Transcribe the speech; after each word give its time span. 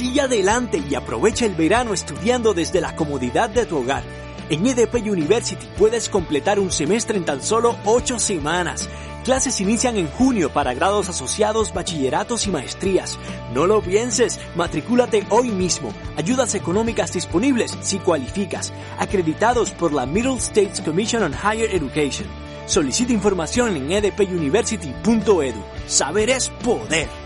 Sigue 0.00 0.22
adelante 0.22 0.82
y 0.88 0.94
aprovecha 0.94 1.44
el 1.44 1.54
verano 1.54 1.92
estudiando 1.92 2.54
desde 2.54 2.80
la 2.80 2.96
comodidad 2.96 3.50
de 3.50 3.66
tu 3.66 3.76
hogar. 3.76 4.02
En 4.48 4.66
EDP 4.66 4.94
University 5.06 5.68
puedes 5.76 6.08
completar 6.08 6.58
un 6.58 6.70
semestre 6.72 7.18
en 7.18 7.26
tan 7.26 7.42
solo 7.42 7.76
8 7.84 8.18
semanas. 8.18 8.88
Clases 9.26 9.60
inician 9.60 9.98
en 9.98 10.08
junio 10.08 10.48
para 10.54 10.72
grados 10.72 11.10
asociados, 11.10 11.74
bachilleratos 11.74 12.46
y 12.46 12.50
maestrías. 12.50 13.18
No 13.52 13.66
lo 13.66 13.82
pienses, 13.82 14.40
matricúlate 14.56 15.26
hoy 15.28 15.50
mismo. 15.50 15.92
Ayudas 16.16 16.54
económicas 16.54 17.12
disponibles 17.12 17.76
si 17.82 17.98
cualificas. 17.98 18.72
Acreditados 18.98 19.72
por 19.72 19.92
la 19.92 20.06
Middle 20.06 20.38
States 20.38 20.80
Commission 20.80 21.24
on 21.24 21.34
Higher 21.34 21.74
Education. 21.74 22.26
Solicita 22.64 23.12
información 23.12 23.76
en 23.76 23.92
edpuniversity.edu. 23.92 25.62
Saber 25.86 26.30
es 26.30 26.48
poder. 26.64 27.19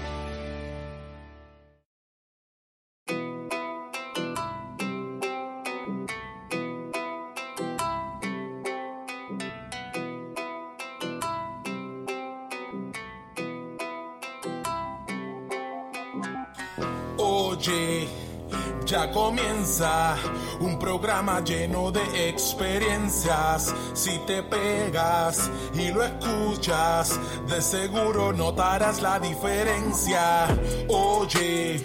Comienza 19.35 20.17
un 20.61 20.79
programa 20.79 21.41
lleno 21.41 21.91
de 21.91 22.29
experiencias. 22.29 23.75
Si 23.93 24.17
te 24.27 24.45
pegas 24.45 25.51
y 25.75 25.91
lo 25.91 26.05
escuchas, 26.05 27.19
de 27.49 27.61
seguro 27.61 28.33
notarás 28.33 29.03
la 29.03 29.19
diferencia. 29.19 30.47
Oye, 30.89 31.83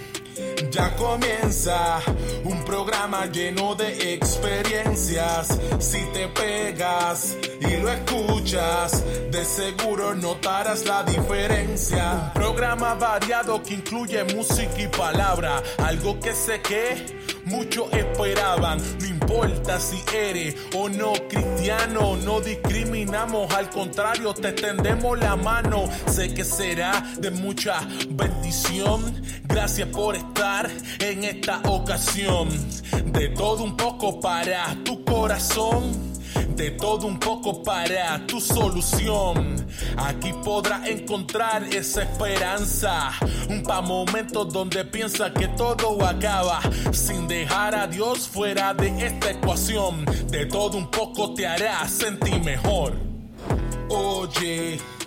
ya 0.70 0.96
comienza 0.96 2.00
un 2.44 2.64
programa 2.66 3.26
lleno 3.26 3.74
de 3.74 4.14
experiencias. 4.14 5.60
Si 5.80 6.02
te 6.14 6.28
pegas 6.28 7.36
y 7.62 7.78
lo 7.78 7.92
escuchas, 7.92 9.04
de 9.32 9.44
seguro 9.44 10.14
notarás 10.14 10.86
la 10.86 11.02
diferencia. 11.04 12.32
Un 12.36 12.42
programa 12.42 12.94
variado 12.94 13.64
que 13.64 13.74
incluye 13.74 14.24
música 14.36 14.80
y 14.80 14.88
palabra, 14.88 15.64
algo 15.80 16.20
que 16.20 16.34
sé 16.34 16.62
que 16.62 17.19
muchos 17.46 17.92
esperaban. 17.94 18.80
No 19.00 19.08
importa 19.08 19.80
si 19.80 20.02
eres 20.16 20.56
o 20.76 20.90
no 20.90 21.14
cristiano, 21.28 22.18
no 22.18 22.42
discriminamos, 22.42 23.54
al 23.54 23.70
contrario, 23.70 24.34
te 24.34 24.50
extendemos 24.50 25.20
la 25.20 25.36
mano. 25.36 25.90
Sé 26.08 26.34
que 26.34 26.44
será 26.44 27.04
de 27.20 27.32
mucha 27.32 27.80
bendición. 28.10 29.22
Gracias 29.46 29.88
por 29.90 30.16
estar 30.16 30.70
en 31.00 31.24
esta 31.24 31.62
ocasión. 31.66 32.50
De 33.06 33.30
todo 33.30 33.64
un 33.64 33.76
poco 33.76 34.20
para 34.20 34.76
tu 34.84 35.04
corazón. 35.04 36.09
De 36.56 36.72
todo 36.72 37.08
un 37.08 37.20
poco 37.20 37.64
para 37.64 38.26
tu 38.28 38.40
solución. 38.40 39.66
Aquí 39.98 40.34
podrás 40.44 40.88
encontrar 40.88 41.64
esa 41.64 42.04
esperanza. 42.04 43.12
Un 43.50 43.64
pa' 43.64 43.82
momentos 43.82 44.52
donde 44.52 44.86
piensa 44.86 45.34
que 45.34 45.48
todo 45.50 46.06
acaba. 46.06 46.60
Sin 46.92 47.28
dejar 47.28 47.76
a 47.76 47.88
Dios 47.88 48.28
fuera 48.28 48.74
de 48.74 49.06
esta 49.06 49.32
ecuación. 49.32 50.06
De 50.30 50.46
todo 50.46 50.78
un 50.78 50.92
poco 50.92 51.34
te 51.34 51.48
hará 51.48 51.88
sentir 51.88 52.42
mejor. 52.44 52.94
Oye. 53.90 54.99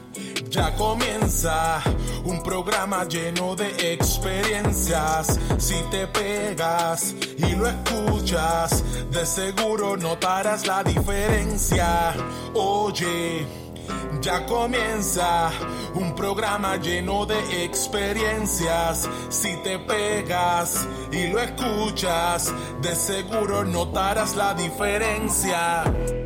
Ya 0.53 0.71
comienza 0.77 1.83
un 2.25 2.43
programa 2.43 3.05
lleno 3.05 3.57
de 3.57 3.95
experiencias. 3.95 5.41
Si 5.57 5.77
te 5.91 6.07
pegas 6.07 7.15
y 7.39 7.57
lo 7.57 7.67
escuchas, 7.67 8.85
de 9.11 9.25
seguro 9.25 9.97
notarás 9.97 10.67
la 10.67 10.85
diferencia. 10.85 12.13
Oye, 12.53 13.47
ya 14.21 14.45
comienza 14.45 15.51
un 15.95 16.15
programa 16.15 16.77
lleno 16.77 17.25
de 17.25 17.65
experiencias. 17.65 19.09
Si 19.31 19.57
te 19.63 19.79
pegas 19.79 20.87
y 21.11 21.29
lo 21.29 21.41
escuchas, 21.41 22.53
de 22.83 22.95
seguro 22.95 23.65
notarás 23.65 24.37
la 24.37 24.53
diferencia. 24.53 26.22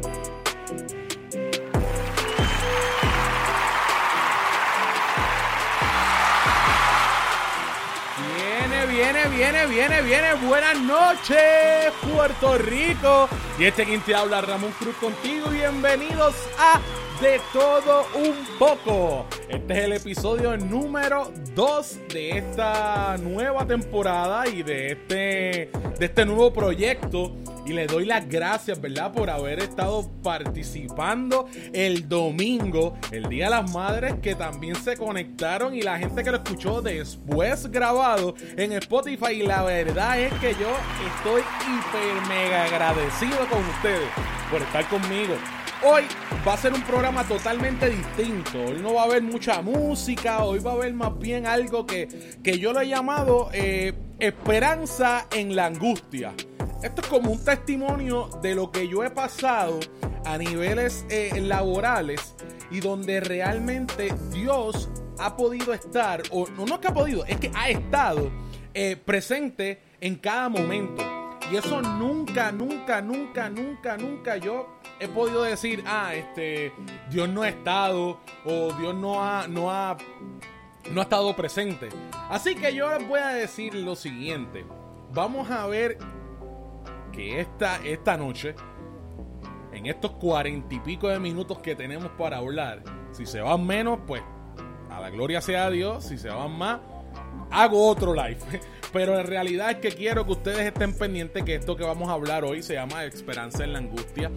Viene, 9.06 9.28
viene, 9.28 9.66
viene, 9.66 10.02
viene. 10.02 10.34
Buenas 10.34 10.80
noches, 10.80 11.92
Puerto 12.12 12.58
Rico. 12.58 13.28
Y 13.56 13.64
este 13.66 13.84
quien 13.84 14.00
te 14.00 14.16
habla, 14.16 14.40
Ramón 14.40 14.72
Cruz 14.80 14.96
contigo. 14.96 15.48
Bienvenidos 15.48 16.34
a 16.58 16.80
De 17.20 17.40
Todo 17.50 18.04
Un 18.14 18.34
Poco. 18.58 19.26
Este 19.48 19.72
es 19.72 19.84
el 19.84 19.92
episodio 19.92 20.54
número 20.58 21.32
2 21.54 21.98
de 22.12 22.38
esta 22.38 23.16
nueva 23.16 23.66
temporada 23.66 24.46
y 24.46 24.62
de 24.62 24.92
este, 24.92 25.70
de 25.98 26.04
este 26.04 26.26
nuevo 26.26 26.52
proyecto. 26.52 27.34
Y 27.64 27.72
le 27.72 27.86
doy 27.86 28.04
las 28.04 28.28
gracias, 28.28 28.78
¿verdad? 28.80 29.12
Por 29.12 29.30
haber 29.30 29.60
estado 29.60 30.10
participando 30.22 31.48
el 31.72 32.06
domingo, 32.06 32.98
el 33.10 33.28
Día 33.30 33.46
de 33.46 33.50
las 33.50 33.72
Madres, 33.72 34.16
que 34.20 34.34
también 34.34 34.76
se 34.76 34.96
conectaron 34.96 35.74
y 35.74 35.80
la 35.80 35.98
gente 35.98 36.22
que 36.22 36.30
lo 36.30 36.36
escuchó 36.36 36.82
después 36.82 37.70
grabado 37.70 38.34
en 38.58 38.72
Spotify. 38.72 39.32
Y 39.32 39.46
la 39.46 39.62
verdad 39.62 40.20
es 40.20 40.34
que 40.34 40.52
yo 40.52 40.68
estoy 41.16 41.40
hiper 41.62 42.28
mega 42.28 42.64
agradecido 42.64 43.38
con 43.48 43.64
ustedes 43.64 44.10
por 44.50 44.60
estar 44.60 44.86
conmigo. 44.88 45.34
Hoy 45.82 46.04
va 46.46 46.54
a 46.54 46.56
ser 46.56 46.72
un 46.72 46.82
programa 46.82 47.22
totalmente 47.24 47.90
distinto. 47.90 48.58
Hoy 48.58 48.80
no 48.80 48.94
va 48.94 49.02
a 49.02 49.04
haber 49.04 49.22
mucha 49.22 49.60
música. 49.60 50.42
Hoy 50.42 50.58
va 50.58 50.70
a 50.70 50.74
haber 50.74 50.94
más 50.94 51.18
bien 51.18 51.46
algo 51.46 51.84
que, 51.84 52.08
que 52.42 52.58
yo 52.58 52.72
lo 52.72 52.80
he 52.80 52.88
llamado 52.88 53.50
eh, 53.52 53.92
esperanza 54.18 55.26
en 55.30 55.54
la 55.54 55.66
angustia. 55.66 56.32
Esto 56.82 57.02
es 57.02 57.06
como 57.08 57.30
un 57.30 57.44
testimonio 57.44 58.30
de 58.42 58.54
lo 58.54 58.70
que 58.70 58.88
yo 58.88 59.04
he 59.04 59.10
pasado 59.10 59.78
a 60.24 60.38
niveles 60.38 61.04
eh, 61.10 61.40
laborales 61.42 62.34
y 62.70 62.80
donde 62.80 63.20
realmente 63.20 64.14
Dios 64.32 64.88
ha 65.18 65.36
podido 65.36 65.72
estar, 65.72 66.22
o 66.30 66.46
no, 66.48 66.66
no 66.66 66.74
es 66.74 66.80
que 66.80 66.88
ha 66.88 66.94
podido, 66.94 67.24
es 67.26 67.38
que 67.38 67.50
ha 67.54 67.70
estado 67.70 68.30
eh, 68.74 68.96
presente 68.96 69.80
en 70.00 70.16
cada 70.16 70.48
momento. 70.48 71.02
Y 71.50 71.56
eso 71.56 71.80
nunca, 71.80 72.50
nunca, 72.50 73.00
nunca, 73.00 73.48
nunca, 73.48 73.96
nunca 73.96 74.36
yo 74.36 74.75
he 75.00 75.08
podido 75.08 75.42
decir, 75.42 75.84
ah, 75.86 76.14
este, 76.14 76.72
Dios 77.10 77.28
no 77.28 77.42
ha 77.42 77.48
estado 77.48 78.20
o 78.44 78.72
Dios 78.74 78.94
no 78.94 79.22
ha, 79.22 79.46
no 79.48 79.70
ha, 79.70 79.96
no 80.90 81.00
ha 81.00 81.04
estado 81.04 81.34
presente. 81.36 81.88
Así 82.28 82.54
que 82.54 82.74
yo 82.74 82.90
les 82.96 83.06
voy 83.06 83.20
a 83.20 83.28
decir 83.28 83.74
lo 83.74 83.96
siguiente. 83.96 84.64
Vamos 85.12 85.50
a 85.50 85.66
ver 85.66 85.98
que 87.12 87.40
esta, 87.40 87.76
esta 87.84 88.16
noche, 88.16 88.54
en 89.72 89.86
estos 89.86 90.12
cuarenta 90.12 90.74
y 90.74 90.80
pico 90.80 91.08
de 91.08 91.18
minutos 91.18 91.58
que 91.58 91.74
tenemos 91.74 92.10
para 92.18 92.38
hablar, 92.38 92.82
si 93.12 93.26
se 93.26 93.40
van 93.40 93.66
menos, 93.66 94.00
pues 94.06 94.22
a 94.90 95.00
la 95.00 95.10
gloria 95.10 95.40
sea 95.40 95.70
Dios. 95.70 96.04
Si 96.04 96.18
se 96.18 96.28
van 96.28 96.52
más, 96.52 96.80
hago 97.50 97.86
otro 97.86 98.14
live. 98.14 98.38
Pero 98.92 99.18
en 99.18 99.26
realidad 99.26 99.70
es 99.72 99.76
que 99.76 99.90
quiero 99.90 100.24
que 100.24 100.32
ustedes 100.32 100.60
estén 100.60 100.96
pendientes 100.96 101.42
que 101.42 101.56
esto 101.56 101.76
que 101.76 101.84
vamos 101.84 102.08
a 102.08 102.12
hablar 102.12 102.44
hoy 102.44 102.62
se 102.62 102.74
llama 102.74 103.04
Esperanza 103.04 103.64
en 103.64 103.72
la 103.72 103.80
Angustia. 103.80 104.30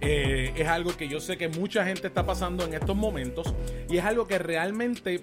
Eh, 0.00 0.52
es 0.56 0.68
algo 0.68 0.96
que 0.96 1.08
yo 1.08 1.20
sé 1.20 1.36
que 1.36 1.48
mucha 1.48 1.84
gente 1.84 2.06
está 2.06 2.24
pasando 2.24 2.64
en 2.64 2.72
estos 2.72 2.96
momentos 2.96 3.54
y 3.90 3.98
es 3.98 4.04
algo 4.04 4.26
que 4.26 4.38
realmente 4.38 5.22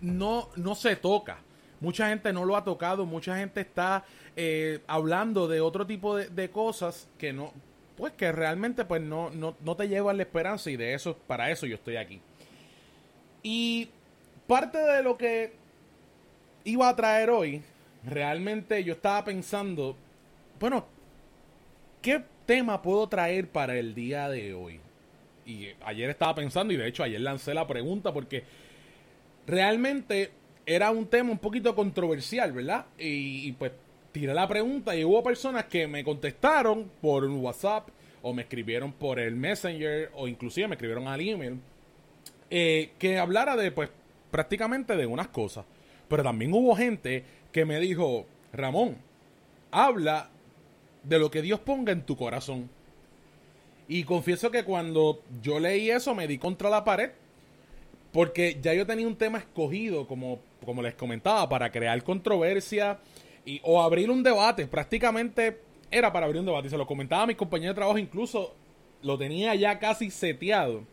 no, 0.00 0.48
no 0.56 0.74
se 0.74 0.96
toca. 0.96 1.38
Mucha 1.80 2.08
gente 2.08 2.32
no 2.32 2.44
lo 2.44 2.56
ha 2.56 2.64
tocado, 2.64 3.04
mucha 3.04 3.36
gente 3.36 3.60
está 3.60 4.04
eh, 4.34 4.80
hablando 4.86 5.46
de 5.46 5.60
otro 5.60 5.86
tipo 5.86 6.16
de, 6.16 6.50
cosas 6.50 7.06
que 7.18 7.34
no, 7.34 7.52
pues 7.96 8.14
que 8.14 8.32
realmente 8.32 8.86
pues 8.86 9.02
no, 9.02 9.30
no, 9.30 9.56
no 9.60 9.76
te 9.76 9.88
llevan 9.88 10.16
la 10.16 10.22
esperanza 10.22 10.70
y 10.70 10.76
de 10.76 10.94
eso, 10.94 11.18
para 11.26 11.50
eso 11.50 11.66
yo 11.66 11.74
estoy 11.74 11.96
aquí. 11.96 12.20
Y 13.42 13.90
parte 14.46 14.78
de 14.78 15.02
lo 15.02 15.18
que 15.18 15.65
iba 16.66 16.88
a 16.88 16.96
traer 16.96 17.30
hoy, 17.30 17.62
realmente 18.04 18.82
yo 18.84 18.92
estaba 18.92 19.24
pensando, 19.24 19.96
bueno, 20.60 20.84
¿qué 22.02 22.22
tema 22.44 22.82
puedo 22.82 23.08
traer 23.08 23.48
para 23.48 23.76
el 23.78 23.94
día 23.94 24.28
de 24.28 24.52
hoy? 24.52 24.80
Y 25.46 25.68
ayer 25.84 26.10
estaba 26.10 26.34
pensando, 26.34 26.74
y 26.74 26.76
de 26.76 26.88
hecho 26.88 27.04
ayer 27.04 27.20
lancé 27.20 27.54
la 27.54 27.66
pregunta 27.66 28.12
porque 28.12 28.42
realmente 29.46 30.32
era 30.66 30.90
un 30.90 31.06
tema 31.06 31.30
un 31.30 31.38
poquito 31.38 31.74
controversial, 31.74 32.52
¿verdad? 32.52 32.86
Y, 32.98 33.52
pues 33.52 33.72
tiré 34.10 34.34
la 34.34 34.48
pregunta 34.48 34.96
y 34.96 35.04
hubo 35.04 35.22
personas 35.22 35.66
que 35.66 35.86
me 35.86 36.02
contestaron 36.02 36.90
por 37.00 37.24
WhatsApp 37.24 37.88
o 38.22 38.32
me 38.32 38.42
escribieron 38.42 38.92
por 38.92 39.20
el 39.20 39.36
Messenger 39.36 40.10
o 40.14 40.26
inclusive 40.26 40.66
me 40.66 40.74
escribieron 40.74 41.06
al 41.06 41.20
email 41.20 41.60
eh, 42.48 42.92
que 42.98 43.18
hablara 43.18 43.56
de 43.56 43.70
pues 43.70 43.90
prácticamente 44.30 44.96
de 44.96 45.06
unas 45.06 45.28
cosas. 45.28 45.66
Pero 46.08 46.22
también 46.22 46.52
hubo 46.52 46.74
gente 46.76 47.24
que 47.52 47.64
me 47.64 47.80
dijo, 47.80 48.26
Ramón, 48.52 48.96
habla 49.70 50.30
de 51.02 51.18
lo 51.18 51.30
que 51.30 51.42
Dios 51.42 51.60
ponga 51.60 51.92
en 51.92 52.02
tu 52.02 52.16
corazón. 52.16 52.68
Y 53.88 54.04
confieso 54.04 54.50
que 54.50 54.64
cuando 54.64 55.22
yo 55.42 55.60
leí 55.60 55.90
eso 55.90 56.14
me 56.14 56.26
di 56.26 56.38
contra 56.38 56.70
la 56.70 56.84
pared. 56.84 57.10
Porque 58.12 58.58
ya 58.62 58.72
yo 58.72 58.86
tenía 58.86 59.06
un 59.06 59.16
tema 59.16 59.38
escogido, 59.38 60.06
como, 60.06 60.40
como 60.64 60.82
les 60.82 60.94
comentaba, 60.94 61.48
para 61.48 61.70
crear 61.70 62.02
controversia 62.02 62.98
y, 63.44 63.60
o 63.62 63.82
abrir 63.82 64.10
un 64.10 64.22
debate. 64.22 64.66
Prácticamente 64.66 65.60
era 65.90 66.12
para 66.12 66.26
abrir 66.26 66.40
un 66.40 66.46
debate. 66.46 66.68
Y 66.68 66.70
se 66.70 66.78
lo 66.78 66.86
comentaba 66.86 67.22
a 67.22 67.26
mis 67.26 67.36
compañeros 67.36 67.74
de 67.74 67.80
trabajo, 67.80 67.98
incluso 67.98 68.54
lo 69.02 69.18
tenía 69.18 69.54
ya 69.54 69.78
casi 69.78 70.10
seteado. 70.10 70.84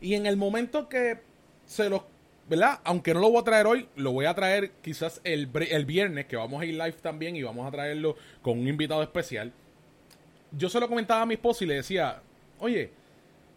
Y 0.00 0.14
en 0.14 0.26
el 0.26 0.36
momento 0.36 0.88
que 0.88 1.18
se 1.66 1.88
los, 1.88 2.02
¿verdad? 2.48 2.80
Aunque 2.84 3.14
no 3.14 3.20
lo 3.20 3.30
voy 3.30 3.40
a 3.40 3.44
traer 3.44 3.66
hoy, 3.66 3.88
lo 3.96 4.12
voy 4.12 4.26
a 4.26 4.34
traer 4.34 4.72
quizás 4.82 5.20
el, 5.24 5.48
el 5.70 5.84
viernes, 5.84 6.26
que 6.26 6.36
vamos 6.36 6.60
a 6.60 6.64
ir 6.64 6.74
live 6.74 6.92
también 7.00 7.36
y 7.36 7.42
vamos 7.42 7.66
a 7.66 7.70
traerlo 7.70 8.16
con 8.42 8.58
un 8.58 8.68
invitado 8.68 9.02
especial. 9.02 9.52
Yo 10.50 10.68
se 10.68 10.78
lo 10.80 10.88
comentaba 10.88 11.22
a 11.22 11.26
mi 11.26 11.34
esposa 11.34 11.64
y 11.64 11.66
le 11.68 11.74
decía, 11.76 12.20
oye, 12.58 12.90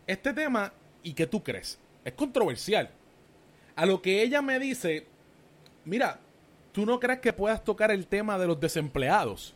este 0.07 0.33
tema, 0.33 0.71
¿y 1.03 1.13
qué 1.13 1.27
tú 1.27 1.43
crees? 1.43 1.79
Es 2.03 2.13
controversial. 2.13 2.89
A 3.75 3.85
lo 3.85 4.01
que 4.01 4.21
ella 4.21 4.41
me 4.41 4.59
dice, 4.59 5.05
mira, 5.83 6.19
¿tú 6.71 6.85
no 6.85 6.99
crees 6.99 7.19
que 7.19 7.33
puedas 7.33 7.63
tocar 7.63 7.91
el 7.91 8.07
tema 8.07 8.37
de 8.37 8.47
los 8.47 8.59
desempleados? 8.59 9.53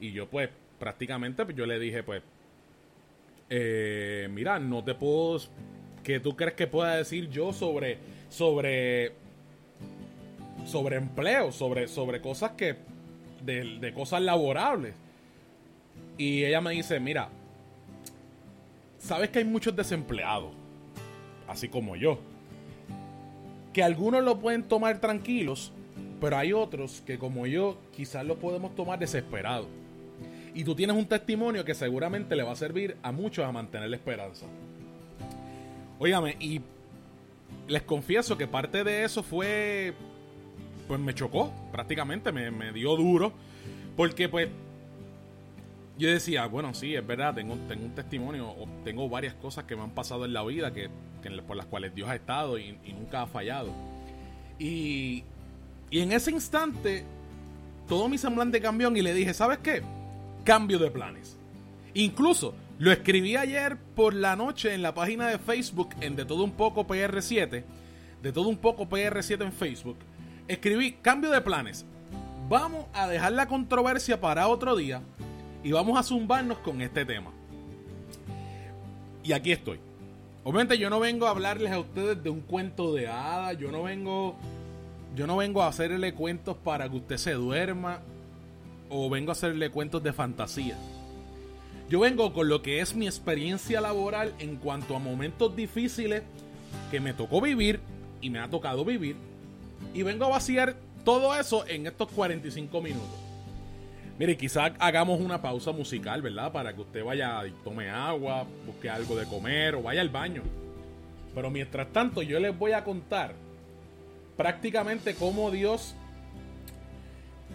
Y 0.00 0.12
yo 0.12 0.28
pues 0.28 0.48
prácticamente 0.78 1.44
pues, 1.44 1.56
yo 1.56 1.66
le 1.66 1.78
dije 1.78 2.02
pues, 2.02 2.22
eh, 3.50 4.28
mira, 4.30 4.58
no 4.58 4.82
te 4.82 4.94
puedo... 4.94 5.40
¿Qué 6.02 6.20
tú 6.20 6.36
crees 6.36 6.54
que 6.54 6.66
pueda 6.66 6.96
decir 6.96 7.30
yo 7.30 7.52
sobre... 7.52 7.98
sobre 8.34 9.12
sobre 10.66 10.96
empleo, 10.96 11.52
sobre, 11.52 11.88
sobre 11.88 12.20
cosas 12.20 12.52
que. 12.52 12.76
De, 13.42 13.78
de, 13.78 13.92
cosas 13.92 14.22
laborables. 14.22 14.94
Y 16.16 16.44
ella 16.44 16.60
me 16.60 16.70
dice: 16.72 16.98
Mira, 16.98 17.28
sabes 18.98 19.28
que 19.30 19.40
hay 19.40 19.44
muchos 19.44 19.76
desempleados, 19.76 20.50
así 21.46 21.68
como 21.68 21.94
yo, 21.94 22.18
que 23.74 23.82
algunos 23.82 24.24
lo 24.24 24.38
pueden 24.38 24.62
tomar 24.62 24.98
tranquilos, 24.98 25.72
pero 26.20 26.38
hay 26.38 26.54
otros 26.54 27.02
que, 27.04 27.18
como 27.18 27.46
yo, 27.46 27.76
quizás 27.94 28.24
lo 28.24 28.36
podemos 28.36 28.74
tomar 28.74 28.98
desesperados. 28.98 29.66
Y 30.54 30.64
tú 30.64 30.74
tienes 30.74 30.96
un 30.96 31.06
testimonio 31.06 31.64
que 31.64 31.74
seguramente 31.74 32.34
le 32.34 32.44
va 32.44 32.52
a 32.52 32.56
servir 32.56 32.96
a 33.02 33.12
muchos 33.12 33.44
a 33.44 33.52
mantener 33.52 33.90
la 33.90 33.96
esperanza. 33.96 34.46
Óigame, 35.98 36.36
y 36.40 36.62
les 37.68 37.82
confieso 37.82 38.36
que 38.36 38.46
parte 38.46 38.84
de 38.84 39.04
eso 39.04 39.22
fue. 39.22 39.94
Pues 40.86 41.00
me 41.00 41.14
chocó, 41.14 41.52
prácticamente, 41.72 42.32
me, 42.32 42.50
me 42.50 42.72
dio 42.72 42.96
duro. 42.96 43.32
Porque, 43.96 44.28
pues, 44.28 44.48
yo 45.98 46.10
decía, 46.10 46.46
bueno, 46.46 46.74
sí, 46.74 46.94
es 46.94 47.06
verdad, 47.06 47.34
tengo, 47.34 47.56
tengo 47.68 47.84
un 47.84 47.94
testimonio, 47.94 48.54
tengo 48.84 49.08
varias 49.08 49.34
cosas 49.34 49.64
que 49.64 49.76
me 49.76 49.82
han 49.82 49.92
pasado 49.92 50.24
en 50.24 50.32
la 50.32 50.42
vida 50.44 50.72
que, 50.72 50.90
por 51.46 51.56
las 51.56 51.66
cuales 51.66 51.94
Dios 51.94 52.08
ha 52.08 52.16
estado 52.16 52.58
y, 52.58 52.78
y 52.84 52.92
nunca 52.92 53.22
ha 53.22 53.26
fallado. 53.26 53.70
Y, 54.58 55.24
y 55.90 56.00
en 56.00 56.12
ese 56.12 56.32
instante, 56.32 57.04
todo 57.88 58.08
mi 58.08 58.18
semblante 58.18 58.60
cambió 58.60 58.94
y 58.94 59.00
le 59.00 59.14
dije, 59.14 59.32
¿sabes 59.32 59.58
qué? 59.58 59.82
cambio 60.44 60.78
de 60.78 60.90
planes. 60.90 61.36
Incluso 61.94 62.54
lo 62.78 62.90
escribí 62.90 63.36
ayer 63.36 63.76
por 63.94 64.14
la 64.14 64.36
noche 64.36 64.74
en 64.74 64.82
la 64.82 64.94
página 64.94 65.28
de 65.28 65.38
Facebook 65.38 65.90
en 66.00 66.16
De 66.16 66.24
Todo 66.24 66.44
Un 66.44 66.52
Poco 66.52 66.86
PR7. 66.86 67.64
De 68.22 68.32
Todo 68.32 68.48
Un 68.48 68.56
Poco 68.56 68.88
PR7 68.88 69.42
en 69.42 69.52
Facebook. 69.52 69.96
Escribí 70.48 70.92
cambio 70.92 71.30
de 71.30 71.40
planes. 71.40 71.84
Vamos 72.48 72.86
a 72.92 73.08
dejar 73.08 73.32
la 73.32 73.46
controversia 73.46 74.20
para 74.20 74.48
otro 74.48 74.76
día 74.76 75.02
y 75.62 75.72
vamos 75.72 75.98
a 75.98 76.02
zumbarnos 76.02 76.58
con 76.58 76.80
este 76.82 77.04
tema. 77.04 77.30
Y 79.22 79.32
aquí 79.32 79.52
estoy. 79.52 79.78
Obviamente 80.42 80.76
yo 80.76 80.90
no 80.90 81.00
vengo 81.00 81.26
a 81.26 81.30
hablarles 81.30 81.72
a 81.72 81.78
ustedes 81.78 82.22
de 82.22 82.28
un 82.28 82.40
cuento 82.40 82.92
de 82.92 83.08
hadas, 83.08 83.56
yo 83.58 83.70
no 83.72 83.84
vengo 83.84 84.36
yo 85.16 85.26
no 85.26 85.36
vengo 85.36 85.62
a 85.62 85.68
hacerle 85.68 86.12
cuentos 86.12 86.56
para 86.56 86.88
que 86.88 86.96
usted 86.96 87.16
se 87.16 87.32
duerma 87.32 88.00
o 88.90 89.08
vengo 89.08 89.30
a 89.30 89.32
hacerle 89.32 89.70
cuentos 89.70 90.02
de 90.02 90.12
fantasía. 90.12 90.76
Yo 91.94 92.00
vengo 92.00 92.32
con 92.32 92.48
lo 92.48 92.60
que 92.60 92.80
es 92.80 92.96
mi 92.96 93.06
experiencia 93.06 93.80
laboral 93.80 94.34
en 94.40 94.56
cuanto 94.56 94.96
a 94.96 94.98
momentos 94.98 95.54
difíciles 95.54 96.24
que 96.90 96.98
me 96.98 97.14
tocó 97.14 97.40
vivir 97.40 97.78
y 98.20 98.30
me 98.30 98.40
ha 98.40 98.50
tocado 98.50 98.84
vivir. 98.84 99.14
Y 99.94 100.02
vengo 100.02 100.24
a 100.24 100.30
vaciar 100.30 100.74
todo 101.04 101.38
eso 101.38 101.64
en 101.68 101.86
estos 101.86 102.10
45 102.10 102.82
minutos. 102.82 103.16
Mire, 104.18 104.36
quizás 104.36 104.72
hagamos 104.80 105.20
una 105.20 105.40
pausa 105.40 105.70
musical, 105.70 106.20
¿verdad? 106.20 106.50
Para 106.50 106.74
que 106.74 106.80
usted 106.80 107.04
vaya 107.04 107.46
y 107.46 107.52
tome 107.62 107.88
agua, 107.88 108.44
busque 108.66 108.90
algo 108.90 109.14
de 109.14 109.26
comer 109.26 109.76
o 109.76 109.82
vaya 109.82 110.00
al 110.00 110.08
baño. 110.08 110.42
Pero 111.32 111.48
mientras 111.48 111.92
tanto, 111.92 112.22
yo 112.22 112.40
les 112.40 112.58
voy 112.58 112.72
a 112.72 112.82
contar 112.82 113.36
prácticamente 114.36 115.14
cómo 115.14 115.52
Dios, 115.52 115.94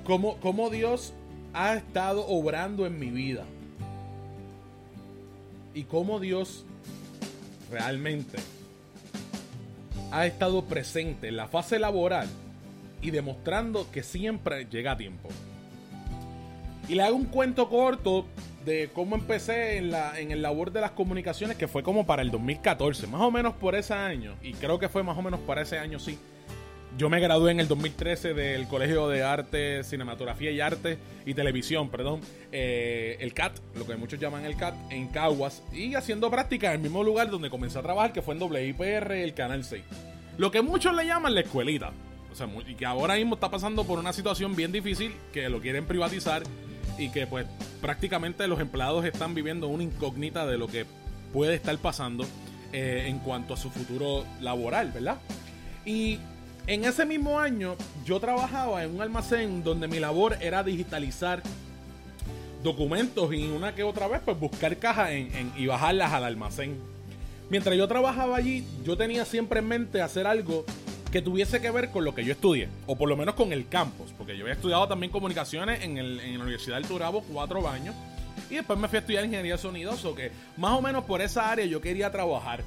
cómo, 0.06 0.38
cómo 0.38 0.70
Dios 0.70 1.14
ha 1.54 1.74
estado 1.74 2.26
obrando 2.26 2.86
en 2.86 2.98
mi 2.98 3.10
vida. 3.10 3.44
Y 5.74 5.84
cómo 5.84 6.20
Dios 6.20 6.66
realmente 7.72 8.38
ha 10.12 10.26
estado 10.26 10.66
presente 10.66 11.28
en 11.28 11.38
la 11.38 11.48
fase 11.48 11.80
laboral 11.80 12.28
y 13.02 13.12
demostrando 13.12 13.90
que 13.92 14.04
siempre 14.04 14.66
llega 14.66 14.94
a 14.94 14.98
tiempo. 14.98 15.30
Y 16.88 16.96
le 16.96 17.04
hago 17.04 17.16
un 17.16 17.26
cuento 17.26 17.70
corto 17.70 18.26
de 18.66 18.90
cómo 18.94 19.16
empecé 19.16 19.78
en, 19.78 19.92
la, 19.92 20.20
en 20.20 20.32
el 20.32 20.42
labor 20.42 20.72
de 20.72 20.82
las 20.82 20.92
comunicaciones, 20.92 21.56
que 21.56 21.68
fue 21.68 21.84
como 21.84 22.06
para 22.06 22.24
el 22.24 22.32
2014, 22.32 23.08
más 23.08 23.22
o 23.22 23.32
menos 23.32 23.54
por 23.54 23.76
ese 23.76 23.94
año. 23.94 24.36
Y 24.42 24.54
creo 24.54 24.80
que 24.80 24.90
fue 24.90 25.04
más 25.04 25.18
o 25.18 25.22
menos 25.22 25.40
para 25.42 25.62
ese 25.62 25.78
año, 25.78 26.00
sí 26.00 26.18
yo 26.98 27.10
me 27.10 27.20
gradué 27.20 27.52
en 27.52 27.60
el 27.60 27.68
2013 27.68 28.34
del 28.34 28.68
Colegio 28.68 29.08
de 29.08 29.24
Arte, 29.24 29.84
Cinematografía 29.84 30.52
y 30.52 30.60
Arte 30.60 30.98
y 31.26 31.34
Televisión, 31.34 31.90
perdón, 31.90 32.22
eh, 32.52 33.18
el 33.20 33.34
CAT, 33.34 33.60
lo 33.76 33.86
que 33.86 33.96
muchos 33.96 34.20
llaman 34.20 34.46
el 34.46 34.56
CAT, 34.58 34.76
en 34.90 35.08
Caguas, 35.08 35.64
y 35.72 35.96
haciendo 35.96 36.30
práctica 36.32 36.68
en 36.68 36.74
el 36.74 36.80
mismo 36.80 37.04
lugar 37.04 37.30
donde 37.30 37.50
comencé 37.50 37.80
a 37.80 37.84
trabajar, 37.84 38.12
que 38.12 38.22
fue 38.22 38.36
en 38.36 38.42
WIPR, 38.42 39.12
el 39.14 39.34
Canal 39.34 39.64
6. 39.64 39.84
Lo 40.38 40.52
que 40.52 40.62
muchos 40.62 40.96
le 40.96 41.06
llaman 41.06 41.34
la 41.34 41.42
escuelita. 41.42 41.92
O 42.32 42.36
sea, 42.36 42.48
y 42.68 42.76
que 42.76 42.86
ahora 42.86 43.16
mismo 43.16 43.36
está 43.36 43.50
pasando 43.50 43.84
por 43.86 44.00
una 44.00 44.14
situación 44.14 44.56
bien 44.56 44.72
difícil, 44.72 45.14
que 45.34 45.50
lo 45.50 45.62
quieren 45.62 45.86
privatizar 45.86 46.44
y 46.98 47.10
que 47.10 47.28
pues 47.28 47.46
prácticamente 47.82 48.48
los 48.48 48.60
empleados 48.60 49.06
están 49.06 49.34
viviendo 49.34 49.68
una 49.68 49.84
incógnita 49.84 50.46
de 50.46 50.58
lo 50.58 50.68
que 50.68 50.86
puede 51.34 51.56
estar 51.56 51.78
pasando 51.80 52.26
eh, 52.72 53.06
en 53.08 53.20
cuanto 53.20 53.54
a 53.54 53.58
su 53.58 53.70
futuro 53.70 54.26
laboral, 54.42 54.92
¿verdad? 54.92 55.18
Y 55.86 56.20
en 56.70 56.86
ese 56.86 57.04
mismo 57.04 57.40
año 57.40 57.76
yo 58.06 58.20
trabajaba 58.20 58.84
en 58.84 58.94
un 58.94 59.02
almacén 59.02 59.64
donde 59.64 59.88
mi 59.88 60.00
labor 60.00 60.38
era 60.40 60.64
digitalizar 60.64 61.42
documentos 62.64 63.34
y 63.34 63.48
una 63.48 63.74
que 63.74 63.82
otra 63.82 64.08
vez 64.08 64.22
pues 64.24 64.40
buscar 64.40 64.78
cajas 64.78 65.10
y 65.58 65.66
bajarlas 65.66 66.14
al 66.14 66.26
almacén. 66.26 66.78
Mientras 67.50 67.76
yo 67.76 67.88
trabajaba 67.88 68.38
allí, 68.38 68.68
yo 68.84 68.96
tenía 68.96 69.26
siempre 69.26 69.62
en 69.62 69.68
mente 69.68 70.04
hacer 70.04 70.28
algo 70.28 70.64
que 71.12 71.24
tuviese 71.24 71.60
que 71.60 71.72
ver 71.72 71.90
con 71.90 72.06
lo 72.06 72.14
que 72.14 72.24
yo 72.24 72.34
estudié, 72.34 72.70
o 72.86 72.96
por 72.96 73.10
lo 73.10 73.18
menos 73.18 73.34
con 73.34 73.52
el 73.52 73.68
campus, 73.68 74.14
porque 74.16 74.38
yo 74.38 74.44
había 74.44 74.54
estudiado 74.54 74.88
también 74.88 75.12
comunicaciones 75.12 75.84
en, 75.84 75.96
la 75.96 76.44
Universidad 76.44 76.76
del 76.76 76.86
Turabo 76.86 77.24
cuatro 77.24 77.68
años, 77.68 77.96
y 78.48 78.56
después 78.56 78.78
me 78.78 78.88
fui 78.88 78.98
a 78.98 79.00
estudiar 79.00 79.26
ingeniería 79.26 79.54
de 79.54 79.58
sonido, 79.58 79.96
o 80.04 80.14
que 80.14 80.32
más 80.58 80.78
o 80.78 80.84
menos 80.84 81.06
por 81.06 81.20
esa 81.22 81.50
área 81.50 81.66
yo 81.66 81.82
quería 81.82 82.12
trabajar, 82.12 82.64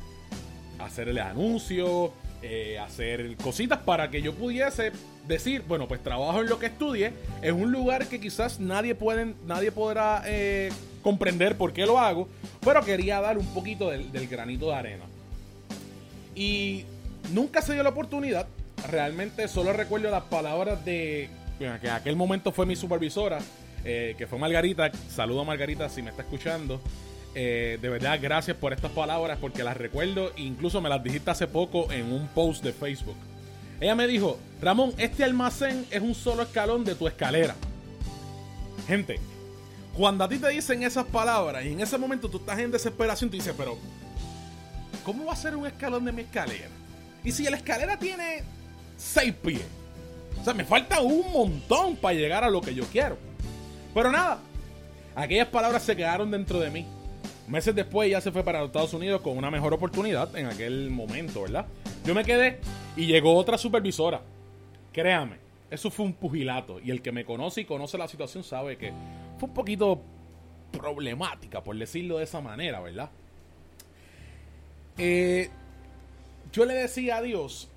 hacerle 0.81 1.21
anuncios, 1.21 2.11
eh, 2.43 2.79
hacer 2.79 3.37
cositas 3.37 3.79
para 3.79 4.11
que 4.11 4.21
yo 4.21 4.35
pudiese 4.35 4.91
decir, 5.29 5.63
bueno, 5.69 5.87
pues 5.87 6.03
trabajo 6.03 6.41
en 6.41 6.49
lo 6.49 6.59
que 6.59 6.67
estudie, 6.67 7.13
en 7.41 7.55
un 7.55 7.71
lugar 7.71 8.09
que 8.09 8.21
quizás 8.21 8.59
nadie, 8.59 8.97
pueden, 8.97 9.37
nadie 9.47 9.71
podrá 9.71 10.23
eh, 10.27 10.71
comprender 11.03 11.57
por 11.57 11.73
qué 11.73 11.87
lo 11.87 12.01
hago, 12.01 12.29
pero 12.61 12.85
quería 12.85 13.21
dar 13.21 13.39
un 13.39 13.47
poquito 13.47 13.91
del, 13.91 14.11
granito 14.29 14.67
de 14.67 14.75
arena. 14.75 15.05
Y 16.35 16.85
nunca 17.33 17.63
se 17.63 17.75
dio 17.75 17.85
la 17.85 17.91
oportunidad, 17.91 18.49
realmente 18.91 19.47
solo 19.47 19.73
recuerdo 19.73 20.11
las 20.11 20.25
palabras 20.25 20.85
de, 20.85 21.31
que 21.59 21.67
en 21.67 21.93
aquel 21.93 22.17
momento 22.17 22.51
fue 22.51 22.67
mi 22.67 22.75
supervisora, 22.75 23.39
eh, 23.85 24.17
que 24.19 24.27
fue 24.27 24.39
Margarita, 24.39 24.91
saludo 25.09 25.43
a 25.43 25.45
Margarita 25.45 25.89
si 25.89 26.03
me 26.03 26.11
está 26.11 26.23
escuchando. 26.23 26.81
Eh, 27.35 27.79
de 27.81 27.89
verdad, 27.89 28.19
gracias 28.21 28.57
por 28.57 28.73
estas 28.73 28.91
palabras 28.91 29.39
porque 29.41 29.65
las 29.65 29.77
recuerdo. 29.77 30.33
Incluso 30.37 30.81
me 30.81 30.89
las 30.89 31.03
dijiste 31.03 31.31
hace 31.31 31.47
poco 31.47 31.91
en 31.91 32.13
un 32.13 32.29
post 32.29 32.63
de 32.63 32.73
Facebook. 32.73 33.17
Ella 33.81 33.95
me 33.95 34.07
dijo, 34.07 34.39
Ramón, 34.61 34.93
este 34.99 35.25
almacén 35.25 35.87
es 35.91 36.01
un 36.01 36.15
solo 36.15 36.43
escalón 36.43 36.85
de 36.85 36.95
tu 36.95 37.09
escalera. 37.09 37.55
Gente, 38.87 39.19
cuando 39.97 40.25
a 40.25 40.29
ti 40.29 40.39
te 40.39 40.49
dicen 40.49 40.83
esas 40.83 41.05
palabras 41.07 41.65
y 41.65 41.73
en 41.73 41.81
ese 41.81 41.99
momento 41.99 42.29
tú 42.29 42.39
estás 42.39 42.59
en 42.59 42.71
desesperación, 42.71 43.29
tú 43.29 43.37
dices, 43.37 43.55
pero 43.57 43.77
¿cómo 45.05 45.25
va 45.27 45.33
a 45.33 45.37
ser 45.37 45.57
un 45.57 45.67
escalón 45.67 46.05
de 46.05 46.13
mi 46.13 46.23
escalera? 46.23 46.69
Y 47.25 47.33
si 47.33 47.45
la 47.45 47.57
escalera 47.57 47.99
tiene 47.99 48.43
seis 48.97 49.35
pies, 49.35 49.63
O 50.41 50.45
sea, 50.45 50.55
me 50.55 50.65
falta 50.65 51.01
un 51.01 51.31
montón 51.33 51.97
para 51.97 52.15
llegar 52.15 52.43
a 52.43 52.51
lo 52.51 52.61
que 52.61 52.75
yo 52.75 52.85
quiero. 52.87 53.19
Pero 53.95 54.11
nada, 54.11 54.39
aquellas 55.15 55.49
palabras 55.49 55.83
se 55.83 55.95
quedaron 55.95 56.31
dentro 56.31 56.59
de 56.59 56.71
mí. 56.71 56.87
Meses 57.49 57.75
después 57.75 58.11
ya 58.11 58.21
se 58.21 58.31
fue 58.31 58.45
para 58.45 58.61
los 58.61 58.69
Estados 58.69 58.95
Unidos 58.95 59.21
con 59.21 59.37
una 59.37 59.51
mejor 59.51 59.75
oportunidad 59.75 60.35
en 60.37 60.47
aquel 60.47 60.91
momento, 60.91 61.43
¿verdad? 61.43 61.67
Yo 62.05 62.15
me 62.15 62.25
quedé 62.25 62.61
y 62.97 63.07
llegó 63.07 63.35
otra 63.37 63.59
supervisora. 63.59 64.23
Créame, 64.93 65.37
eso 65.71 65.91
fue 65.91 66.07
un 66.07 66.13
pugilato. 66.13 66.81
Y 66.81 66.91
el 66.91 67.03
que 67.03 67.13
me 67.13 67.25
conoce 67.25 67.63
y 67.63 67.65
conoce 67.65 67.99
la 67.99 68.09
situación 68.09 68.45
sabe 68.45 68.77
que 68.77 68.93
fue 69.39 69.49
un 69.49 69.55
poquito 69.55 70.01
problemática, 70.71 71.63
por 71.63 71.77
decirlo 71.77 72.19
de 72.19 72.25
esa 72.25 72.41
manera, 72.41 72.81
¿verdad? 72.81 73.11
Eh, 74.99 75.51
yo 76.53 76.65
le 76.65 76.75
decía 76.75 77.17
a 77.17 77.23
Dios 77.23 77.69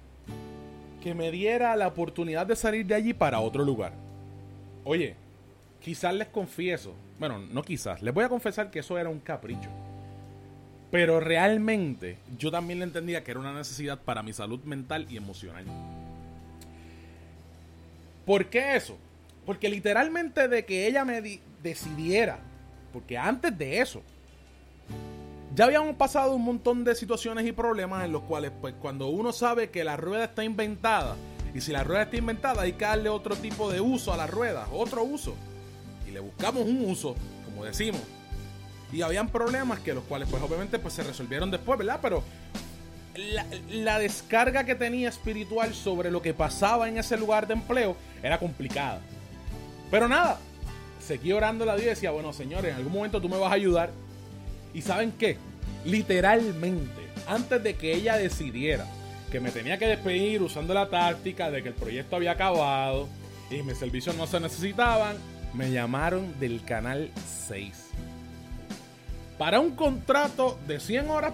que 1.01 1.13
me 1.13 1.31
diera 1.31 1.75
la 1.75 1.87
oportunidad 1.87 2.45
de 2.47 2.55
salir 2.55 2.85
de 2.85 2.95
allí 2.95 3.13
para 3.13 3.39
otro 3.39 3.63
lugar. 3.63 3.93
Oye, 4.83 5.15
quizás 5.81 6.13
les 6.13 6.27
confieso, 6.27 6.93
bueno, 7.19 7.39
no 7.39 7.63
quizás, 7.63 8.01
les 8.01 8.13
voy 8.13 8.23
a 8.23 8.29
confesar 8.29 8.71
que 8.71 8.79
eso 8.79 8.97
era 8.97 9.09
un 9.09 9.19
capricho. 9.19 9.69
Pero 10.91 11.19
realmente 11.19 12.17
yo 12.37 12.51
también 12.51 12.79
le 12.79 12.85
entendía 12.85 13.23
que 13.23 13.31
era 13.31 13.39
una 13.39 13.53
necesidad 13.53 13.99
para 13.99 14.23
mi 14.23 14.33
salud 14.33 14.63
mental 14.63 15.07
y 15.09 15.17
emocional. 15.17 15.65
¿Por 18.25 18.47
qué 18.47 18.75
eso? 18.75 18.97
Porque 19.45 19.69
literalmente 19.69 20.47
de 20.47 20.65
que 20.65 20.87
ella 20.87 21.05
me 21.05 21.39
decidiera, 21.61 22.39
porque 22.91 23.17
antes 23.17 23.57
de 23.57 23.79
eso, 23.81 24.01
ya 25.53 25.65
habíamos 25.65 25.95
pasado 25.95 26.35
un 26.35 26.43
montón 26.43 26.83
de 26.83 26.95
situaciones 26.95 27.45
y 27.45 27.51
problemas 27.51 28.03
en 28.05 28.11
los 28.11 28.23
cuales, 28.23 28.51
pues, 28.59 28.73
cuando 28.81 29.07
uno 29.07 29.31
sabe 29.31 29.69
que 29.69 29.83
la 29.83 29.95
rueda 29.95 30.25
está 30.25 30.43
inventada, 30.43 31.15
y 31.53 31.61
si 31.61 31.71
la 31.71 31.83
rueda 31.83 32.03
está 32.03 32.17
inventada, 32.17 32.63
hay 32.63 32.73
que 32.73 32.83
darle 32.83 33.09
otro 33.09 33.35
tipo 33.35 33.71
de 33.71 33.79
uso 33.79 34.11
a 34.11 34.17
la 34.17 34.27
rueda, 34.27 34.67
otro 34.73 35.03
uso. 35.03 35.35
Le 36.15 36.21
buscamos 36.21 36.65
un 36.65 36.85
uso, 36.85 37.13
como 37.43 37.65
decimos. 37.65 37.99
Y 38.93 39.01
habían 39.01 39.27
problemas 39.27 39.81
que 39.81 39.93
los 39.93 40.05
cuales, 40.05 40.29
pues, 40.31 40.41
obviamente, 40.41 40.79
pues, 40.79 40.93
se 40.93 41.03
resolvieron 41.03 41.51
después, 41.51 41.77
¿verdad? 41.77 41.99
Pero 42.01 42.23
la, 43.15 43.45
la, 43.69 43.99
descarga 43.99 44.63
que 44.63 44.75
tenía 44.75 45.09
espiritual 45.09 45.73
sobre 45.73 46.11
lo 46.11 46.21
que 46.21 46.33
pasaba 46.33 46.87
en 46.87 46.97
ese 46.97 47.17
lugar 47.17 47.47
de 47.47 47.55
empleo 47.55 47.97
era 48.23 48.39
complicada. 48.39 49.01
Pero 49.91 50.07
nada, 50.07 50.39
seguí 51.05 51.33
orando 51.33 51.69
a 51.69 51.75
Dios 51.75 51.87
y 51.87 51.89
decía, 51.89 52.11
bueno, 52.11 52.31
señores, 52.31 52.71
en 52.71 52.77
algún 52.77 52.93
momento 52.93 53.19
tú 53.19 53.27
me 53.27 53.37
vas 53.37 53.51
a 53.51 53.55
ayudar 53.55 53.89
y 54.73 54.83
saben 54.83 55.11
qué? 55.19 55.35
Literalmente, 55.83 57.01
antes 57.27 57.61
de 57.61 57.75
que 57.75 57.93
ella 57.93 58.15
decidiera 58.15 58.85
que 59.33 59.41
me 59.41 59.51
tenía 59.51 59.77
que 59.77 59.87
despedir 59.87 60.41
usando 60.41 60.73
la 60.73 60.89
táctica 60.89 61.51
de 61.51 61.61
que 61.61 61.67
el 61.67 61.75
proyecto 61.75 62.15
había 62.15 62.31
acabado 62.31 63.09
y 63.51 63.63
mis 63.63 63.77
servicios 63.77 64.15
no 64.15 64.27
se 64.27 64.39
necesitaban, 64.39 65.17
me 65.55 65.71
llamaron 65.71 66.39
del 66.39 66.63
canal 66.63 67.11
6. 67.47 67.89
Para 69.37 69.59
un 69.59 69.75
contrato 69.75 70.59
de 70.67 70.79
100 70.79 71.09
horas 71.09 71.33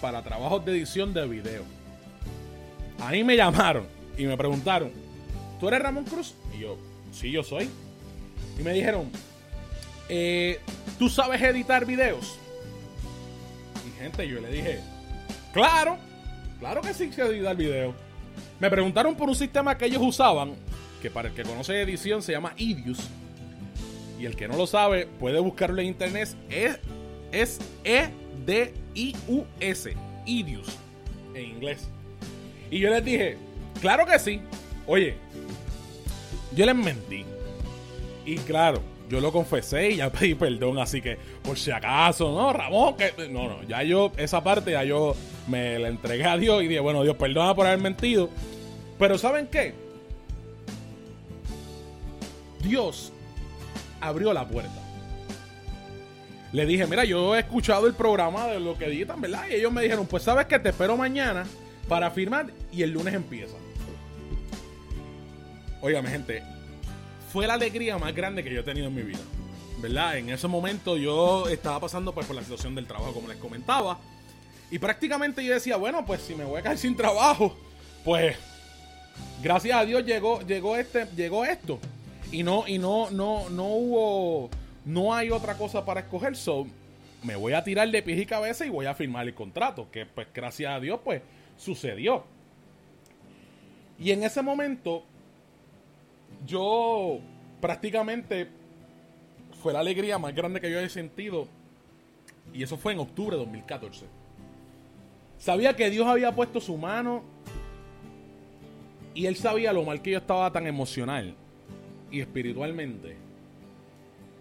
para 0.00 0.22
trabajos 0.22 0.64
de 0.64 0.72
edición 0.72 1.14
de 1.14 1.26
video. 1.26 1.62
Ahí 3.00 3.24
me 3.24 3.36
llamaron 3.36 3.86
y 4.16 4.24
me 4.24 4.36
preguntaron, 4.36 4.90
¿tú 5.60 5.68
eres 5.68 5.80
Ramón 5.80 6.04
Cruz? 6.04 6.34
Y 6.56 6.60
yo, 6.60 6.76
sí, 7.12 7.30
yo 7.30 7.42
soy. 7.42 7.68
Y 8.58 8.62
me 8.62 8.72
dijeron, 8.72 9.10
eh, 10.08 10.60
¿tú 10.98 11.08
sabes 11.08 11.40
editar 11.42 11.84
videos? 11.84 12.38
gente, 13.98 14.28
yo 14.28 14.40
le 14.40 14.50
dije, 14.50 14.80
claro, 15.52 15.98
claro 16.60 16.80
que 16.80 16.94
sí 16.94 17.12
sé 17.12 17.22
editar 17.22 17.56
video. 17.56 17.94
Me 18.60 18.70
preguntaron 18.70 19.16
por 19.16 19.28
un 19.28 19.34
sistema 19.34 19.76
que 19.76 19.86
ellos 19.86 20.02
usaban, 20.02 20.54
que 21.02 21.10
para 21.10 21.28
el 21.28 21.34
que 21.34 21.42
conoce 21.42 21.80
edición 21.82 22.22
se 22.22 22.32
llama 22.32 22.54
Idius. 22.56 23.08
Y 24.18 24.26
el 24.26 24.36
que 24.36 24.48
no 24.48 24.56
lo 24.56 24.66
sabe 24.66 25.06
puede 25.06 25.38
buscarlo 25.40 25.80
en 25.80 25.86
internet. 25.88 26.28
Es, 26.50 26.78
es 27.32 27.60
E-D-I-U-S. 27.84 28.66
Idius. 30.26 30.76
En 31.34 31.44
inglés. 31.44 31.88
Y 32.70 32.80
yo 32.80 32.90
les 32.90 33.04
dije, 33.04 33.36
claro 33.80 34.04
que 34.04 34.18
sí. 34.18 34.40
Oye, 34.86 35.14
yo 36.54 36.66
les 36.66 36.74
mentí. 36.74 37.24
Y 38.26 38.36
claro, 38.38 38.82
yo 39.08 39.20
lo 39.20 39.32
confesé 39.32 39.90
y 39.90 39.96
ya 39.96 40.10
pedí 40.12 40.34
perdón, 40.34 40.78
así 40.78 41.00
que 41.00 41.16
por 41.42 41.58
si 41.58 41.70
acaso, 41.70 42.30
no, 42.32 42.52
Ramón, 42.52 42.96
que 42.96 43.12
no, 43.28 43.48
no, 43.48 43.62
ya 43.62 43.82
yo 43.82 44.12
esa 44.16 44.42
parte 44.42 44.72
ya 44.72 44.84
yo 44.84 45.14
me 45.46 45.78
la 45.78 45.88
entregué 45.88 46.24
a 46.24 46.36
Dios 46.36 46.62
y 46.62 46.68
dije, 46.68 46.80
bueno, 46.80 47.02
Dios, 47.02 47.16
perdona 47.16 47.54
por 47.54 47.66
haber 47.66 47.78
mentido. 47.78 48.28
Pero 48.98 49.16
¿saben 49.16 49.46
qué? 49.46 49.72
Dios 52.62 53.12
abrió 54.00 54.32
la 54.32 54.46
puerta. 54.46 54.80
Le 56.52 56.64
dije, 56.64 56.86
mira, 56.86 57.04
yo 57.04 57.36
he 57.36 57.40
escuchado 57.40 57.86
el 57.86 57.94
programa 57.94 58.46
de 58.46 58.58
lo 58.58 58.76
que 58.78 58.86
editan, 58.86 59.20
¿verdad? 59.20 59.44
Y 59.50 59.54
ellos 59.54 59.72
me 59.72 59.82
dijeron, 59.82 60.06
pues 60.06 60.22
sabes 60.22 60.46
que 60.46 60.58
te 60.58 60.70
espero 60.70 60.96
mañana 60.96 61.44
para 61.88 62.10
firmar 62.10 62.46
y 62.72 62.82
el 62.82 62.90
lunes 62.90 63.14
empieza. 63.14 63.54
Óigame, 65.82 66.08
gente, 66.08 66.42
fue 67.32 67.46
la 67.46 67.54
alegría 67.54 67.98
más 67.98 68.14
grande 68.14 68.42
que 68.42 68.52
yo 68.52 68.60
he 68.60 68.64
tenido 68.64 68.88
en 68.88 68.94
mi 68.94 69.02
vida. 69.02 69.20
¿Verdad? 69.80 70.18
En 70.18 70.30
ese 70.30 70.48
momento 70.48 70.96
yo 70.96 71.48
estaba 71.48 71.78
pasando 71.80 72.12
pues, 72.12 72.26
por 72.26 72.34
la 72.34 72.42
situación 72.42 72.74
del 72.74 72.86
trabajo, 72.86 73.12
como 73.12 73.28
les 73.28 73.36
comentaba. 73.36 73.98
Y 74.70 74.78
prácticamente 74.78 75.44
yo 75.44 75.54
decía, 75.54 75.76
bueno, 75.76 76.04
pues 76.04 76.22
si 76.22 76.34
me 76.34 76.44
voy 76.44 76.60
a 76.60 76.62
caer 76.62 76.78
sin 76.78 76.96
trabajo, 76.96 77.56
pues 78.04 78.36
gracias 79.42 79.78
a 79.78 79.84
Dios 79.84 80.04
llegó, 80.04 80.40
llegó, 80.40 80.76
este, 80.76 81.06
llegó 81.14 81.44
esto. 81.44 81.78
Y 82.30 82.42
no, 82.42 82.64
y 82.66 82.78
no, 82.78 83.10
no, 83.10 83.48
no 83.48 83.66
hubo, 83.66 84.50
no 84.84 85.14
hay 85.14 85.30
otra 85.30 85.56
cosa 85.56 85.84
para 85.84 86.00
escoger. 86.00 86.36
So, 86.36 86.66
me 87.22 87.36
voy 87.36 87.54
a 87.54 87.64
tirar 87.64 87.90
de 87.90 88.02
pies 88.02 88.20
y 88.20 88.26
cabeza 88.26 88.66
y 88.66 88.70
voy 88.70 88.86
a 88.86 88.94
firmar 88.94 89.26
el 89.26 89.34
contrato. 89.34 89.90
Que 89.90 90.04
pues 90.04 90.28
gracias 90.32 90.72
a 90.72 90.80
Dios, 90.80 91.00
pues 91.02 91.22
sucedió. 91.56 92.24
Y 93.98 94.12
en 94.12 94.22
ese 94.22 94.42
momento 94.42 95.04
yo 96.46 97.18
prácticamente 97.60 98.48
fue 99.62 99.72
la 99.72 99.80
alegría 99.80 100.18
más 100.18 100.34
grande 100.34 100.60
que 100.60 100.70
yo 100.70 100.78
he 100.78 100.88
sentido. 100.88 101.48
Y 102.52 102.62
eso 102.62 102.76
fue 102.76 102.92
en 102.92 102.98
octubre 102.98 103.36
de 103.36 103.44
2014. 103.44 104.06
Sabía 105.38 105.74
que 105.74 105.88
Dios 105.88 106.06
había 106.06 106.34
puesto 106.34 106.60
su 106.60 106.76
mano. 106.76 107.22
Y 109.14 109.26
él 109.26 109.36
sabía 109.36 109.72
lo 109.72 109.82
mal 109.82 110.02
que 110.02 110.12
yo 110.12 110.18
estaba 110.18 110.52
tan 110.52 110.66
emocional 110.66 111.34
y 112.10 112.20
espiritualmente 112.20 113.16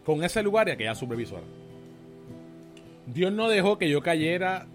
con 0.06 0.24
ese 0.24 0.42
lugar 0.42 0.70
y 0.70 0.72
aquella 0.72 0.96
supervisora. 0.96 1.44
Dios 3.08 3.32
no 3.34 3.50
dejó 3.50 3.78
que 3.78 3.90
yo 3.90 4.02
cayera 4.02 4.66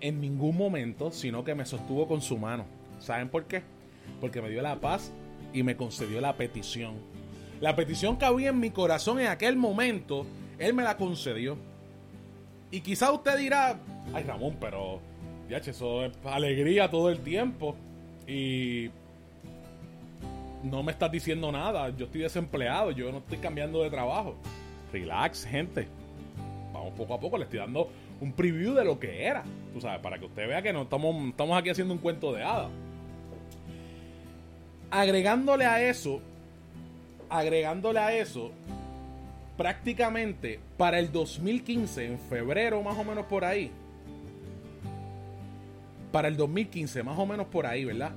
en 0.00 0.20
ningún 0.20 0.56
momento, 0.56 1.10
sino 1.10 1.44
que 1.44 1.54
me 1.54 1.66
sostuvo 1.66 2.06
con 2.06 2.20
su 2.20 2.38
mano. 2.38 2.64
¿Saben 3.00 3.28
por 3.28 3.46
qué? 3.46 3.62
Porque 4.20 4.40
me 4.40 4.50
dio 4.50 4.62
la 4.62 4.80
paz 4.80 5.12
y 5.52 5.62
me 5.62 5.76
concedió 5.76 6.20
la 6.20 6.36
petición. 6.36 6.94
La 7.60 7.74
petición 7.74 8.16
que 8.16 8.26
había 8.26 8.50
en 8.50 8.60
mi 8.60 8.70
corazón 8.70 9.20
en 9.20 9.26
aquel 9.26 9.56
momento, 9.56 10.26
Él 10.58 10.74
me 10.74 10.82
la 10.82 10.96
concedió. 10.96 11.56
Y 12.70 12.80
quizá 12.80 13.10
usted 13.10 13.38
dirá, 13.38 13.80
ay 14.12 14.22
Ramón, 14.24 14.56
pero 14.60 15.00
ya 15.48 15.58
eso 15.58 16.04
es 16.04 16.12
alegría 16.24 16.90
todo 16.90 17.10
el 17.10 17.18
tiempo. 17.20 17.74
Y 18.26 18.90
no 20.64 20.82
me 20.82 20.92
estás 20.92 21.10
diciendo 21.10 21.52
nada. 21.52 21.90
Yo 21.90 22.06
estoy 22.06 22.22
desempleado, 22.22 22.90
yo 22.90 23.12
no 23.12 23.18
estoy 23.18 23.38
cambiando 23.38 23.82
de 23.82 23.90
trabajo. 23.90 24.34
Relax, 24.92 25.44
gente. 25.44 25.86
Vamos 26.72 26.94
poco 26.94 27.14
a 27.14 27.20
poco, 27.20 27.38
le 27.38 27.44
estoy 27.44 27.60
dando 27.60 27.90
un 28.20 28.32
preview 28.32 28.74
de 28.74 28.84
lo 28.84 28.98
que 28.98 29.24
era. 29.24 29.44
Tú 29.72 29.80
sabes, 29.80 30.00
para 30.00 30.18
que 30.18 30.24
usted 30.24 30.48
vea 30.48 30.62
que 30.62 30.72
no 30.72 30.82
estamos, 30.82 31.28
estamos 31.28 31.58
aquí 31.58 31.70
haciendo 31.70 31.94
un 31.94 32.00
cuento 32.00 32.32
de 32.32 32.42
hadas 32.42 32.70
agregándole 34.94 35.66
a 35.66 35.82
eso, 35.82 36.20
agregándole 37.28 37.98
a 37.98 38.16
eso, 38.16 38.52
prácticamente 39.56 40.60
para 40.76 41.00
el 41.00 41.10
2015, 41.10 42.06
en 42.06 42.18
febrero 42.20 42.80
más 42.80 42.96
o 42.96 43.02
menos 43.02 43.26
por 43.26 43.44
ahí, 43.44 43.72
para 46.12 46.28
el 46.28 46.36
2015 46.36 47.02
más 47.02 47.18
o 47.18 47.26
menos 47.26 47.48
por 47.48 47.66
ahí, 47.66 47.84
¿verdad? 47.84 48.12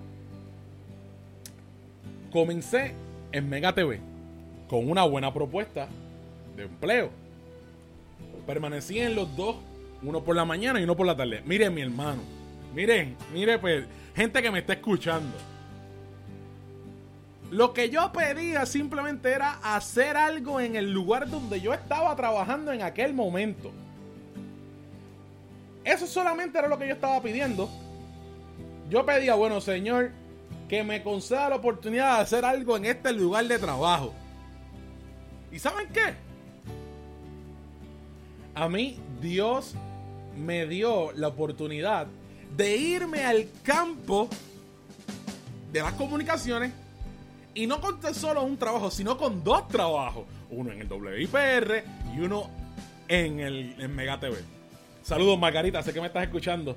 Comencé 2.31 2.93
en 3.31 3.49
Mega 3.49 3.73
TV 3.73 3.99
con 4.67 4.89
una 4.89 5.03
buena 5.03 5.33
propuesta 5.33 5.87
de 6.55 6.63
empleo. 6.63 7.09
Permanecí 8.45 8.99
en 8.99 9.15
los 9.15 9.35
dos, 9.35 9.57
uno 10.03 10.23
por 10.23 10.35
la 10.35 10.45
mañana 10.45 10.79
y 10.79 10.83
uno 10.83 10.95
por 10.95 11.05
la 11.05 11.15
tarde. 11.15 11.41
Miren 11.45 11.73
mi 11.73 11.81
hermano, 11.81 12.21
miren, 12.73 13.15
miren 13.33 13.59
pues, 13.59 13.85
gente 14.15 14.41
que 14.41 14.51
me 14.51 14.59
está 14.59 14.73
escuchando 14.73 15.33
lo 17.51 17.73
que 17.73 17.89
yo 17.89 18.11
pedía 18.11 18.65
simplemente 18.65 19.31
era 19.31 19.59
hacer 19.63 20.17
algo 20.17 20.59
en 20.59 20.75
el 20.75 20.91
lugar 20.91 21.29
donde 21.29 21.61
yo 21.61 21.73
estaba 21.73 22.13
trabajando 22.15 22.73
en 22.73 22.81
aquel 22.81 23.13
momento. 23.13 23.71
Eso 25.85 26.05
solamente 26.07 26.59
era 26.59 26.67
lo 26.67 26.77
que 26.77 26.87
yo 26.87 26.93
estaba 26.93 27.21
pidiendo. 27.21 27.69
Yo 28.89 29.05
pedía, 29.05 29.35
bueno, 29.35 29.61
Señor, 29.61 30.11
que 30.67 30.83
me 30.83 31.01
conceda 31.01 31.49
la 31.49 31.55
oportunidad 31.55 32.17
de 32.17 32.21
hacer 32.23 32.45
algo 32.45 32.77
en 32.77 32.85
este 32.85 33.13
lugar 33.13 33.45
de 33.47 33.57
trabajo. 33.57 34.13
¿Y 35.51 35.59
saben 35.59 35.87
qué? 35.93 36.13
A 38.53 38.67
mí 38.67 38.97
Dios 39.21 39.75
me 40.35 40.65
dio 40.65 41.11
la 41.13 41.29
oportunidad 41.29 42.07
de 42.55 42.75
irme 42.75 43.23
al 43.23 43.47
campo 43.63 44.27
de 45.71 45.81
las 45.81 45.93
comunicaciones 45.93 46.71
y 47.53 47.67
no 47.67 47.81
con 47.81 48.01
solo 48.13 48.43
un 48.43 48.57
trabajo, 48.57 48.91
sino 48.91 49.17
con 49.17 49.43
dos 49.43 49.67
trabajos. 49.67 50.25
Uno 50.49 50.71
en 50.71 50.81
el 50.81 50.91
WIPR 50.91 51.83
y 52.15 52.19
uno 52.19 52.49
en 53.07 53.39
el 53.39 53.75
en 53.79 53.95
Mega 53.95 54.19
TV. 54.19 54.37
Saludos 55.01 55.39
Margarita, 55.39 55.81
sé 55.81 55.93
que 55.93 56.01
me 56.01 56.07
estás 56.07 56.23
escuchando. 56.23 56.75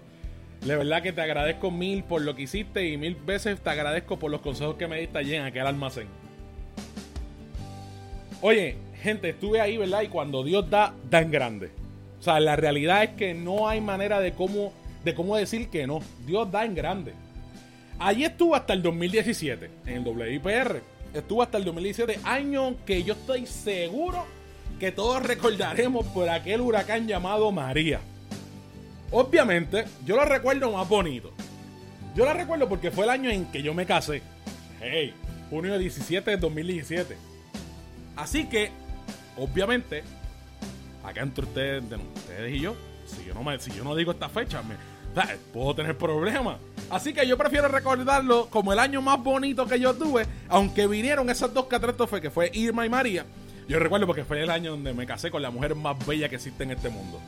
De 0.64 0.76
verdad 0.76 1.02
que 1.02 1.12
te 1.12 1.22
agradezco 1.22 1.70
mil 1.70 2.04
por 2.04 2.20
lo 2.20 2.36
que 2.36 2.42
hiciste 2.42 2.86
y 2.86 2.98
mil 2.98 3.14
veces 3.14 3.60
te 3.60 3.70
agradezco 3.70 4.18
por 4.18 4.30
los 4.30 4.42
consejos 4.42 4.76
que 4.76 4.86
me 4.86 5.00
diste 5.00 5.18
allí 5.18 5.34
en 5.34 5.44
aquel 5.44 5.66
almacén. 5.66 6.06
Oye, 8.42 8.76
gente, 9.02 9.30
estuve 9.30 9.60
ahí, 9.60 9.76
¿verdad? 9.78 10.02
Y 10.02 10.08
cuando 10.08 10.44
Dios 10.44 10.68
da, 10.68 10.94
da 11.10 11.20
en 11.20 11.30
grande. 11.30 11.70
O 12.18 12.22
sea, 12.22 12.38
la 12.40 12.56
realidad 12.56 13.02
es 13.02 13.10
que 13.10 13.32
no 13.32 13.68
hay 13.68 13.80
manera 13.80 14.20
de 14.20 14.32
cómo, 14.32 14.72
de 15.04 15.14
cómo 15.14 15.36
decir 15.36 15.70
que 15.70 15.86
no. 15.86 16.00
Dios 16.26 16.50
da 16.50 16.64
en 16.64 16.74
grande. 16.74 17.14
Allí 17.98 18.24
estuvo 18.24 18.54
hasta 18.54 18.74
el 18.74 18.82
2017, 18.82 19.70
en 19.86 20.06
el 20.06 20.08
WIPR. 20.08 20.82
Estuvo 21.14 21.42
hasta 21.42 21.58
el 21.58 21.64
2017, 21.64 22.20
año 22.24 22.76
que 22.84 23.02
yo 23.02 23.14
estoy 23.14 23.46
seguro 23.46 24.24
que 24.78 24.92
todos 24.92 25.22
recordaremos 25.22 26.06
por 26.06 26.28
aquel 26.28 26.60
huracán 26.60 27.06
llamado 27.06 27.50
María. 27.50 28.00
Obviamente, 29.12 29.86
yo 30.04 30.16
lo 30.16 30.24
recuerdo 30.24 30.70
más 30.72 30.88
bonito. 30.88 31.32
Yo 32.14 32.24
lo 32.24 32.32
recuerdo 32.34 32.68
porque 32.68 32.90
fue 32.90 33.04
el 33.04 33.10
año 33.10 33.30
en 33.30 33.46
que 33.46 33.62
yo 33.62 33.74
me 33.74 33.86
casé. 33.86 34.22
Hey, 34.80 35.14
junio 35.48 35.78
17 35.78 36.30
de 36.30 36.36
2017. 36.36 37.16
Así 38.16 38.46
que, 38.46 38.70
obviamente, 39.36 40.02
acá 41.04 41.22
entre 41.22 41.44
ustedes, 41.44 41.82
ustedes 42.14 42.54
y 42.54 42.60
yo, 42.60 42.76
si 43.06 43.24
yo 43.24 43.34
no, 43.34 43.42
me, 43.42 43.58
si 43.58 43.70
yo 43.72 43.84
no 43.84 43.94
digo 43.94 44.12
esta 44.12 44.28
fecha, 44.28 44.62
me, 44.62 44.74
puedo 45.52 45.74
tener 45.74 45.96
problemas. 45.96 46.58
Así 46.90 47.12
que 47.12 47.26
yo 47.26 47.36
prefiero 47.36 47.68
recordarlo 47.68 48.48
como 48.48 48.72
el 48.72 48.78
año 48.78 49.00
más 49.02 49.22
bonito 49.22 49.66
que 49.66 49.78
yo 49.78 49.94
tuve, 49.94 50.26
aunque 50.48 50.86
vinieron 50.86 51.30
esas 51.30 51.52
dos 51.52 51.66
catástrofes 51.66 52.20
que 52.20 52.30
fue 52.30 52.50
Irma 52.54 52.86
y 52.86 52.88
María. 52.88 53.24
Yo 53.68 53.78
recuerdo 53.78 54.06
porque 54.06 54.24
fue 54.24 54.42
el 54.42 54.50
año 54.50 54.72
donde 54.72 54.92
me 54.92 55.06
casé 55.06 55.30
con 55.30 55.42
la 55.42 55.50
mujer 55.50 55.74
más 55.74 56.04
bella 56.06 56.28
que 56.28 56.36
existe 56.36 56.64
en 56.64 56.72
este 56.72 56.88
mundo. 56.88 57.20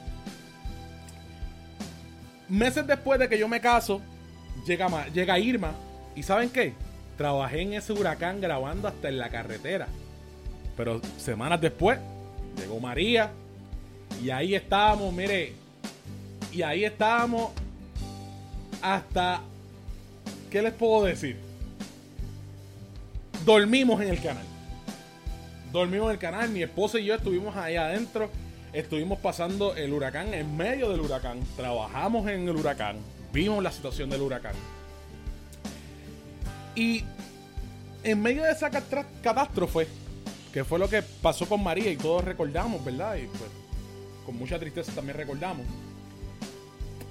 Meses 2.49 2.87
después 2.87 3.18
de 3.18 3.28
que 3.28 3.38
yo 3.38 3.49
me 3.49 3.61
caso, 3.61 4.00
llega, 4.66 5.38
Irma. 5.38 5.75
¿Y 6.14 6.22
saben 6.22 6.50
qué? 6.50 6.75
Trabajé 7.16 7.62
en 7.62 7.75
ese 7.75 7.92
huracán 7.92 8.40
grabando 8.40 8.88
hasta 8.88 9.08
en 9.08 9.18
la 9.18 9.30
carretera. 9.30 9.88
Pero 10.76 11.00
semanas 11.18 11.61
después, 11.61 11.99
llegó 12.58 12.80
María. 12.80 13.30
Y 14.22 14.30
ahí 14.30 14.54
estábamos, 14.54 15.12
mire. 15.12 15.54
Y 16.52 16.62
ahí 16.62 16.84
estábamos 16.84 17.50
hasta... 18.82 19.40
¿Qué 20.50 20.61
les 20.61 20.75
puedo 20.75 21.04
decir? 21.04 21.37
Dormimos 23.44 24.02
en 24.02 24.08
el 24.08 24.20
canal. 24.20 24.44
Dormimos 25.72 26.08
en 26.08 26.12
el 26.12 26.18
canal. 26.18 26.50
Mi 26.50 26.62
esposa 26.62 26.99
y 26.99 27.06
yo 27.06 27.14
estuvimos 27.14 27.56
ahí 27.56 27.76
adentro 27.76 28.30
estuvimos 28.73 29.19
pasando 29.19 29.75
el 29.76 29.93
huracán 29.93 30.33
en 30.35 30.57
medio 30.57 30.91
del 30.91 31.00
huracán, 31.00 31.41
trabajamos 31.57 32.29
en 32.29 32.49
el 32.49 32.57
huracán, 32.57 32.97
vimos 33.33 33.62
la 33.62 33.71
situación 33.71 34.11
del 34.11 34.23
huracán. 34.23 34.55
Y 36.75 37.05
en 38.02 38.23
medio 38.23 38.43
de 38.43 38.52
esa 38.52 38.71
catástrofe, 38.71 39.87
que 40.52 40.64
fue 40.64 40.79
lo 40.79 40.88
que 40.88 41.02
pasó 41.02 41.47
con 41.47 41.62
María 41.62 41.91
y 41.91 41.97
todos 41.97 42.25
recordamos, 42.25 42.85
¿verdad? 42.85 43.17
Y 43.17 43.26
pues 43.26 43.50
con 44.25 44.37
mucha 44.37 44.58
tristeza 44.58 44.93
también 44.93 45.17
recordamos. 45.17 45.67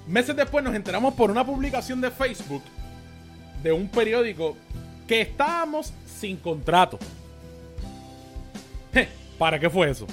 Meses 0.06 0.34
después 0.34 0.64
nos 0.64 0.74
enteramos 0.74 1.14
por 1.14 1.30
una 1.30 1.46
publicación 1.46 2.00
de 2.00 2.10
Facebook 2.10 2.62
de 3.62 3.72
un 3.72 3.88
periódico 3.88 4.56
que 5.06 5.20
estábamos 5.20 5.92
sin 6.06 6.36
contrato. 6.36 6.98
¿Para 9.38 9.58
qué 9.58 9.70
fue 9.70 9.90
eso? 9.90 10.06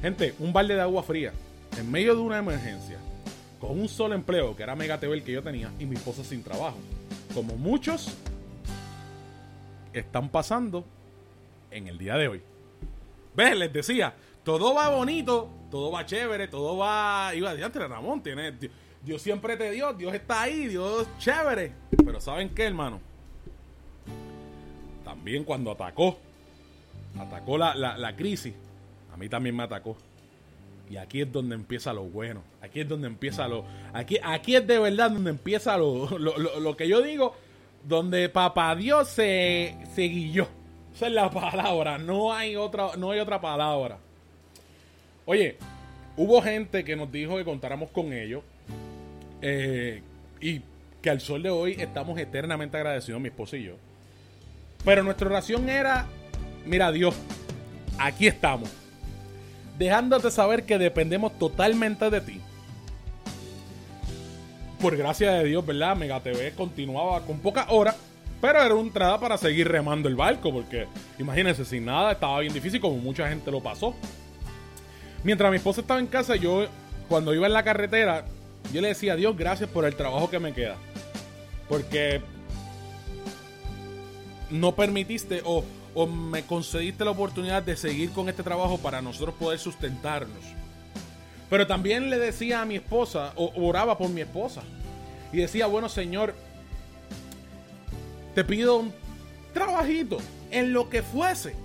Gente, 0.00 0.34
un 0.38 0.52
balde 0.52 0.74
de 0.74 0.80
agua 0.80 1.02
fría 1.02 1.32
en 1.76 1.90
medio 1.90 2.14
de 2.14 2.20
una 2.20 2.38
emergencia, 2.38 2.98
con 3.60 3.78
un 3.78 3.88
solo 3.88 4.14
empleo, 4.14 4.54
que 4.54 4.62
era 4.62 4.76
Mega 4.76 4.98
TV 4.98 5.14
el 5.14 5.24
que 5.24 5.32
yo 5.32 5.42
tenía, 5.42 5.70
y 5.78 5.86
mi 5.86 5.96
esposa 5.96 6.22
sin 6.22 6.42
trabajo. 6.42 6.78
Como 7.34 7.56
muchos 7.56 8.16
están 9.92 10.28
pasando 10.28 10.84
en 11.70 11.88
el 11.88 11.98
día 11.98 12.16
de 12.16 12.28
hoy. 12.28 12.42
¿Ves? 13.34 13.56
Les 13.56 13.72
decía, 13.72 14.14
todo 14.44 14.74
va 14.74 14.88
bonito, 14.88 15.48
todo 15.70 15.90
va 15.90 16.06
chévere, 16.06 16.48
todo 16.48 16.76
va. 16.76 17.32
Iba 17.34 17.50
adiante, 17.50 17.78
Ramón, 17.80 18.22
tiene. 18.22 18.54
Dios, 19.04 19.22
siempre 19.22 19.56
te 19.56 19.70
dio, 19.70 19.92
Dios 19.92 20.14
está 20.14 20.42
ahí, 20.42 20.68
Dios 20.68 21.06
chévere. 21.18 21.72
Pero 22.04 22.20
¿saben 22.20 22.50
qué, 22.50 22.64
hermano? 22.64 23.00
También 25.04 25.44
cuando 25.44 25.72
atacó, 25.72 26.18
atacó 27.18 27.58
la, 27.58 27.74
la 27.74 28.16
crisis, 28.16 28.54
a 28.54 28.67
mí 29.18 29.28
también 29.28 29.56
me 29.56 29.64
atacó. 29.64 29.96
Y 30.90 30.96
aquí 30.96 31.20
es 31.20 31.30
donde 31.30 31.54
empieza 31.54 31.92
lo 31.92 32.04
bueno. 32.04 32.42
Aquí 32.62 32.80
es 32.80 32.88
donde 32.88 33.08
empieza 33.08 33.46
lo. 33.46 33.64
Aquí, 33.92 34.18
aquí 34.22 34.56
es 34.56 34.66
de 34.66 34.78
verdad 34.78 35.10
donde 35.10 35.30
empieza 35.30 35.76
lo, 35.78 36.18
lo, 36.18 36.76
que 36.76 36.88
yo 36.88 37.02
digo. 37.02 37.34
Donde 37.84 38.28
papá 38.28 38.74
Dios 38.74 39.08
se, 39.08 39.76
se 39.94 40.02
guilló. 40.02 40.48
Esa 40.94 41.06
es 41.06 41.12
la 41.12 41.30
palabra. 41.30 41.98
No 41.98 42.32
hay 42.32 42.56
otra, 42.56 42.96
no 42.96 43.10
hay 43.10 43.20
otra 43.20 43.40
palabra. 43.40 43.98
Oye, 45.26 45.58
hubo 46.16 46.40
gente 46.40 46.84
que 46.84 46.96
nos 46.96 47.12
dijo 47.12 47.36
que 47.36 47.44
contáramos 47.44 47.90
con 47.90 48.12
ellos. 48.12 48.42
Eh, 49.42 50.02
y 50.40 50.62
que 51.02 51.10
al 51.10 51.20
sol 51.20 51.42
de 51.42 51.50
hoy 51.50 51.76
estamos 51.78 52.18
eternamente 52.18 52.76
agradecidos, 52.76 53.20
mi 53.20 53.28
esposo 53.28 53.56
y 53.56 53.64
yo. 53.64 53.74
Pero 54.84 55.02
nuestra 55.02 55.28
oración 55.28 55.68
era: 55.68 56.06
Mira, 56.64 56.90
Dios, 56.90 57.14
aquí 57.98 58.26
estamos 58.26 58.70
dejándote 59.78 60.30
saber 60.30 60.64
que 60.64 60.78
dependemos 60.78 61.38
totalmente 61.38 62.10
de 62.10 62.20
ti. 62.20 62.40
Por 64.80 64.96
gracia 64.96 65.32
de 65.32 65.44
Dios, 65.44 65.64
¿verdad? 65.64 65.96
Mega 65.96 66.20
TV 66.20 66.52
continuaba 66.52 67.24
con 67.24 67.38
pocas 67.38 67.66
horas, 67.68 67.96
pero 68.40 68.62
era 68.62 68.74
una 68.74 68.86
entrada 68.86 69.18
para 69.18 69.38
seguir 69.38 69.68
remando 69.68 70.08
el 70.08 70.16
barco, 70.16 70.52
porque 70.52 70.86
imagínense, 71.18 71.64
sin 71.64 71.84
nada 71.84 72.12
estaba 72.12 72.40
bien 72.40 72.52
difícil, 72.52 72.80
como 72.80 72.96
mucha 72.98 73.28
gente 73.28 73.50
lo 73.50 73.60
pasó. 73.60 73.94
Mientras 75.24 75.50
mi 75.50 75.56
esposa 75.56 75.80
estaba 75.80 75.98
en 75.98 76.06
casa, 76.06 76.36
yo, 76.36 76.66
cuando 77.08 77.34
iba 77.34 77.46
en 77.46 77.52
la 77.52 77.64
carretera, 77.64 78.24
yo 78.72 78.80
le 78.80 78.88
decía 78.88 79.16
Dios, 79.16 79.36
gracias 79.36 79.68
por 79.68 79.84
el 79.84 79.96
trabajo 79.96 80.30
que 80.30 80.38
me 80.38 80.52
queda. 80.52 80.76
Porque 81.68 82.22
no 84.50 84.74
permitiste 84.74 85.42
o 85.44 85.64
o 86.00 86.06
me 86.06 86.44
concediste 86.44 87.04
la 87.04 87.10
oportunidad 87.10 87.60
de 87.60 87.76
seguir 87.76 88.10
con 88.10 88.28
este 88.28 88.44
trabajo 88.44 88.78
para 88.78 89.02
nosotros 89.02 89.34
poder 89.34 89.58
sustentarnos. 89.58 90.44
Pero 91.50 91.66
también 91.66 92.08
le 92.08 92.18
decía 92.18 92.62
a 92.62 92.64
mi 92.64 92.76
esposa, 92.76 93.32
o 93.34 93.52
oraba 93.56 93.98
por 93.98 94.08
mi 94.08 94.20
esposa, 94.20 94.62
y 95.32 95.38
decía, 95.38 95.66
bueno 95.66 95.88
Señor, 95.88 96.36
te 98.32 98.44
pido 98.44 98.76
un 98.76 98.92
trabajito, 99.52 100.18
en 100.52 100.72
lo 100.72 100.88
que 100.88 101.02
fuese. 101.02 101.56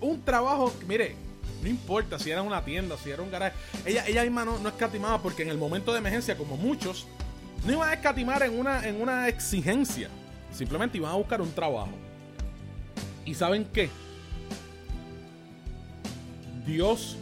Un 0.00 0.20
trabajo, 0.22 0.74
mire, 0.88 1.14
no 1.62 1.68
importa 1.68 2.18
si 2.18 2.32
era 2.32 2.42
una 2.42 2.64
tienda, 2.64 2.96
si 2.96 3.10
era 3.10 3.22
un 3.22 3.30
garaje. 3.30 3.56
Ella, 3.86 4.04
ella 4.08 4.22
misma 4.24 4.46
no, 4.46 4.58
no 4.58 4.68
escatimaba 4.68 5.22
porque 5.22 5.44
en 5.44 5.50
el 5.50 5.58
momento 5.58 5.92
de 5.92 5.98
emergencia, 5.98 6.36
como 6.36 6.56
muchos, 6.56 7.06
no 7.64 7.72
iban 7.72 7.88
a 7.88 7.94
escatimar 7.94 8.42
en 8.42 8.58
una, 8.58 8.84
en 8.84 9.00
una 9.00 9.28
exigencia. 9.28 10.08
Simplemente 10.52 10.98
iban 10.98 11.12
a 11.12 11.16
buscar 11.16 11.40
un 11.40 11.52
trabajo. 11.52 11.92
¿Y 13.28 13.34
saben 13.34 13.66
qué? 13.74 13.90
Dios 16.66 17.18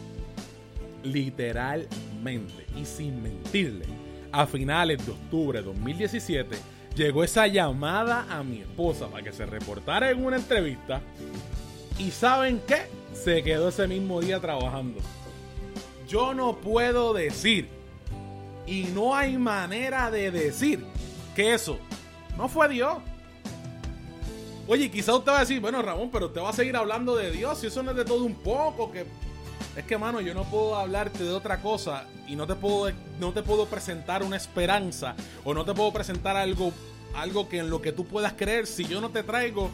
literalmente 1.03 2.65
y 2.77 2.85
sin 2.85 3.21
mentirle, 3.21 3.85
a 4.31 4.47
finales 4.47 5.05
de 5.05 5.11
octubre 5.11 5.59
de 5.59 5.65
2017 5.65 6.55
llegó 6.95 7.25
esa 7.25 7.45
llamada 7.47 8.25
a 8.29 8.41
mi 8.41 8.61
esposa 8.61 9.09
para 9.09 9.21
que 9.21 9.33
se 9.33 9.45
reportara 9.45 10.09
en 10.09 10.23
una 10.23 10.37
entrevista 10.37 11.01
y 11.99 12.11
¿saben 12.11 12.61
qué? 12.65 12.83
Se 13.13 13.43
quedó 13.43 13.67
ese 13.67 13.85
mismo 13.89 14.21
día 14.21 14.39
trabajando. 14.39 15.01
Yo 16.07 16.33
no 16.33 16.55
puedo 16.55 17.13
decir 17.13 17.67
y 18.65 18.83
no 18.93 19.13
hay 19.13 19.37
manera 19.37 20.09
de 20.09 20.31
decir 20.31 20.85
que 21.35 21.53
eso 21.53 21.77
no 22.37 22.47
fue 22.47 22.69
Dios. 22.69 22.97
Oye, 24.67 24.91
quizá 24.91 25.15
usted 25.15 25.31
va 25.31 25.37
a 25.37 25.41
decir, 25.41 25.61
bueno, 25.61 25.81
Ramón, 25.81 26.09
pero 26.11 26.27
usted 26.27 26.41
va 26.41 26.49
a 26.49 26.53
seguir 26.53 26.75
hablando 26.75 27.15
de 27.15 27.31
Dios 27.31 27.63
y 27.63 27.67
eso 27.67 27.83
no 27.83 27.91
es 27.91 27.97
de 27.97 28.03
todo 28.03 28.23
un 28.23 28.35
poco, 28.35 28.91
que 28.91 29.05
es 29.77 29.85
que, 29.85 29.97
mano, 29.97 30.19
yo 30.19 30.33
no 30.33 30.43
puedo 30.43 30.75
hablarte 30.75 31.23
de 31.23 31.31
otra 31.31 31.61
cosa 31.61 32.05
y 32.27 32.35
no 32.35 32.45
te 32.45 32.55
puedo, 32.55 32.91
no 33.19 33.31
te 33.31 33.43
puedo 33.43 33.67
presentar 33.67 34.23
una 34.23 34.35
esperanza 34.35 35.15
o 35.45 35.53
no 35.53 35.63
te 35.63 35.73
puedo 35.73 35.93
presentar 35.93 36.35
algo 36.35 36.73
algo 37.15 37.49
que 37.49 37.59
en 37.59 37.69
lo 37.69 37.81
que 37.81 37.91
tú 37.91 38.05
puedas 38.05 38.33
creer 38.33 38.67
si 38.67 38.85
yo 38.85 39.01
no 39.01 39.09
te 39.09 39.23
traigo 39.23 39.71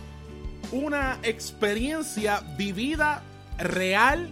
una 0.71 1.19
experiencia 1.23 2.41
vivida 2.57 3.21
real 3.57 4.29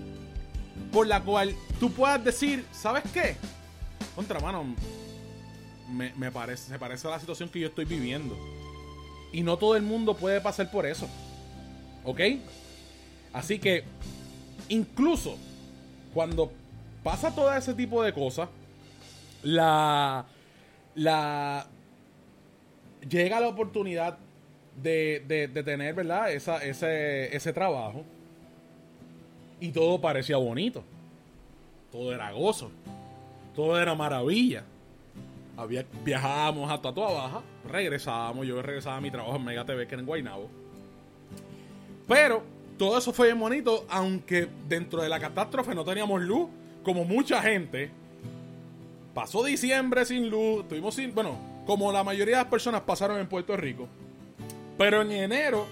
por 0.92 1.08
la 1.08 1.22
cual 1.22 1.56
tú 1.80 1.92
puedas 1.92 2.24
decir, 2.24 2.66
¿sabes 2.72 3.04
qué? 3.14 3.36
Contra 4.16 4.40
mano, 4.40 4.64
me, 5.90 6.14
me 6.16 6.32
parece, 6.32 6.70
se 6.70 6.80
parece 6.80 7.08
a 7.08 7.12
la 7.12 7.20
situación 7.20 7.50
que 7.50 7.60
yo 7.60 7.68
estoy 7.68 7.86
viviendo. 7.86 8.38
Y 9.32 9.44
no 9.44 9.58
todo 9.58 9.76
el 9.76 9.84
mundo 9.84 10.16
puede 10.16 10.42
pasar 10.42 10.70
por 10.70 10.86
eso. 10.86 11.08
¿Ok? 12.04 12.20
Así 13.34 13.60
que, 13.60 13.84
incluso 14.70 15.38
cuando 16.14 16.52
pasa 17.04 17.34
todo 17.34 17.54
ese 17.54 17.74
tipo 17.74 18.04
de 18.04 18.14
cosas, 18.14 18.50
la. 19.44 20.26
La. 20.96 21.68
Llega 23.10 23.40
la 23.40 23.48
oportunidad 23.48 24.18
de, 24.76 25.24
de, 25.28 25.64
tener, 25.64 25.96
¿verdad? 25.96 26.32
Esa, 26.32 26.64
ese, 26.64 27.36
ese 27.36 27.54
trabajo. 27.54 28.04
Y 29.60 29.70
todo 29.70 30.00
parecía 30.02 30.38
bonito. 30.38 30.84
Todo 31.92 32.14
era 32.14 32.32
gozo. 32.32 32.72
Todo 33.56 33.80
era 33.80 33.96
maravilla. 33.96 34.64
Viajábamos 36.04 36.72
hasta 36.72 36.94
Toa 36.94 37.12
Baja. 37.12 37.42
Regresábamos. 37.70 38.48
Yo 38.48 38.62
regresaba 38.62 38.98
a 38.98 39.02
mi 39.02 39.12
trabajo 39.12 39.36
en 39.36 39.46
Mega 39.46 39.66
TV, 39.66 39.88
que 39.88 39.96
era 39.96 40.02
en 40.02 40.08
Guaynabo. 40.08 40.50
Pero 42.08 42.44
todo 42.78 42.98
eso 42.98 43.14
fue 43.14 43.28
bien 43.28 43.40
bonito. 43.40 43.86
Aunque 43.90 44.48
dentro 44.68 45.02
de 45.02 45.10
la 45.10 45.20
catástrofe 45.20 45.76
no 45.76 45.84
teníamos 45.84 46.22
luz. 46.22 46.50
Como 46.84 47.06
mucha 47.06 47.42
gente. 47.42 47.92
Pasó 49.14 49.44
diciembre 49.44 50.06
sin 50.06 50.30
luz. 50.30 50.68
Tuvimos 50.68 50.96
sin. 50.96 51.14
Bueno, 51.14 51.38
como 51.66 51.92
la 51.92 52.04
mayoría 52.04 52.38
de 52.38 52.44
las 52.44 52.52
personas 52.52 52.82
pasaron 52.82 53.20
en 53.20 53.28
Puerto 53.28 53.56
Rico. 53.56 53.88
Pero 54.78 55.02
en 55.02 55.12
enero 55.12 55.68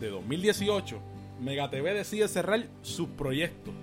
de 0.00 0.08
2018 0.08 1.12
Mega 1.42 1.68
TV 1.68 1.92
decide 1.92 2.28
cerrar 2.28 2.68
sus 2.82 3.08
proyectos. 3.08 3.74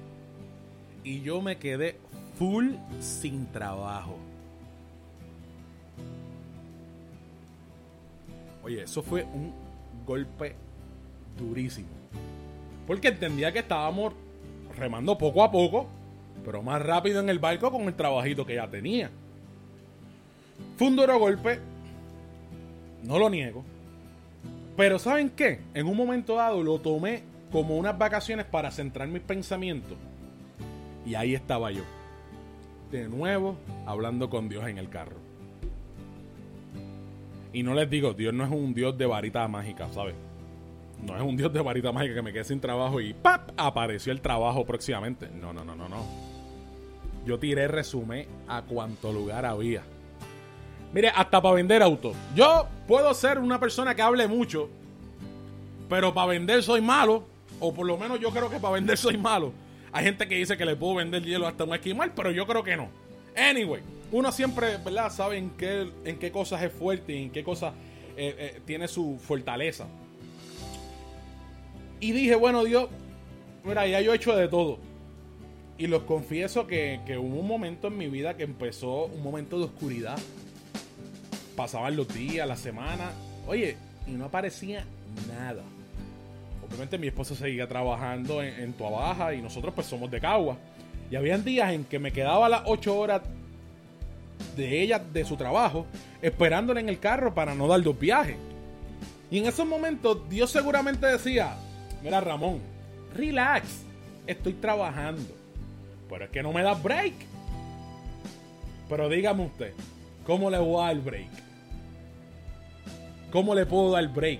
Y 1.04 1.22
yo 1.22 1.42
me 1.42 1.58
quedé 1.58 1.98
full 2.38 2.72
sin 3.02 3.52
trabajo. 3.52 4.18
Oye, 8.69 8.84
eso 8.84 9.01
fue 9.01 9.23
un 9.23 9.51
golpe 10.05 10.53
durísimo. 11.36 11.88
Porque 12.86 13.08
entendía 13.08 13.51
que 13.51 13.58
estábamos 13.58 14.13
remando 14.77 15.17
poco 15.17 15.43
a 15.43 15.49
poco, 15.49 15.88
pero 16.45 16.62
más 16.62 16.79
rápido 16.79 17.19
en 17.19 17.29
el 17.29 17.39
barco 17.39 17.71
con 17.71 17.82
el 17.86 17.95
trabajito 17.95 18.45
que 18.45 18.53
ya 18.53 18.69
tenía. 18.69 19.10
Fue 20.77 20.86
un 20.86 20.95
duro 20.95 21.17
golpe, 21.17 21.60
no 23.05 23.17
lo 23.17 23.27
niego. 23.32 23.65
Pero 24.77 24.99
¿saben 24.99 25.32
qué? 25.32 25.62
En 25.73 25.88
un 25.88 25.97
momento 25.97 26.36
dado 26.36 26.62
lo 26.62 26.77
tomé 26.77 27.23
como 27.51 27.75
unas 27.75 27.97
vacaciones 27.97 28.45
para 28.45 28.69
centrar 28.69 29.08
mis 29.08 29.23
pensamientos. 29.23 29.97
Y 31.08 31.15
ahí 31.15 31.34
estaba 31.34 31.71
yo. 31.71 31.82
De 32.91 33.10
nuevo, 33.10 33.55
hablando 33.88 34.29
con 34.29 34.47
Dios 34.47 34.67
en 34.67 34.77
el 34.77 34.89
carro. 34.89 35.29
Y 37.51 37.63
no 37.63 37.73
les 37.73 37.89
digo, 37.89 38.13
Dios 38.13 38.33
no 38.33 38.43
es 38.43 38.51
un 38.51 38.73
Dios 38.73 38.97
de 38.97 39.05
varita 39.05 39.47
mágica, 39.47 39.89
¿sabes? 39.91 40.15
No 41.03 41.15
es 41.15 41.21
un 41.21 41.38
Dios 41.38 41.51
de 41.51 41.62
varita 41.62 41.91
mágica 41.91 42.15
que 42.15 42.21
me 42.21 42.33
quede 42.33 42.43
sin 42.43 42.59
trabajo 42.59 42.99
y 42.99 43.13
¡pap! 43.13 43.51
apareció 43.57 44.12
el 44.12 44.21
trabajo 44.21 44.65
próximamente. 44.65 45.29
No, 45.29 45.53
no, 45.53 45.63
no, 45.63 45.75
no, 45.75 45.89
no. 45.89 46.05
Yo 47.25 47.39
tiré 47.39 47.67
resumen 47.67 48.27
a 48.47 48.62
cuánto 48.62 49.12
lugar 49.12 49.45
había. 49.45 49.83
Mire, 50.93 51.09
hasta 51.09 51.41
para 51.41 51.55
vender 51.55 51.81
autos. 51.83 52.15
Yo 52.35 52.67
puedo 52.88 53.13
ser 53.13 53.39
una 53.39 53.59
persona 53.59 53.95
que 53.95 54.01
hable 54.01 54.27
mucho, 54.27 54.69
pero 55.88 56.13
para 56.13 56.27
vender 56.27 56.63
soy 56.63 56.81
malo. 56.81 57.23
O 57.59 57.73
por 57.73 57.85
lo 57.85 57.97
menos 57.97 58.19
yo 58.19 58.31
creo 58.31 58.49
que 58.49 58.59
para 58.59 58.75
vender 58.75 58.97
soy 58.97 59.17
malo. 59.17 59.53
Hay 59.91 60.05
gente 60.05 60.27
que 60.27 60.35
dice 60.35 60.57
que 60.57 60.65
le 60.65 60.75
puedo 60.75 60.95
vender 60.95 61.23
hielo 61.23 61.47
hasta 61.47 61.63
un 61.63 61.73
esquimal, 61.73 62.13
pero 62.15 62.31
yo 62.31 62.45
creo 62.45 62.63
que 62.63 62.77
no. 62.77 62.89
Anyway, 63.35 63.81
uno 64.12 64.32
siempre, 64.32 64.78
¿verdad? 64.78 65.12
Sabe 65.12 65.38
en 65.38 65.52
qué, 65.52 65.89
en 66.06 66.17
qué 66.17 66.32
cosas 66.32 66.62
es 66.63 66.72
fuerte 66.72 67.13
y 67.13 67.24
en 67.24 67.32
qué 67.32 67.43
cosas 67.43 67.74
eh, 68.17 68.36
eh, 68.38 68.62
tiene 68.65 68.88
su 68.88 69.17
fortaleza. 69.19 69.88
Y 72.00 72.12
dije, 72.12 72.36
bueno, 72.36 72.63
Dios, 72.63 72.89
mira, 73.63 73.86
ya 73.88 74.02
yo 74.02 74.13
he 74.13 74.15
hecho 74.15 74.36
de 74.36 74.48
todo. 74.48 74.80
Y 75.78 75.88
los 75.88 76.04
confieso 76.04 76.67
que, 76.67 77.00
que 77.06 77.17
hubo 77.17 77.39
un 77.39 77.48
momento 77.48 77.88
en 77.88 77.98
mi 77.98 78.08
vida 78.08 78.36
que 78.36 78.43
empezó 78.43 79.06
un 79.06 79.24
momento 79.24 79.58
de 79.58 79.65
oscuridad. 79.65 80.17
Pasaban 81.56 81.95
los 81.95 82.13
días, 82.13 82.48
las 82.48 82.60
semanas. 82.60 83.12
Oye, 83.48 83.78
y 84.08 84.12
no 84.12 84.26
aparecía 84.26 84.86
nada. 85.28 85.63
Obviamente 86.67 86.98
mi 86.98 87.08
esposa 87.08 87.36
seguía 87.36 87.67
trabajando 87.67 88.41
en, 88.41 88.60
en 88.60 88.76
Baja 88.78 89.34
y 89.34 89.41
nosotros 89.41 89.74
pues 89.74 89.88
somos 89.88 90.10
de 90.12 90.19
Cagua. 90.19 90.58
Y 91.12 91.15
habían 91.15 91.43
días 91.43 91.74
en 91.74 91.86
que 91.86 92.00
me 92.00 92.12
quedaba 92.12 92.50
las 92.50 92.62
8 92.65 92.98
horas 92.98 93.22
de 94.56 94.82
ella, 94.82 94.99
de 94.99 95.25
su 95.25 95.36
trabajo, 95.38 95.86
esperándola 96.21 96.80
en 96.80 96.89
el 96.89 96.99
carro 96.99 97.34
para 97.34 97.56
no 97.56 97.67
dar 97.67 97.82
dos 97.82 97.97
viajes. 97.99 98.38
Y 99.32 99.38
en 99.38 99.45
esos 99.45 99.65
momentos 99.65 100.28
Dios 100.30 100.52
seguramente 100.52 101.06
decía, 101.08 101.56
mira 102.04 102.19
Ramón, 102.19 102.60
relax, 103.15 103.84
estoy 104.28 104.54
trabajando. 104.54 105.36
Pero 106.10 106.25
es 106.25 106.32
que 106.32 106.41
no 106.41 106.52
me 106.52 106.63
das 106.63 106.82
break. 106.82 107.13
Pero 108.89 109.08
dígame 109.08 109.45
usted, 109.45 109.73
¿cómo 110.25 110.49
le 110.49 110.58
voy 110.58 110.82
a 110.82 110.88
dar 110.88 110.97
break? 110.97 111.30
¿Cómo 113.32 113.54
le 113.54 113.65
puedo 113.65 113.91
dar 113.91 114.08
break 114.08 114.39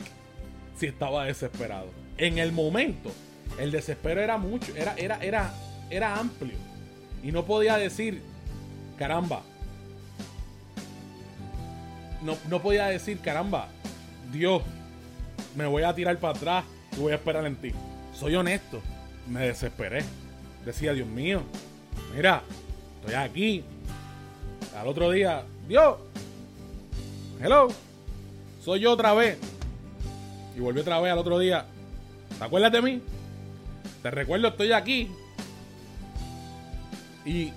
si 0.75 0.88
estaba 0.88 1.25
desesperado? 1.25 1.88
En 2.17 2.39
el 2.39 2.51
momento, 2.51 3.12
el 3.59 3.71
desespero 3.71 4.21
era 4.21 4.38
mucho, 4.38 4.75
era, 4.75 4.95
era, 4.97 5.17
era, 5.23 5.53
era 5.91 6.15
amplio. 6.15 6.57
Y 7.23 7.31
no 7.31 7.45
podía 7.45 7.77
decir, 7.77 8.23
caramba. 8.97 9.43
No, 12.21 12.38
no 12.49 12.62
podía 12.62 12.88
decir, 12.88 13.19
caramba, 13.19 13.67
Dios, 14.32 14.62
me 15.55 15.65
voy 15.65 15.84
a 15.84 15.93
tirar 15.93 16.17
para 16.19 16.38
atrás 16.38 16.65
y 16.93 16.99
voy 16.99 17.12
a 17.12 17.15
esperar 17.15 17.45
en 17.45 17.55
ti. 17.55 17.71
Soy 18.13 18.36
honesto, 18.36 18.82
me 19.27 19.47
desesperé. 19.47 20.03
Decía, 20.65 20.93
Dios 20.93 21.08
mío, 21.08 21.41
mira, 22.15 22.43
estoy 22.99 23.15
aquí. 23.15 23.63
Al 24.77 24.88
otro 24.88 25.12
día, 25.12 25.43
Dios, 25.67 25.97
hello, 27.41 27.69
soy 28.63 28.82
yo 28.82 28.91
otra 28.91 29.13
vez. 29.13 29.38
Y 30.55 30.60
volví 30.60 30.82
otra 30.82 30.99
vez 30.99 31.12
al 31.12 31.19
otro 31.19 31.39
día. 31.39 31.65
¿Te 32.38 32.43
acuerdas 32.43 32.71
de 32.71 32.82
mí? 32.82 33.01
Te 34.03 34.12
recuerdo, 34.12 34.49
estoy 34.49 34.71
aquí. 34.73 35.10
Y 37.25 37.51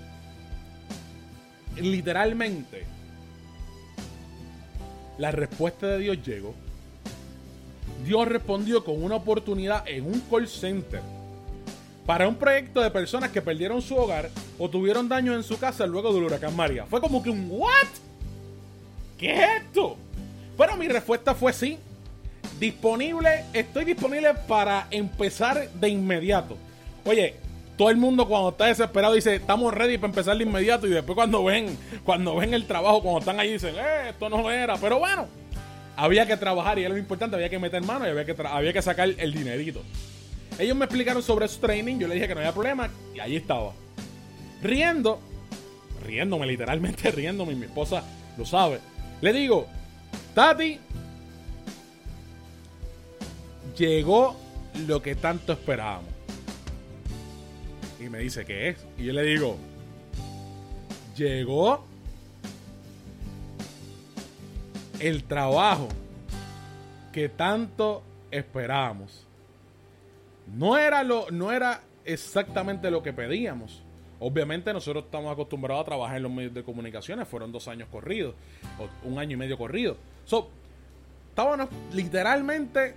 literalmente, 1.75 2.85
la 5.17 5.31
respuesta 5.31 5.87
de 5.87 5.99
Dios 5.99 6.17
llegó. 6.25 6.53
Dios 8.05 8.27
respondió 8.27 8.83
con 8.83 9.01
una 9.01 9.15
oportunidad 9.15 9.87
en 9.87 10.05
un 10.05 10.19
call 10.29 10.47
center 10.47 11.01
para 12.05 12.27
un 12.27 12.35
proyecto 12.35 12.81
de 12.81 12.91
personas 12.91 13.29
que 13.29 13.41
perdieron 13.41 13.81
su 13.81 13.95
hogar 13.95 14.29
o 14.59 14.69
tuvieron 14.69 15.07
daño 15.07 15.33
en 15.33 15.43
su 15.43 15.57
casa 15.57 15.85
luego 15.85 16.13
del 16.13 16.23
huracán 16.23 16.55
María. 16.55 16.85
Fue 16.85 16.99
como 16.99 17.23
que 17.23 17.29
un 17.29 17.47
¿what? 17.49 17.87
¿Qué 19.17 19.33
es 19.33 19.49
esto? 19.61 19.95
Bueno, 20.57 20.75
mi 20.75 20.87
respuesta 20.87 21.33
fue 21.33 21.53
sí. 21.53 21.77
Disponible, 22.59 23.45
estoy 23.53 23.85
disponible 23.85 24.33
para 24.47 24.87
empezar 24.91 25.69
de 25.71 25.89
inmediato. 25.89 26.57
Oye, 27.05 27.35
todo 27.77 27.89
el 27.89 27.97
mundo 27.97 28.27
cuando 28.27 28.49
está 28.49 28.65
desesperado 28.65 29.13
dice, 29.13 29.35
estamos 29.35 29.73
ready 29.73 29.97
para 29.97 30.09
empezar 30.09 30.37
de 30.37 30.43
inmediato 30.43 30.87
y 30.87 30.91
después 30.91 31.15
cuando 31.15 31.43
ven, 31.43 31.77
cuando 32.03 32.35
ven 32.35 32.53
el 32.53 32.65
trabajo, 32.65 33.01
cuando 33.01 33.19
están 33.19 33.39
ahí 33.39 33.53
dicen, 33.53 33.75
eh, 33.75 34.09
esto 34.09 34.29
no 34.29 34.49
era, 34.51 34.77
pero 34.77 34.99
bueno, 34.99 35.27
había 35.95 36.25
que 36.25 36.37
trabajar 36.37 36.77
y 36.77 36.83
era 36.83 36.93
lo 36.93 36.99
importante, 36.99 37.35
había 37.35 37.49
que 37.49 37.59
meter 37.59 37.83
mano 37.83 38.05
y 38.05 38.09
había 38.09 38.25
que, 38.25 38.35
había 38.47 38.73
que 38.73 38.81
sacar 38.81 39.09
el 39.17 39.33
dinerito. 39.33 39.81
Ellos 40.59 40.77
me 40.77 40.85
explicaron 40.85 41.23
sobre 41.23 41.47
su 41.47 41.59
training, 41.59 41.97
yo 41.97 42.07
le 42.07 42.15
dije 42.15 42.27
que 42.27 42.35
no 42.35 42.41
había 42.41 42.53
problema 42.53 42.89
y 43.15 43.19
ahí 43.19 43.35
estaba. 43.35 43.73
Riendo, 44.61 45.19
riéndome, 46.05 46.45
literalmente 46.45 47.09
riéndome, 47.11 47.53
y 47.53 47.55
mi 47.55 47.65
esposa 47.65 48.03
lo 48.37 48.45
sabe. 48.45 48.79
Le 49.21 49.33
digo, 49.33 49.67
Tati, 50.35 50.79
llegó 53.75 54.35
lo 54.87 55.01
que 55.01 55.15
tanto 55.15 55.53
esperábamos. 55.53 56.12
Y 58.03 58.09
me 58.09 58.19
dice, 58.19 58.45
¿qué 58.45 58.69
es? 58.69 58.85
Y 58.97 59.05
yo 59.05 59.13
le 59.13 59.23
digo, 59.23 59.57
llegó 61.15 61.85
el 64.99 65.23
trabajo 65.23 65.87
que 67.11 67.29
tanto 67.29 68.03
esperábamos. 68.31 69.25
No 70.47 70.77
era, 70.77 71.03
lo, 71.03 71.31
no 71.31 71.51
era 71.51 71.81
exactamente 72.03 72.91
lo 72.91 73.01
que 73.01 73.13
pedíamos 73.13 73.83
Obviamente 74.25 74.71
nosotros 74.71 75.03
estamos 75.03 75.33
acostumbrados 75.33 75.81
a 75.81 75.85
trabajar 75.85 76.15
en 76.15 76.23
los 76.23 76.31
medios 76.31 76.53
de 76.53 76.63
comunicaciones, 76.63 77.27
fueron 77.27 77.51
dos 77.51 77.67
años 77.67 77.89
corridos, 77.91 78.33
o 78.79 78.87
un 79.05 79.19
año 79.19 79.33
y 79.33 79.35
medio 79.35 79.57
corrido. 79.57 79.97
So, 80.23 80.49
estábamos 81.27 81.67
literalmente 81.91 82.95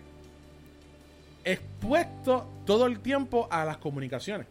expuestos 1.43 2.45
todo 2.65 2.87
el 2.87 3.01
tiempo 3.01 3.49
a 3.51 3.65
las 3.65 3.79
comunicaciones. 3.79 4.47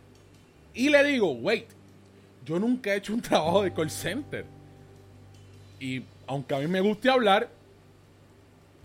Y 0.75 0.89
le 0.89 1.03
digo, 1.05 1.31
wait, 1.31 1.67
yo 2.45 2.59
nunca 2.59 2.93
he 2.93 2.97
hecho 2.97 3.13
un 3.13 3.21
trabajo 3.21 3.63
de 3.63 3.73
call 3.73 3.89
center. 3.89 4.45
Y 5.79 6.03
aunque 6.27 6.53
a 6.53 6.59
mí 6.59 6.67
me 6.67 6.81
guste 6.81 7.09
hablar, 7.09 7.49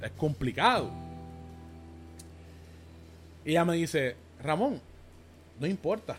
es 0.01 0.11
complicado. 0.13 0.91
Y 3.45 3.51
ella 3.51 3.65
me 3.65 3.75
dice, 3.75 4.17
Ramón, 4.43 4.81
no 5.59 5.67
importa. 5.67 6.17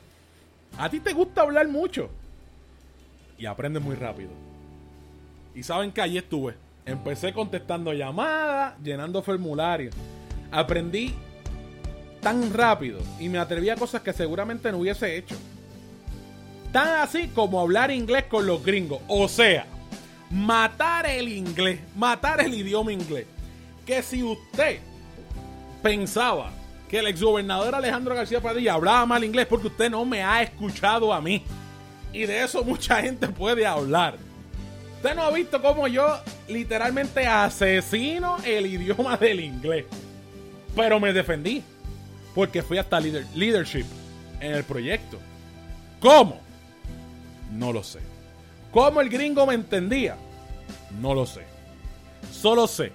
A 0.77 0.89
ti 0.89 0.99
te 0.99 1.13
gusta 1.13 1.41
hablar 1.41 1.67
mucho. 1.67 2.09
Y 3.37 3.45
aprendes 3.45 3.81
muy 3.81 3.95
rápido. 3.95 4.29
Y 5.55 5.63
saben 5.63 5.91
que 5.91 6.01
allí 6.01 6.17
estuve. 6.17 6.55
Empecé 6.85 7.33
contestando 7.33 7.93
llamadas, 7.93 8.75
llenando 8.83 9.21
formularios. 9.21 9.95
Aprendí 10.51 11.13
tan 12.21 12.53
rápido 12.53 12.99
y 13.19 13.29
me 13.29 13.39
atreví 13.39 13.69
a 13.69 13.75
cosas 13.75 14.01
que 14.01 14.13
seguramente 14.13 14.71
no 14.71 14.79
hubiese 14.79 15.17
hecho. 15.17 15.35
Tan 16.71 17.01
así 17.01 17.27
como 17.29 17.59
hablar 17.59 17.91
inglés 17.91 18.25
con 18.29 18.45
los 18.45 18.63
gringos. 18.63 19.01
O 19.07 19.27
sea, 19.27 19.65
matar 20.29 21.05
el 21.05 21.27
inglés, 21.27 21.79
matar 21.95 22.41
el 22.41 22.53
idioma 22.53 22.93
inglés. 22.93 23.25
Que 23.85 24.01
si 24.01 24.23
usted 24.23 24.79
pensaba 25.81 26.51
que 26.87 26.99
el 26.99 27.07
exgobernador 27.07 27.75
Alejandro 27.75 28.15
García 28.15 28.41
Padilla 28.41 28.73
hablaba 28.73 29.05
mal 29.05 29.23
inglés 29.23 29.47
porque 29.47 29.67
usted 29.67 29.89
no 29.89 30.05
me 30.05 30.23
ha 30.23 30.41
escuchado 30.41 31.13
a 31.13 31.21
mí. 31.21 31.43
Y 32.13 32.25
de 32.25 32.43
eso 32.43 32.63
mucha 32.63 33.01
gente 33.01 33.27
puede 33.27 33.65
hablar. 33.65 34.17
Usted 34.97 35.15
no 35.15 35.23
ha 35.23 35.31
visto 35.31 35.61
cómo 35.61 35.87
yo 35.87 36.19
literalmente 36.47 37.25
asesino 37.25 38.37
el 38.45 38.65
idioma 38.67 39.17
del 39.17 39.39
inglés. 39.39 39.85
Pero 40.75 40.99
me 40.99 41.11
defendí. 41.11 41.63
Porque 42.35 42.61
fui 42.61 42.77
hasta 42.77 42.99
leadership 42.99 43.85
en 44.39 44.53
el 44.53 44.63
proyecto. 44.63 45.17
¿Cómo? 45.99 46.39
No 47.51 47.73
lo 47.73 47.83
sé. 47.83 47.99
¿Cómo 48.71 49.01
el 49.01 49.09
gringo 49.09 49.45
me 49.45 49.53
entendía? 49.53 50.15
No 50.99 51.13
lo 51.13 51.25
sé. 51.25 51.41
Solo 52.31 52.67
sé 52.67 52.91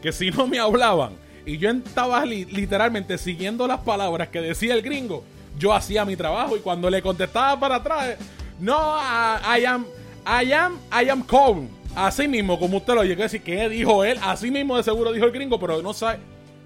que 0.00 0.12
si 0.12 0.30
no 0.30 0.46
me 0.46 0.58
hablaban 0.58 1.12
y 1.44 1.58
yo 1.58 1.70
estaba 1.70 2.24
literalmente 2.24 3.18
siguiendo 3.18 3.66
las 3.66 3.80
palabras 3.80 4.28
que 4.28 4.40
decía 4.40 4.74
el 4.74 4.82
gringo, 4.82 5.24
yo 5.58 5.72
hacía 5.72 6.04
mi 6.04 6.16
trabajo 6.16 6.56
y 6.56 6.60
cuando 6.60 6.90
le 6.90 7.02
contestaba 7.02 7.58
para 7.58 7.76
atrás, 7.76 8.16
no, 8.58 8.96
I, 8.96 9.64
am, 9.64 9.86
I 10.26 10.52
am, 10.52 10.78
I 10.92 11.08
am 11.08 11.22
calm. 11.22 11.68
Así 11.94 12.28
mismo, 12.28 12.58
como 12.58 12.78
usted 12.78 12.94
lo 12.94 13.00
oye, 13.00 13.16
que 13.16 13.22
decir, 13.22 13.42
¿qué 13.42 13.68
dijo 13.68 14.04
él? 14.04 14.18
Así 14.22 14.50
mismo 14.50 14.76
de 14.76 14.82
seguro 14.82 15.12
dijo 15.12 15.24
el 15.24 15.32
gringo, 15.32 15.58
pero 15.58 15.80
no 15.82 15.92
sabe 15.94 16.18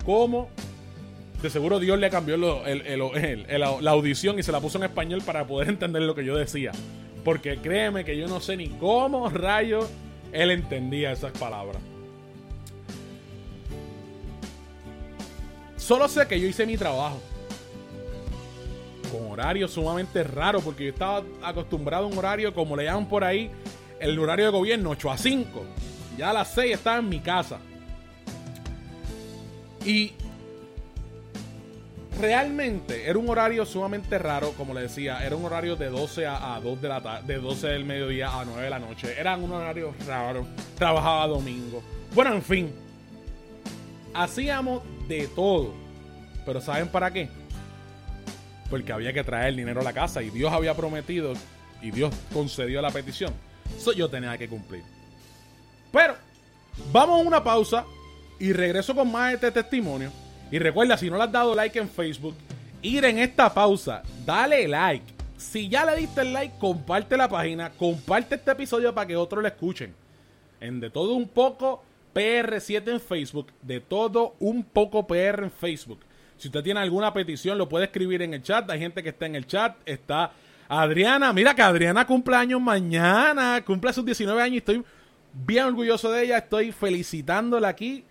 cómo. 0.05 0.49
De 1.43 1.49
seguro 1.49 1.79
Dios 1.79 1.99
le 1.99 2.11
cambió 2.11 2.37
la 2.37 3.91
audición 3.91 4.39
y 4.39 4.43
se 4.43 4.53
la 4.53 4.61
puso 4.61 4.79
en 4.79 4.85
español 4.85 5.23
para 5.25 5.47
poder 5.47 5.69
entender 5.71 6.03
lo 6.03 6.15
que 6.15 6.25
yo 6.25 6.37
decía. 6.37 6.73
Porque 7.25 7.59
créeme 7.59 8.05
que 8.05 8.17
yo 8.17 8.29
no 8.29 8.41
sé 8.41 8.57
ni 8.57 8.69
cómo 8.69 9.29
rayos 9.29 9.89
él 10.33 10.51
entendía 10.51 11.13
esas 11.13 11.33
palabras. 11.33 11.83
Solo 15.77 16.09
sé 16.09 16.27
que 16.29 16.39
yo 16.39 16.47
hice 16.47 16.67
mi 16.67 16.77
trabajo. 16.77 17.21
Con 19.11 19.33
horario 19.33 19.67
sumamente 19.67 20.23
raro, 20.23 20.61
porque 20.61 20.85
yo 20.85 20.91
estaba 20.91 21.25
acostumbrado 21.43 22.05
a 22.05 22.09
un 22.09 22.17
horario, 22.17 22.55
como 22.55 22.77
le 22.77 22.85
llaman 22.85 23.09
por 23.09 23.25
ahí, 23.25 23.51
el 23.99 24.19
horario 24.19 24.45
de 24.45 24.51
gobierno, 24.53 24.91
8 24.91 25.11
a 25.11 25.17
5. 25.17 25.65
Ya 26.17 26.31
a 26.31 26.33
las 26.33 26.55
6 26.55 26.75
estaba 26.75 26.99
en 26.99 27.09
mi 27.09 27.19
casa. 27.19 27.59
Y 29.85 30.13
realmente 32.19 33.09
era 33.09 33.19
un 33.19 33.29
horario 33.29 33.65
sumamente 33.65 34.19
raro, 34.19 34.53
como 34.53 34.75
le 34.75 34.83
decía, 34.83 35.25
era 35.25 35.37
un 35.37 35.45
horario 35.45 35.77
de 35.77 35.89
12 35.89 36.27
a, 36.27 36.61
2 36.63 36.83
de 36.83 36.89
la 36.89 37.03
tarde, 37.03 37.35
de 37.35 37.41
12 37.41 37.69
del 37.69 37.85
mediodía 37.85 38.39
a 38.39 38.45
9 38.45 38.63
de 38.63 38.71
la 38.71 38.79
noche. 38.79 39.15
Era 39.19 39.37
un 39.37 39.53
horario 39.53 39.95
raro, 40.07 40.47
trabajaba 40.77 41.27
domingo. 41.27 41.83
Bueno, 42.15 42.35
en 42.35 42.43
fin, 42.43 42.75
hacíamos 44.15 44.83
de 45.09 45.29
todo. 45.29 45.75
Pero 46.45 46.61
¿saben 46.61 46.89
para 46.89 47.13
qué? 47.13 47.29
Porque 48.69 48.93
había 48.93 49.13
que 49.13 49.25
traer 49.25 49.49
el 49.49 49.57
dinero 49.57 49.81
a 49.81 49.85
la 49.85 49.93
casa 49.93 50.23
y 50.23 50.31
Dios 50.31 50.53
había 50.53 50.75
prometido 50.75 51.35
y 51.83 51.91
Dios 51.91 52.15
concedió 52.33 52.81
la 52.83 52.91
petición. 52.91 53.33
Eso 53.77 53.93
yo 53.93 54.09
tenía 54.09 54.37
que 54.39 54.49
cumplir. 54.49 54.83
Pero 55.93 56.15
vamos 56.93 57.21
a 57.21 57.27
una 57.27 57.43
pausa 57.43 57.85
y 58.39 58.53
regreso 58.53 58.95
con 58.95 59.11
más 59.11 59.29
de 59.29 59.35
este 59.35 59.51
testimonio. 59.51 60.11
Y 60.51 60.59
recuerda, 60.59 60.97
si 60.97 61.09
no 61.09 61.17
le 61.17 61.25
has 61.25 61.33
dado 61.33 61.55
like 61.55 61.79
en 61.79 61.89
Facebook, 61.89 62.35
ir 62.83 63.05
en 63.05 63.19
esta 63.19 63.53
pausa, 63.53 64.03
dale 64.25 64.67
like. 64.67 65.05
Si 65.37 65.69
ya 65.69 65.85
le 65.85 65.97
diste 65.97 66.21
el 66.23 66.33
like, 66.33 66.59
comparte 66.59 67.17
la 67.17 67.29
página, 67.29 67.71
comparte 67.71 68.35
este 68.35 68.51
episodio 68.51 68.95
para 68.95 69.07
que 69.07 69.17
otros 69.17 69.43
lo 69.43 69.49
escuchen. 69.49 69.95
En 70.61 70.81
de 70.81 70.91
todo 70.91 71.15
un 71.15 71.29
poco, 71.29 71.83
PR7 72.15 72.91
en 72.91 73.01
Facebook, 73.01 73.47
de 73.63 73.81
todo 73.81 74.35
un 74.41 74.65
poco 74.65 75.07
PR 75.07 75.45
en 75.45 75.51
Facebook. 75.51 76.01
Si 76.41 76.49
usted 76.49 76.63
tiene 76.63 76.81
alguna 76.81 77.13
petición, 77.13 77.59
lo 77.59 77.69
puede 77.69 77.85
escribir 77.85 78.23
en 78.23 78.33
el 78.33 78.43
chat. 78.43 78.69
Hay 78.71 78.81
gente 78.81 79.03
que 79.03 79.11
está 79.11 79.27
en 79.27 79.37
el 79.37 79.47
chat. 79.47 79.77
Está 79.85 80.33
Adriana. 80.69 81.35
Mira 81.35 81.55
que 81.55 81.61
Adriana 81.61 82.07
cumple 82.07 82.35
años 82.35 82.63
mañana. 82.63 83.63
Cumple 83.63 83.93
sus 83.93 84.07
19 84.07 84.41
años 84.41 84.55
y 84.55 84.59
estoy 84.59 84.83
bien 85.35 85.67
orgulloso 85.67 86.11
de 86.11 86.25
ella. 86.25 86.39
Estoy 86.39 86.73
felicitándola 86.73 87.69
aquí. 87.69 88.05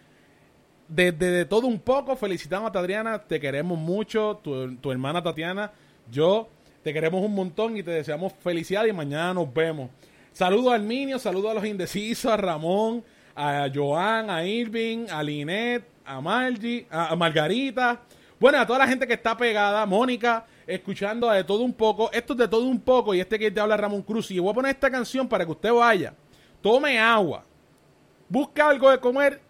Desde 0.89 1.32
de, 1.32 1.45
todo 1.45 1.67
un 1.67 1.80
poco, 1.80 2.15
felicitamos 2.15 2.75
a 2.75 2.80
Adriana. 2.80 3.19
Te 3.19 3.39
queremos 3.39 3.78
mucho. 3.78 4.39
Tu, 4.43 4.75
tu 4.78 4.91
hermana 4.91 5.23
Tatiana. 5.23 5.71
Yo 6.12 6.49
te 6.84 6.91
queremos 6.93 7.23
un 7.23 7.36
montón 7.36 7.78
y 7.78 7.84
te 7.84 7.91
deseamos 7.91 8.34
felicidad 8.34 8.86
y 8.86 8.93
mañana 8.93 9.34
nos 9.34 9.54
vemos. 9.54 9.89
Saludos 10.34 10.71
a 10.71 10.75
Arminio, 10.75 11.19
saludos 11.19 11.52
a 11.52 11.54
los 11.56 11.65
indecisos, 11.65 12.32
a 12.32 12.38
Ramón, 12.38 13.04
a 13.36 13.69
Joan, 13.73 14.30
a 14.30 14.45
Irving, 14.45 15.08
a 15.12 15.21
Linet, 15.21 15.84
a 16.06 16.21
Margie, 16.21 16.88
a, 16.89 17.15
Margarita. 17.15 17.99
Bueno, 18.39 18.60
a 18.60 18.65
toda 18.65 18.80
la 18.80 18.88
gente 18.88 19.06
que 19.06 19.13
está 19.13 19.36
pegada, 19.36 19.86
Mónica, 19.86 20.45
escuchando 20.65 21.30
de 21.30 21.43
todo 21.43 21.63
un 21.63 21.73
poco. 21.73 22.10
Esto 22.12 22.34
es 22.34 22.39
de 22.39 22.47
todo 22.47 22.63
un 22.63 22.80
poco 22.80 23.13
y 23.13 23.19
este 23.19 23.38
que 23.38 23.52
te 23.52 23.60
habla 23.60 23.75
Ramón 23.75 24.02
Cruz. 24.02 24.32
Y 24.32 24.39
voy 24.39 24.52
a 24.52 24.54
poner 24.54 24.71
esta 24.71 24.89
canción 24.89 25.28
para 25.28 25.45
que 25.45 25.52
usted 25.52 25.73
vaya, 25.73 26.13
tome 26.62 26.97
agua, 26.97 27.43
busque 28.28 28.62
algo 28.62 28.89
de 28.89 28.99
comer, 28.99 29.41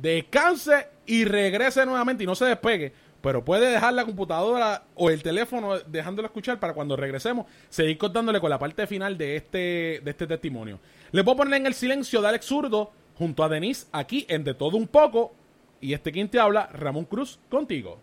descanse 0.00 0.88
y 1.06 1.24
regrese 1.24 1.84
nuevamente 1.86 2.24
y 2.24 2.26
no 2.26 2.34
se 2.34 2.44
despegue. 2.44 2.92
Pero 3.20 3.44
puede 3.44 3.70
dejar 3.70 3.92
la 3.92 4.04
computadora 4.04 4.84
o 4.94 5.10
el 5.10 5.22
teléfono 5.22 5.78
dejándolo 5.78 6.26
escuchar 6.26 6.58
para 6.58 6.72
cuando 6.72 6.96
regresemos 6.96 7.46
seguir 7.68 7.98
contándole 7.98 8.40
con 8.40 8.48
la 8.48 8.58
parte 8.58 8.86
final 8.86 9.18
de 9.18 9.36
este, 9.36 10.00
de 10.02 10.10
este 10.10 10.26
testimonio. 10.26 10.80
Le 11.12 11.22
puedo 11.22 11.36
poner 11.38 11.60
en 11.60 11.66
el 11.66 11.74
silencio 11.74 12.22
de 12.22 12.28
Alex 12.28 12.46
Zurdo 12.46 12.92
junto 13.18 13.44
a 13.44 13.48
Denise 13.48 13.86
aquí 13.92 14.24
en 14.28 14.44
De 14.44 14.54
Todo 14.54 14.76
Un 14.76 14.88
Poco. 14.88 15.34
Y 15.82 15.92
este 15.92 16.12
quien 16.12 16.28
te 16.28 16.38
habla, 16.38 16.68
Ramón 16.72 17.04
Cruz, 17.04 17.38
contigo. 17.50 18.00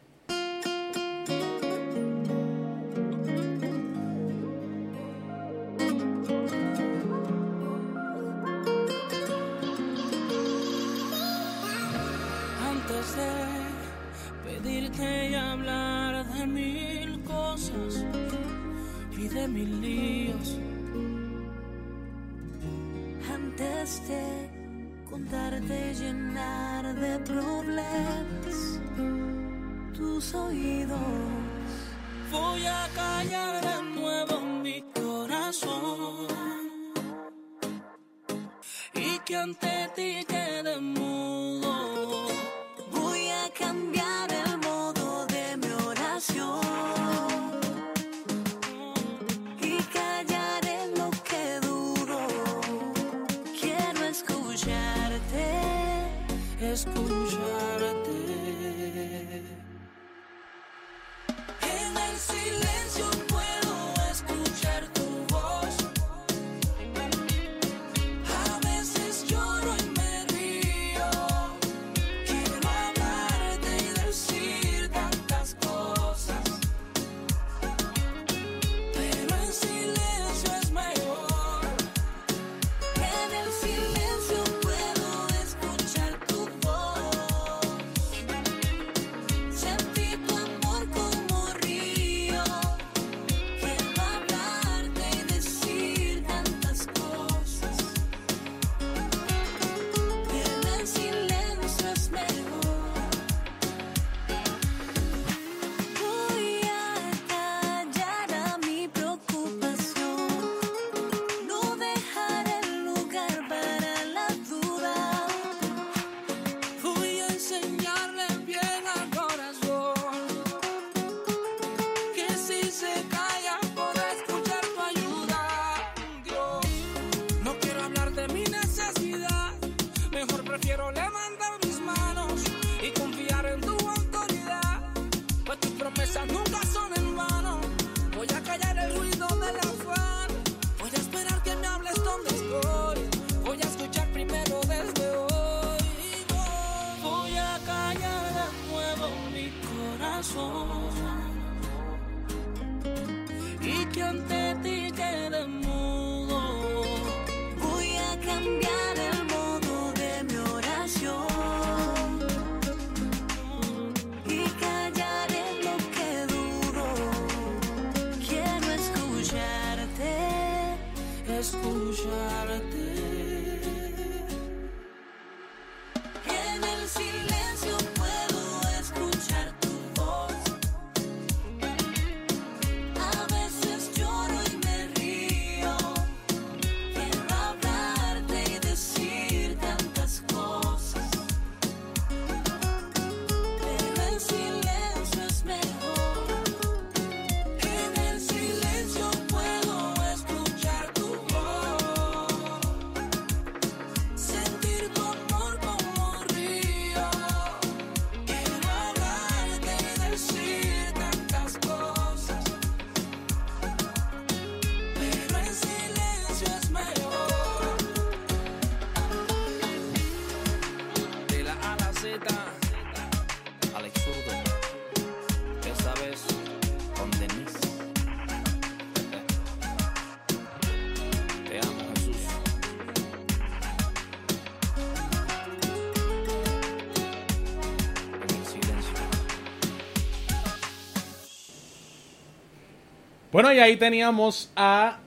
Bueno, 243.37 243.53
y 243.53 243.59
ahí 243.59 243.77
teníamos 243.77 244.49
a 244.55 244.97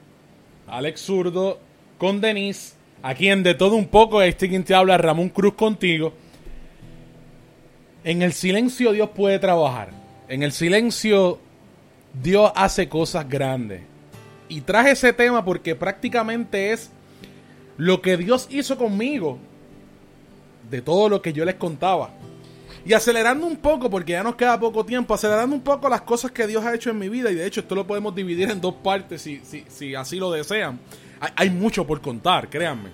Alex 0.69 1.01
Zurdo 1.01 1.59
con 1.99 2.21
Denise. 2.21 2.75
Aquí 3.03 3.29
en 3.29 3.43
De 3.43 3.55
Todo 3.55 3.75
Un 3.75 3.89
Poco, 3.89 4.23
este 4.23 4.49
quien 4.49 4.63
te 4.63 4.73
habla, 4.73 4.97
Ramón 4.99 5.31
Cruz 5.31 5.55
contigo. 5.55 6.13
En 8.05 8.23
el 8.23 8.33
silencio 8.33 8.93
Dios 8.93 9.11
puede 9.17 9.41
trabajar. 9.41 9.89
En 10.29 10.45
el 10.45 10.53
silencio 10.53 11.41
Dios 12.23 12.53
hace 12.55 12.89
cosas 12.89 13.29
grandes. 13.29 13.83
Y 14.49 14.61
traje 14.61 14.93
ese 14.93 15.13
tema 15.13 15.45
porque 15.45 15.75
prácticamente 15.75 16.71
es 16.73 16.93
lo 17.79 18.01
que 18.01 18.17
Dios 18.17 18.47
hizo 18.49 18.79
conmigo. 18.79 19.41
De 20.71 20.83
todo 20.83 21.09
lo 21.09 21.21
que 21.21 21.33
yo 21.33 21.45
les 21.45 21.57
contaba. 21.57 22.11
Y 22.85 22.95
acelerando 22.95 23.47
un 23.47 23.57
poco, 23.57 23.91
porque 23.91 24.13
ya 24.13 24.23
nos 24.23 24.37
queda 24.37 24.59
poco 24.59 24.85
tiempo, 24.85 25.13
acelerando 25.13 25.55
un 25.55 25.63
poco 25.63 25.89
las 25.89 26.01
cosas 26.03 26.31
que 26.31 26.47
Dios 26.47 26.65
ha 26.65 26.75
hecho 26.75 26.91
en 26.91 26.99
mi 26.99 27.09
vida. 27.09 27.31
Y 27.31 27.35
de 27.35 27.47
hecho, 27.47 27.61
esto 27.61 27.75
lo 27.75 27.87
podemos 27.87 28.15
dividir 28.15 28.51
en 28.51 28.61
dos 28.61 28.75
partes 28.77 29.21
si, 29.23 29.41
si, 29.45 29.65
si 29.69 29.95
así 29.95 30.17
lo 30.17 30.31
desean. 30.31 30.81
Hay, 31.37 31.51
mucho 31.51 31.87
por 31.87 32.01
contar, 32.01 32.49
créanme. 32.49 32.91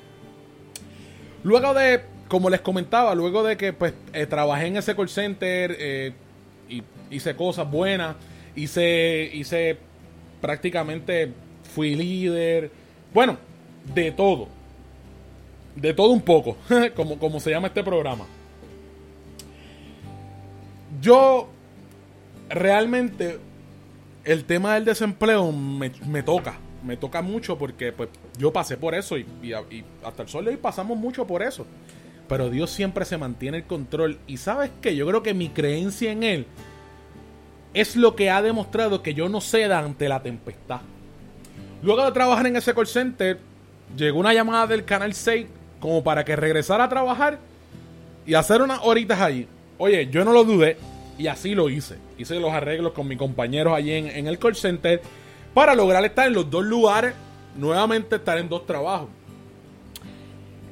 Luego 1.45 1.73
de, 1.75 2.03
como 2.27 2.51
les 2.51 2.61
comentaba, 2.61 3.15
luego 3.15 3.45
de 3.45 3.57
que 3.57 3.73
pues 3.73 3.95
eh, 4.13 4.27
trabajé 4.27 4.67
en 4.67 4.77
ese 4.79 4.97
call 4.97 5.09
center, 5.09 5.77
eh, 5.79 6.13
y 6.69 6.83
hice 7.11 7.37
cosas 7.37 7.71
buenas, 7.71 8.17
hice, 8.57 9.31
hice 9.33 9.79
prácticamente, 10.41 11.33
fui 11.73 11.95
líder, 11.95 12.73
bueno, 13.15 13.39
de 13.95 14.11
todo. 14.11 14.49
De 15.77 15.95
todo 15.95 16.11
un 16.11 16.23
poco, 16.23 16.57
como, 16.97 17.19
como 17.21 17.39
se 17.39 17.51
llama 17.51 17.69
este 17.69 17.85
programa 17.85 18.25
yo 21.07 21.49
realmente 22.49 23.39
el 24.25 24.45
tema 24.45 24.75
del 24.75 24.85
desempleo 24.85 25.53
me, 25.53 25.93
me 26.05 26.25
toca, 26.25 26.57
me 26.85 26.97
toca 26.97 27.23
mucho 27.23 27.57
porque 27.57 27.93
pues 27.93 28.09
yo 28.37 28.53
pasé 28.53 28.77
por 28.77 28.93
eso 28.93 29.17
y, 29.17 29.25
hasta 30.05 30.25
el 30.25 30.29
sol 30.29 30.45
de 30.45 30.51
hoy 30.51 30.57
pasamos 30.57 30.99
mucho 30.99 31.25
por 31.25 31.43
eso. 31.43 31.65
Pero 32.29 32.51
Dios 32.51 32.71
siempre 32.71 33.05
se 33.05 33.19
mantiene 33.19 33.59
el 33.59 33.65
control 33.65 34.19
y 34.27 34.39
sabes 34.39 34.73
que 34.83 34.97
yo 34.97 35.07
creo 35.07 35.23
que 35.23 35.33
mi 35.33 35.49
creencia 35.49 36.11
en 36.11 36.25
Él 36.25 36.47
es 37.73 37.95
lo 37.95 38.17
que 38.17 38.31
ha 38.31 38.43
demostrado 38.43 39.01
que 39.01 39.15
yo 39.15 39.29
no 39.29 39.41
ceda 39.41 39.79
ante 39.79 40.09
la 40.09 40.21
tempestad. 40.23 40.81
Luego 41.83 42.05
de 42.05 42.11
trabajar 42.11 42.49
en 42.49 42.57
ese 42.57 42.75
call 42.75 42.89
center, 42.89 43.39
llegó 43.97 44.19
una 44.19 44.35
llamada 44.35 44.67
del 44.67 44.85
Canal 44.85 45.15
6 45.15 45.47
como 45.79 46.03
para 46.03 46.25
que 46.25 46.35
regresara 46.35 46.83
a 46.85 46.89
trabajar 46.89 47.39
y 48.27 48.35
hacer 48.35 48.61
unas 48.61 48.81
horitas 48.83 49.21
allí. 49.21 49.47
Oye, 49.79 50.09
yo 50.11 50.25
no 50.25 50.33
lo 50.33 50.43
dudé 50.43 50.77
y 51.19 51.27
así 51.27 51.55
lo 51.55 51.69
hice. 51.69 51.97
Hice 52.19 52.39
los 52.41 52.53
arreglos 52.53 52.93
con 52.93 53.09
mis 53.09 53.19
compañeros 53.19 53.75
allí 53.77 53.93
en, 53.93 54.27
el 54.27 54.39
call 54.39 54.57
center 54.57 55.01
para 55.55 55.75
lograr 55.75 56.05
estar 56.05 56.27
en 56.27 56.35
los 56.35 56.51
dos 56.51 56.65
lugares, 56.65 57.15
nuevamente 57.57 58.17
estar 58.17 58.39
en 58.39 58.49
dos 58.49 58.67
trabajos. 58.67 59.09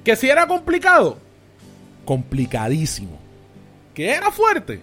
Que 0.02 0.16
si 0.16 0.28
era 0.28 0.46
complicado, 0.46 1.18
complicadísimo. 2.04 3.18
Que 3.94 4.10
era 4.10 4.30
fuerte, 4.30 4.80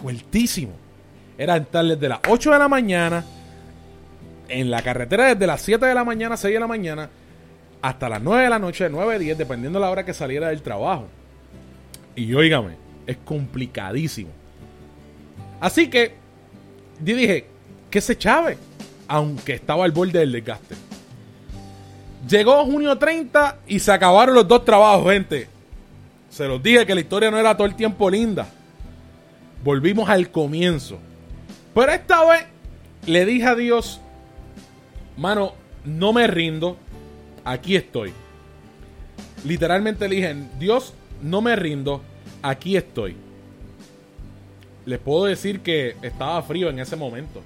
fuertísimo. 0.00 0.72
Era 1.36 1.56
estar 1.56 1.84
desde 1.84 2.08
las 2.08 2.20
8 2.26 2.52
de 2.52 2.58
la 2.58 2.68
mañana 2.68 3.24
en 4.48 4.70
la 4.70 4.82
carretera 4.82 5.34
desde 5.34 5.46
las 5.46 5.60
7 5.60 5.84
de 5.84 5.94
la 5.94 6.04
mañana, 6.04 6.36
6 6.36 6.54
de 6.54 6.60
la 6.60 6.66
mañana, 6.66 7.10
hasta 7.82 8.08
las 8.08 8.22
9 8.22 8.44
de 8.44 8.50
la 8.50 8.58
noche, 8.58 8.88
9, 8.88 9.18
10, 9.18 9.38
dependiendo 9.38 9.78
de 9.78 9.84
la 9.84 9.90
hora 9.90 10.04
que 10.04 10.14
saliera 10.14 10.48
del 10.48 10.62
trabajo. 10.62 11.08
Y 12.14 12.32
óigame, 12.34 12.76
es 13.06 13.16
complicadísimo. 13.18 14.30
Así 15.60 15.88
que 15.88 16.14
yo 17.02 17.16
dije, 17.16 17.46
que 17.90 18.00
se 18.00 18.16
chave, 18.16 18.58
aunque 19.08 19.54
estaba 19.54 19.84
al 19.84 19.92
borde 19.92 20.18
del 20.18 20.32
desgaste. 20.32 20.74
Llegó 22.28 22.64
junio 22.64 22.98
30 22.98 23.60
y 23.68 23.78
se 23.78 23.92
acabaron 23.92 24.34
los 24.34 24.48
dos 24.48 24.64
trabajos, 24.64 25.12
gente. 25.12 25.48
Se 26.28 26.46
los 26.46 26.62
dije 26.62 26.84
que 26.84 26.94
la 26.94 27.00
historia 27.00 27.30
no 27.30 27.38
era 27.38 27.56
todo 27.56 27.66
el 27.66 27.76
tiempo 27.76 28.10
linda. 28.10 28.48
Volvimos 29.62 30.08
al 30.08 30.30
comienzo. 30.30 30.98
Pero 31.74 31.92
esta 31.92 32.24
vez 32.24 32.44
le 33.06 33.24
dije 33.24 33.46
a 33.46 33.54
Dios, 33.54 34.00
mano, 35.16 35.52
no 35.84 36.12
me 36.12 36.26
rindo, 36.26 36.76
aquí 37.44 37.76
estoy. 37.76 38.12
Literalmente 39.44 40.08
le 40.08 40.16
dije, 40.16 40.36
Dios, 40.58 40.94
no 41.22 41.40
me 41.40 41.54
rindo, 41.54 42.02
aquí 42.42 42.76
estoy. 42.76 43.16
Les 44.86 44.98
puedo 44.98 45.24
decir 45.24 45.60
que 45.60 45.96
estaba 46.02 46.40
frío 46.42 46.70
en 46.70 46.78
ese 46.78 46.96
momento. 46.96 47.42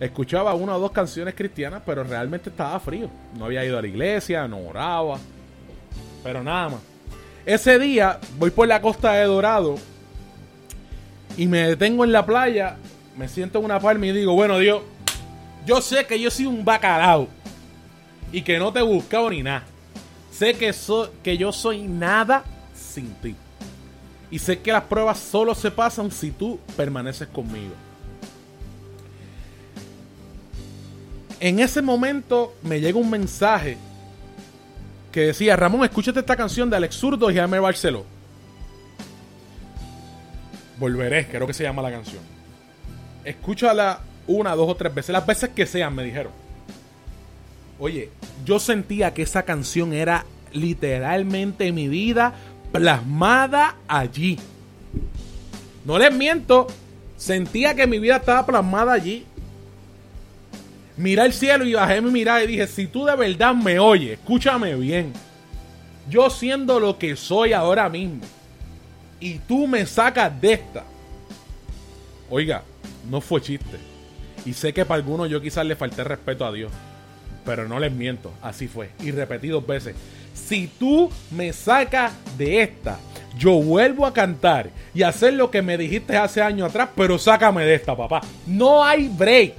Escuchaba 0.00 0.54
una 0.54 0.76
o 0.76 0.80
dos 0.80 0.90
canciones 0.90 1.34
cristianas, 1.34 1.82
pero 1.86 2.02
realmente 2.02 2.50
estaba 2.50 2.78
frío. 2.80 3.08
No 3.38 3.44
había 3.44 3.64
ido 3.64 3.78
a 3.78 3.82
la 3.82 3.86
iglesia, 3.88 4.48
no 4.48 4.58
oraba. 4.58 5.18
Pero 6.22 6.42
nada 6.42 6.70
más. 6.70 6.80
Ese 7.46 7.78
día 7.78 8.18
voy 8.38 8.50
por 8.50 8.66
la 8.66 8.80
costa 8.80 9.12
de 9.12 9.24
Dorado 9.24 9.76
y 11.36 11.46
me 11.46 11.68
detengo 11.68 12.04
en 12.04 12.12
la 12.12 12.24
playa, 12.24 12.76
me 13.18 13.28
siento 13.28 13.58
en 13.58 13.66
una 13.66 13.78
palma 13.80 14.06
y 14.06 14.12
digo, 14.12 14.32
bueno 14.32 14.58
Dios, 14.58 14.80
yo 15.66 15.82
sé 15.82 16.06
que 16.06 16.18
yo 16.18 16.30
soy 16.30 16.46
un 16.46 16.64
bacalao 16.64 17.28
y 18.32 18.40
que 18.42 18.58
no 18.58 18.72
te 18.72 18.78
he 18.78 18.82
buscado 18.82 19.28
ni 19.28 19.42
nada. 19.42 19.64
Sé 20.32 20.54
que, 20.54 20.72
so- 20.72 21.12
que 21.22 21.36
yo 21.36 21.52
soy 21.52 21.82
nada 21.82 22.44
sin 22.74 23.12
ti. 23.16 23.36
Y 24.34 24.40
sé 24.40 24.58
que 24.58 24.72
las 24.72 24.82
pruebas 24.82 25.20
solo 25.20 25.54
se 25.54 25.70
pasan 25.70 26.10
si 26.10 26.32
tú 26.32 26.58
permaneces 26.76 27.28
conmigo. 27.28 27.72
En 31.38 31.60
ese 31.60 31.80
momento 31.80 32.52
me 32.64 32.80
llega 32.80 32.98
un 32.98 33.08
mensaje 33.08 33.78
que 35.12 35.26
decía, 35.26 35.54
Ramón, 35.54 35.84
escúchate 35.84 36.18
esta 36.18 36.34
canción 36.34 36.68
de 36.68 36.74
Alex 36.74 36.96
Zurdo 36.96 37.30
y 37.30 37.36
Jaime 37.36 37.60
Barceló. 37.60 38.04
Volveré, 40.80 41.28
creo 41.28 41.46
que 41.46 41.54
se 41.54 41.62
llama 41.62 41.82
la 41.82 41.92
canción. 41.92 42.22
Escúchala 43.24 44.00
una, 44.26 44.56
dos 44.56 44.68
o 44.68 44.74
tres 44.74 44.92
veces, 44.92 45.12
las 45.12 45.24
veces 45.24 45.50
que 45.50 45.64
sean, 45.64 45.94
me 45.94 46.02
dijeron. 46.02 46.32
Oye, 47.78 48.10
yo 48.44 48.58
sentía 48.58 49.14
que 49.14 49.22
esa 49.22 49.44
canción 49.44 49.92
era 49.92 50.26
literalmente 50.52 51.70
mi 51.70 51.86
vida 51.86 52.34
plasmada 52.74 53.76
allí. 53.86 54.36
No 55.84 55.96
les 55.96 56.12
miento, 56.12 56.66
sentía 57.16 57.72
que 57.76 57.86
mi 57.86 58.00
vida 58.00 58.16
estaba 58.16 58.44
plasmada 58.44 58.92
allí. 58.92 59.24
Miré 60.96 61.22
el 61.22 61.32
cielo 61.32 61.64
y 61.64 61.74
bajé 61.74 62.00
mi 62.00 62.10
mirada 62.10 62.42
y 62.42 62.48
dije, 62.48 62.66
si 62.66 62.88
tú 62.88 63.04
de 63.04 63.14
verdad 63.14 63.54
me 63.54 63.78
oyes, 63.78 64.18
escúchame 64.18 64.74
bien. 64.74 65.12
Yo 66.10 66.28
siendo 66.30 66.80
lo 66.80 66.98
que 66.98 67.14
soy 67.14 67.52
ahora 67.52 67.88
mismo. 67.88 68.22
Y 69.20 69.38
tú 69.38 69.68
me 69.68 69.86
sacas 69.86 70.40
de 70.40 70.54
esta. 70.54 70.82
Oiga, 72.28 72.64
no 73.08 73.20
fue 73.20 73.40
chiste. 73.40 73.78
Y 74.44 74.52
sé 74.52 74.72
que 74.72 74.84
para 74.84 74.96
algunos 74.96 75.30
yo 75.30 75.40
quizás 75.40 75.64
le 75.64 75.76
falté 75.76 76.02
respeto 76.02 76.44
a 76.44 76.50
Dios. 76.50 76.72
Pero 77.44 77.68
no 77.68 77.78
les 77.78 77.92
miento, 77.92 78.32
así 78.42 78.66
fue. 78.66 78.90
Y 78.98 79.12
repetí 79.12 79.46
dos 79.46 79.64
veces. 79.64 79.94
Si 80.34 80.66
tú 80.66 81.10
me 81.30 81.52
sacas 81.52 82.12
de 82.36 82.62
esta, 82.62 82.98
yo 83.38 83.52
vuelvo 83.62 84.04
a 84.04 84.12
cantar 84.12 84.70
y 84.92 85.02
hacer 85.02 85.34
lo 85.34 85.50
que 85.50 85.62
me 85.62 85.78
dijiste 85.78 86.16
hace 86.16 86.42
años 86.42 86.68
atrás, 86.68 86.90
pero 86.94 87.18
sácame 87.18 87.64
de 87.64 87.74
esta, 87.74 87.96
papá. 87.96 88.20
No 88.46 88.84
hay 88.84 89.08
break. 89.08 89.54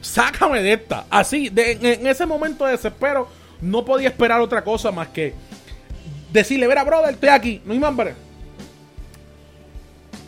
Sácame 0.00 0.62
de 0.62 0.74
esta. 0.74 1.06
Así, 1.08 1.48
de, 1.48 1.72
en 1.72 2.06
ese 2.06 2.26
momento 2.26 2.64
de 2.66 2.72
desespero, 2.72 3.28
no 3.60 3.84
podía 3.84 4.08
esperar 4.08 4.40
otra 4.40 4.62
cosa 4.62 4.92
más 4.92 5.08
que 5.08 5.34
decirle, 6.32 6.66
verá, 6.66 6.84
brother, 6.84 7.14
estoy 7.14 7.28
aquí, 7.28 7.62
no 7.64 7.72
hay 7.72 7.78
más 7.78 7.94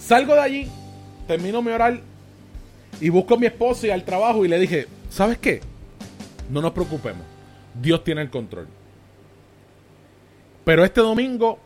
Salgo 0.01 0.35
de 0.35 0.41
allí, 0.41 0.69
termino 1.27 1.61
mi 1.61 1.73
oral 1.73 2.01
y 3.01 3.09
busco 3.09 3.35
a 3.35 3.39
mi 3.39 3.47
esposa 3.47 3.89
y 3.89 3.91
al 3.91 4.05
trabajo 4.05 4.45
y 4.45 4.49
le 4.49 4.59
dije, 4.59 4.87
¿sabes 5.11 5.39
qué? 5.39 5.61
No 6.49 6.63
nos 6.63 6.73
preocupemos. 6.73 7.23
Dios 7.75 8.05
tiene 8.05 8.23
el 8.23 8.31
control. 8.31 8.69
Pero 10.67 10.85
este 10.85 11.01
domingo 11.01 11.61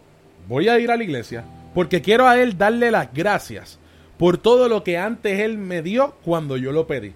voy 0.46 0.68
a 0.68 0.78
ir 0.78 0.90
a 0.90 0.96
la 0.98 1.02
iglesia 1.02 1.42
porque 1.72 2.02
quiero 2.02 2.28
a 2.28 2.38
Él 2.38 2.58
darle 2.58 2.90
las 2.90 3.10
gracias 3.14 3.78
por 4.18 4.36
todo 4.36 4.68
lo 4.68 4.84
que 4.84 4.98
antes 4.98 5.40
Él 5.40 5.56
me 5.56 5.80
dio 5.80 6.16
cuando 6.22 6.58
yo 6.58 6.70
lo 6.70 6.86
pedí. 6.86 7.14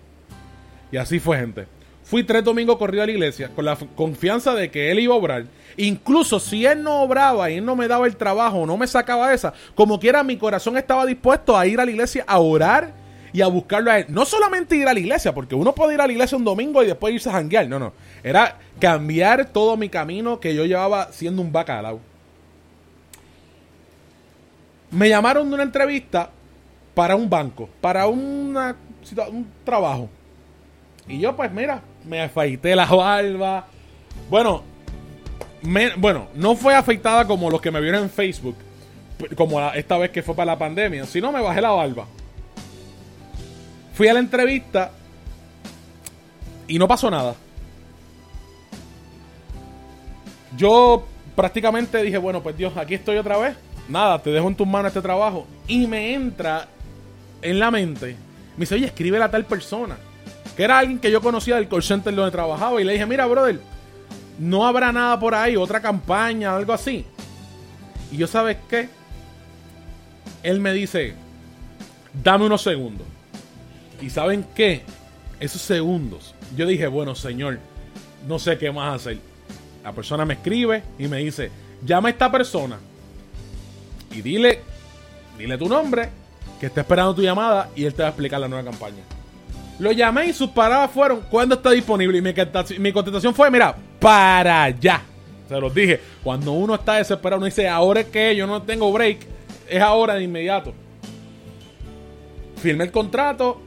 Y 0.90 0.96
así 0.96 1.20
fue, 1.20 1.36
gente. 1.36 1.66
Fui 2.02 2.24
tres 2.24 2.42
domingos 2.42 2.78
corrido 2.78 3.02
a 3.02 3.06
la 3.06 3.12
iglesia 3.12 3.50
con 3.54 3.66
la 3.66 3.76
confianza 3.76 4.54
de 4.54 4.70
que 4.70 4.90
Él 4.90 5.00
iba 5.00 5.14
a 5.14 5.18
obrar. 5.18 5.44
Incluso 5.76 6.40
si 6.40 6.64
Él 6.64 6.82
no 6.82 7.02
obraba 7.02 7.50
y 7.50 7.58
Él 7.58 7.66
no 7.66 7.76
me 7.76 7.86
daba 7.86 8.06
el 8.06 8.16
trabajo 8.16 8.64
no 8.64 8.78
me 8.78 8.86
sacaba 8.86 9.34
esa, 9.34 9.52
como 9.74 10.00
quiera 10.00 10.24
mi 10.24 10.38
corazón 10.38 10.78
estaba 10.78 11.04
dispuesto 11.04 11.54
a 11.54 11.66
ir 11.66 11.80
a 11.80 11.84
la 11.84 11.90
iglesia 11.90 12.24
a 12.26 12.38
orar 12.38 12.94
y 13.34 13.42
a 13.42 13.48
buscarlo 13.48 13.90
a 13.90 13.98
él. 13.98 14.06
No 14.08 14.24
solamente 14.24 14.76
ir 14.76 14.86
a 14.86 14.94
la 14.94 15.00
iglesia, 15.00 15.34
porque 15.34 15.56
uno 15.56 15.74
puede 15.74 15.94
ir 15.94 16.00
a 16.00 16.06
la 16.06 16.12
iglesia 16.12 16.38
un 16.38 16.44
domingo 16.44 16.82
y 16.84 16.86
después 16.86 17.12
irse 17.12 17.28
a 17.28 17.32
janguear. 17.32 17.68
No, 17.68 17.80
no. 17.80 17.92
Era 18.24 18.56
cambiar 18.80 19.44
todo 19.44 19.76
mi 19.76 19.90
camino 19.90 20.40
que 20.40 20.54
yo 20.54 20.64
llevaba 20.64 21.12
siendo 21.12 21.42
un 21.42 21.52
bacalao. 21.52 22.00
Me 24.90 25.10
llamaron 25.10 25.46
de 25.48 25.54
una 25.54 25.62
entrevista 25.62 26.30
para 26.94 27.16
un 27.16 27.28
banco, 27.28 27.68
para 27.82 28.06
una, 28.06 28.76
un 29.30 29.46
trabajo. 29.62 30.08
Y 31.06 31.18
yo, 31.18 31.36
pues 31.36 31.52
mira, 31.52 31.82
me 32.06 32.22
afeité 32.22 32.74
la 32.74 32.86
barba. 32.86 33.66
Bueno, 34.30 34.62
bueno, 35.98 36.28
no 36.34 36.56
fue 36.56 36.74
afeitada 36.74 37.26
como 37.26 37.50
los 37.50 37.60
que 37.60 37.70
me 37.70 37.80
vieron 37.82 38.04
en 38.04 38.10
Facebook, 38.10 38.56
como 39.36 39.60
esta 39.72 39.98
vez 39.98 40.10
que 40.10 40.22
fue 40.22 40.34
para 40.34 40.52
la 40.52 40.58
pandemia, 40.58 41.04
sino 41.04 41.30
me 41.30 41.42
bajé 41.42 41.60
la 41.60 41.70
barba. 41.70 42.06
Fui 43.92 44.08
a 44.08 44.14
la 44.14 44.20
entrevista 44.20 44.92
y 46.66 46.78
no 46.78 46.88
pasó 46.88 47.10
nada. 47.10 47.34
Yo 50.56 51.04
prácticamente 51.34 52.02
dije, 52.02 52.18
bueno, 52.18 52.42
pues 52.42 52.56
Dios, 52.56 52.76
aquí 52.76 52.94
estoy 52.94 53.16
otra 53.16 53.38
vez. 53.38 53.56
Nada, 53.88 54.22
te 54.22 54.30
dejo 54.30 54.48
en 54.48 54.54
tus 54.54 54.66
manos 54.66 54.88
este 54.88 55.02
trabajo. 55.02 55.46
Y 55.66 55.86
me 55.86 56.14
entra 56.14 56.68
en 57.42 57.58
la 57.58 57.70
mente, 57.70 58.16
me 58.56 58.60
dice, 58.60 58.76
oye, 58.76 58.86
escribe 58.86 59.22
a 59.22 59.30
tal 59.30 59.44
persona. 59.44 59.96
Que 60.56 60.62
era 60.62 60.78
alguien 60.78 60.98
que 60.98 61.10
yo 61.10 61.20
conocía 61.20 61.56
del 61.56 61.68
call 61.68 61.82
center 61.82 62.14
donde 62.14 62.30
trabajaba. 62.30 62.80
Y 62.80 62.84
le 62.84 62.92
dije, 62.92 63.06
mira, 63.06 63.26
brother, 63.26 63.58
no 64.38 64.66
habrá 64.66 64.92
nada 64.92 65.18
por 65.18 65.34
ahí, 65.34 65.56
otra 65.56 65.80
campaña, 65.80 66.54
algo 66.54 66.72
así. 66.72 67.04
Y 68.12 68.16
yo, 68.16 68.26
¿sabes 68.26 68.56
qué? 68.68 68.88
Él 70.42 70.60
me 70.60 70.72
dice, 70.72 71.14
dame 72.22 72.46
unos 72.46 72.62
segundos. 72.62 73.06
Y 74.00 74.10
saben 74.10 74.46
qué? 74.54 74.82
Esos 75.40 75.62
segundos, 75.62 76.34
yo 76.56 76.66
dije, 76.66 76.86
bueno, 76.86 77.14
señor, 77.14 77.58
no 78.28 78.38
sé 78.38 78.56
qué 78.56 78.70
más 78.70 78.94
hacer. 78.94 79.18
La 79.84 79.92
persona 79.92 80.24
me 80.24 80.34
escribe 80.34 80.82
y 80.98 81.06
me 81.06 81.18
dice, 81.18 81.50
llama 81.84 82.08
a 82.08 82.10
esta 82.12 82.32
persona 82.32 82.78
y 84.10 84.22
dile, 84.22 84.60
dile 85.38 85.58
tu 85.58 85.68
nombre, 85.68 86.08
que 86.58 86.66
está 86.66 86.80
esperando 86.80 87.14
tu 87.14 87.20
llamada 87.20 87.68
y 87.76 87.84
él 87.84 87.92
te 87.92 88.02
va 88.02 88.08
a 88.08 88.10
explicar 88.10 88.40
la 88.40 88.48
nueva 88.48 88.64
campaña. 88.64 89.02
Lo 89.78 89.92
llamé 89.92 90.26
y 90.26 90.32
sus 90.32 90.50
paradas 90.50 90.90
fueron, 90.90 91.20
¿cuándo 91.30 91.56
está 91.56 91.70
disponible? 91.70 92.16
Y 92.18 92.78
mi, 92.78 92.92
contestación 92.92 93.34
fue, 93.34 93.50
mira, 93.50 93.76
para 94.00 94.62
allá. 94.64 95.02
Se 95.48 95.60
los 95.60 95.74
dije, 95.74 96.00
cuando 96.22 96.52
uno 96.52 96.76
está 96.76 96.94
desesperado, 96.94 97.38
uno 97.38 97.46
dice, 97.46 97.68
ahora 97.68 98.00
es 98.00 98.06
que 98.06 98.34
yo 98.34 98.46
no 98.46 98.62
tengo 98.62 98.90
break, 98.90 99.18
es 99.68 99.82
ahora 99.82 100.14
de 100.14 100.22
inmediato. 100.22 100.72
Firmé 102.56 102.84
el 102.84 102.90
contrato, 102.90 103.60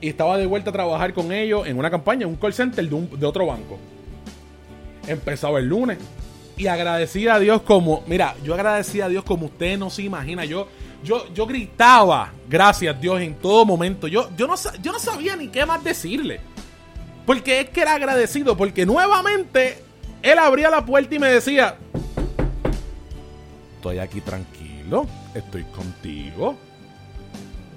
y 0.00 0.08
estaba 0.08 0.36
de 0.38 0.46
vuelta 0.46 0.70
a 0.70 0.72
trabajar 0.72 1.12
con 1.12 1.30
ellos 1.30 1.66
en 1.66 1.78
una 1.78 1.90
campaña, 1.90 2.22
en 2.22 2.30
un 2.30 2.36
call 2.36 2.52
center 2.52 2.88
de 2.88 3.26
otro 3.26 3.46
banco. 3.46 3.78
Empezaba 5.08 5.58
el 5.58 5.66
lunes. 5.66 5.98
Y 6.56 6.66
agradecí 6.66 7.28
a 7.28 7.38
Dios 7.38 7.62
como, 7.62 8.02
mira, 8.06 8.34
yo 8.42 8.54
agradecí 8.54 9.00
a 9.00 9.08
Dios 9.08 9.24
como 9.24 9.46
usted 9.46 9.78
no 9.78 9.90
se 9.90 10.02
imagina. 10.02 10.44
Yo, 10.44 10.68
yo, 11.04 11.32
yo 11.32 11.46
gritaba, 11.46 12.32
gracias 12.48 13.00
Dios, 13.00 13.20
en 13.20 13.34
todo 13.34 13.64
momento. 13.64 14.08
Yo, 14.08 14.28
yo, 14.36 14.46
no, 14.46 14.54
yo 14.82 14.92
no 14.92 14.98
sabía 14.98 15.36
ni 15.36 15.48
qué 15.48 15.64
más 15.64 15.82
decirle. 15.84 16.40
Porque 17.24 17.60
es 17.60 17.70
que 17.70 17.82
era 17.82 17.94
agradecido, 17.94 18.56
porque 18.56 18.84
nuevamente 18.86 19.78
él 20.22 20.38
abría 20.38 20.70
la 20.70 20.84
puerta 20.84 21.14
y 21.14 21.18
me 21.18 21.28
decía, 21.28 21.76
estoy 23.76 23.98
aquí 23.98 24.20
tranquilo, 24.20 25.06
estoy 25.34 25.62
contigo. 25.64 26.56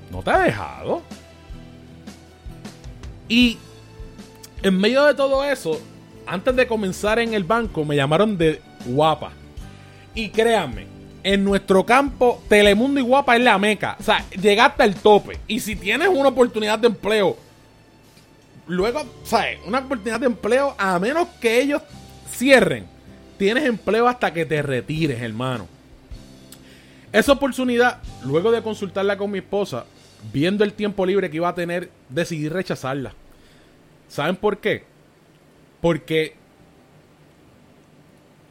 No 0.09 0.23
te 0.23 0.31
he 0.31 0.39
dejado. 0.39 1.01
Y 3.29 3.57
en 4.63 4.77
medio 4.77 5.05
de 5.05 5.13
todo 5.13 5.43
eso, 5.43 5.79
antes 6.31 6.55
de 6.55 6.65
comenzar 6.65 7.19
en 7.19 7.33
el 7.33 7.43
banco, 7.43 7.83
me 7.83 7.97
llamaron 7.97 8.37
de 8.37 8.61
guapa. 8.85 9.33
Y 10.15 10.29
créanme, 10.29 10.87
en 11.23 11.43
nuestro 11.43 11.85
campo, 11.85 12.41
Telemundo 12.47 13.01
y 13.01 13.03
Guapa 13.03 13.35
es 13.35 13.43
la 13.43 13.57
meca. 13.57 13.97
O 13.99 14.03
sea, 14.03 14.25
llegaste 14.29 14.83
al 14.83 14.95
tope. 14.95 15.39
Y 15.45 15.59
si 15.59 15.75
tienes 15.75 16.07
una 16.07 16.29
oportunidad 16.29 16.79
de 16.79 16.87
empleo, 16.87 17.35
luego, 18.65 19.01
¿sabes? 19.25 19.59
Una 19.67 19.79
oportunidad 19.79 20.21
de 20.21 20.27
empleo, 20.27 20.73
a 20.77 20.97
menos 20.99 21.27
que 21.41 21.61
ellos 21.61 21.81
cierren, 22.31 22.85
tienes 23.37 23.65
empleo 23.65 24.07
hasta 24.07 24.33
que 24.33 24.45
te 24.45 24.61
retires, 24.61 25.21
hermano. 25.21 25.67
Esa 27.11 27.33
oportunidad, 27.33 27.99
luego 28.23 28.53
de 28.53 28.61
consultarla 28.61 29.17
con 29.17 29.31
mi 29.31 29.39
esposa, 29.39 29.83
viendo 30.31 30.63
el 30.63 30.71
tiempo 30.71 31.05
libre 31.05 31.29
que 31.29 31.35
iba 31.35 31.49
a 31.49 31.55
tener, 31.55 31.89
decidí 32.07 32.47
rechazarla. 32.47 33.13
¿Saben 34.07 34.37
por 34.37 34.59
qué? 34.59 34.90
Porque 35.81 36.35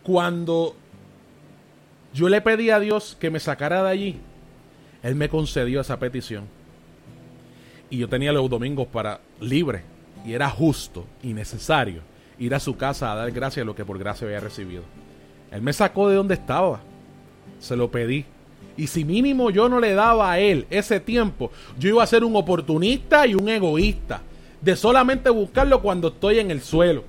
cuando 0.03 0.75
yo 2.13 2.29
le 2.29 2.41
pedí 2.41 2.71
a 2.71 2.81
Dios 2.81 3.17
que 3.21 3.31
me 3.31 3.39
sacara 3.39 3.83
de 3.85 3.91
allí, 3.91 4.21
Él 5.03 5.15
me 5.15 5.29
concedió 5.29 5.81
esa 5.81 5.99
petición. 5.99 6.45
Y 7.89 7.99
yo 7.99 8.09
tenía 8.09 8.33
los 8.33 8.49
domingos 8.51 8.89
para 8.89 9.21
libre. 9.41 9.83
Y 10.25 10.33
era 10.33 10.51
justo 10.51 11.07
y 11.23 11.33
necesario 11.33 12.03
ir 12.39 12.55
a 12.55 12.61
su 12.61 12.77
casa 12.77 13.13
a 13.13 13.15
dar 13.15 13.31
gracias 13.31 13.63
a 13.63 13.67
lo 13.67 13.75
que 13.75 13.85
por 13.85 13.99
gracia 13.99 14.27
había 14.27 14.41
recibido. 14.41 14.83
Él 15.51 15.63
me 15.63 15.73
sacó 15.73 16.09
de 16.09 16.17
donde 16.17 16.35
estaba. 16.35 16.81
Se 17.59 17.77
lo 17.77 17.91
pedí. 17.91 18.25
Y 18.77 18.87
si 18.87 19.05
mínimo 19.05 19.51
yo 19.51 19.69
no 19.69 19.79
le 19.79 19.95
daba 19.95 20.33
a 20.33 20.39
él 20.39 20.67
ese 20.71 21.01
tiempo, 21.01 21.51
yo 21.79 21.91
iba 21.91 22.03
a 22.03 22.07
ser 22.07 22.25
un 22.25 22.35
oportunista 22.37 23.27
y 23.27 23.35
un 23.35 23.49
egoísta 23.49 24.23
de 24.61 24.77
solamente 24.77 25.29
buscarlo 25.31 25.83
cuando 25.83 26.09
estoy 26.09 26.39
en 26.39 26.51
el 26.51 26.61
suelo. 26.61 27.05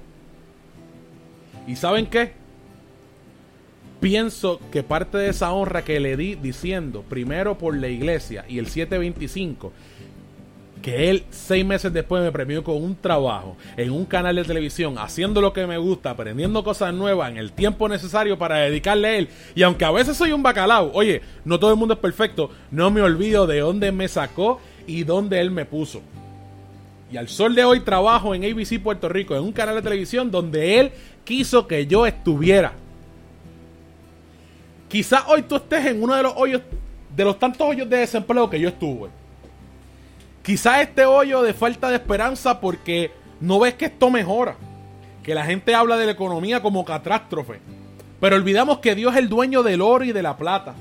¿Y 1.72 1.78
saben 1.78 2.08
qué? 2.08 2.34
Pienso 4.02 4.60
que 4.74 4.84
parte 4.84 5.18
de 5.18 5.30
esa 5.30 5.54
honra 5.54 5.86
que 5.86 6.02
le 6.02 6.18
di 6.18 6.36
diciendo, 6.36 7.06
primero 7.08 7.58
por 7.58 7.78
la 7.78 7.88
iglesia 7.88 8.44
y 8.50 8.60
el 8.60 8.68
725, 8.68 9.72
que 10.82 11.10
él 11.10 11.24
seis 11.30 11.66
meses 11.66 11.94
después 11.94 12.22
me 12.22 12.32
premió 12.34 12.62
con 12.62 12.76
un 12.76 12.98
trabajo 12.98 13.56
en 13.78 13.92
un 13.92 14.04
canal 14.04 14.36
de 14.36 14.44
televisión, 14.44 14.98
haciendo 14.98 15.40
lo 15.40 15.54
que 15.54 15.66
me 15.66 15.78
gusta, 15.78 16.10
aprendiendo 16.10 16.62
cosas 16.62 16.94
nuevas 16.94 17.32
en 17.32 17.38
el 17.38 17.54
tiempo 17.54 17.88
necesario 17.88 18.38
para 18.38 18.58
dedicarle 18.58 19.08
a 19.08 19.16
él. 19.16 19.30
Y 19.56 19.64
aunque 19.64 19.86
a 19.86 19.92
veces 19.92 20.18
soy 20.18 20.34
un 20.34 20.44
bacalao, 20.44 20.92
oye, 20.94 21.22
no 21.46 21.58
todo 21.58 21.72
el 21.72 21.78
mundo 21.78 21.94
es 21.94 22.02
perfecto, 22.02 22.52
no 22.70 22.92
me 22.92 23.02
olvido 23.02 23.48
de 23.48 23.62
dónde 23.62 23.94
me 23.94 24.10
sacó 24.10 24.60
y 24.88 25.06
dónde 25.06 25.40
él 25.40 25.52
me 25.52 25.64
puso. 25.64 26.02
Y 27.12 27.18
al 27.18 27.28
sol 27.28 27.54
de 27.54 27.66
hoy 27.66 27.82
trabajo 27.82 28.34
en 28.34 28.46
ABC 28.46 28.82
Puerto 28.82 29.10
Rico, 29.10 29.36
en 29.36 29.44
un 29.44 29.52
canal 29.52 29.76
de 29.76 29.82
televisión 29.82 30.32
donde 30.32 30.80
él 30.80 30.92
quiso 31.26 31.68
que 31.68 31.86
yo 31.86 32.06
estuviera. 32.06 32.72
Quizás 34.88 35.24
hoy 35.28 35.42
tú 35.42 35.58
estés 35.58 35.86
en 35.88 36.02
uno 36.02 36.16
de 36.16 36.24
los 36.24 36.34
hoyos, 36.38 36.62
de 37.14 37.26
los 37.26 37.38
tantos 37.38 37.68
hoyos 37.68 37.90
de 37.90 37.98
desempleo 37.98 38.50
que 38.50 38.60
yo 38.60 38.70
estuve. 38.70 39.10
Quizás 40.42 40.82
este 40.82 41.06
hoyo 41.06 41.42
de 41.42 41.54
falta 41.54 41.90
de 41.90 41.96
esperanza 41.96 42.62
porque 42.62 43.12
no 43.42 43.60
ves 43.60 43.74
que 43.74 43.86
esto 43.86 44.10
mejora. 44.10 44.56
Que 45.22 45.36
la 45.36 45.46
gente 45.46 45.76
habla 45.76 45.98
de 45.98 46.06
la 46.06 46.14
economía 46.14 46.62
como 46.62 46.86
catástrofe. 46.86 47.60
Pero 48.22 48.38
olvidamos 48.38 48.80
que 48.80 48.96
Dios 48.96 49.14
es 49.14 49.20
el 49.20 49.30
dueño 49.30 49.64
del 49.64 49.82
oro 49.82 50.06
y 50.06 50.14
de 50.14 50.24
la 50.24 50.38
plata. 50.38 50.76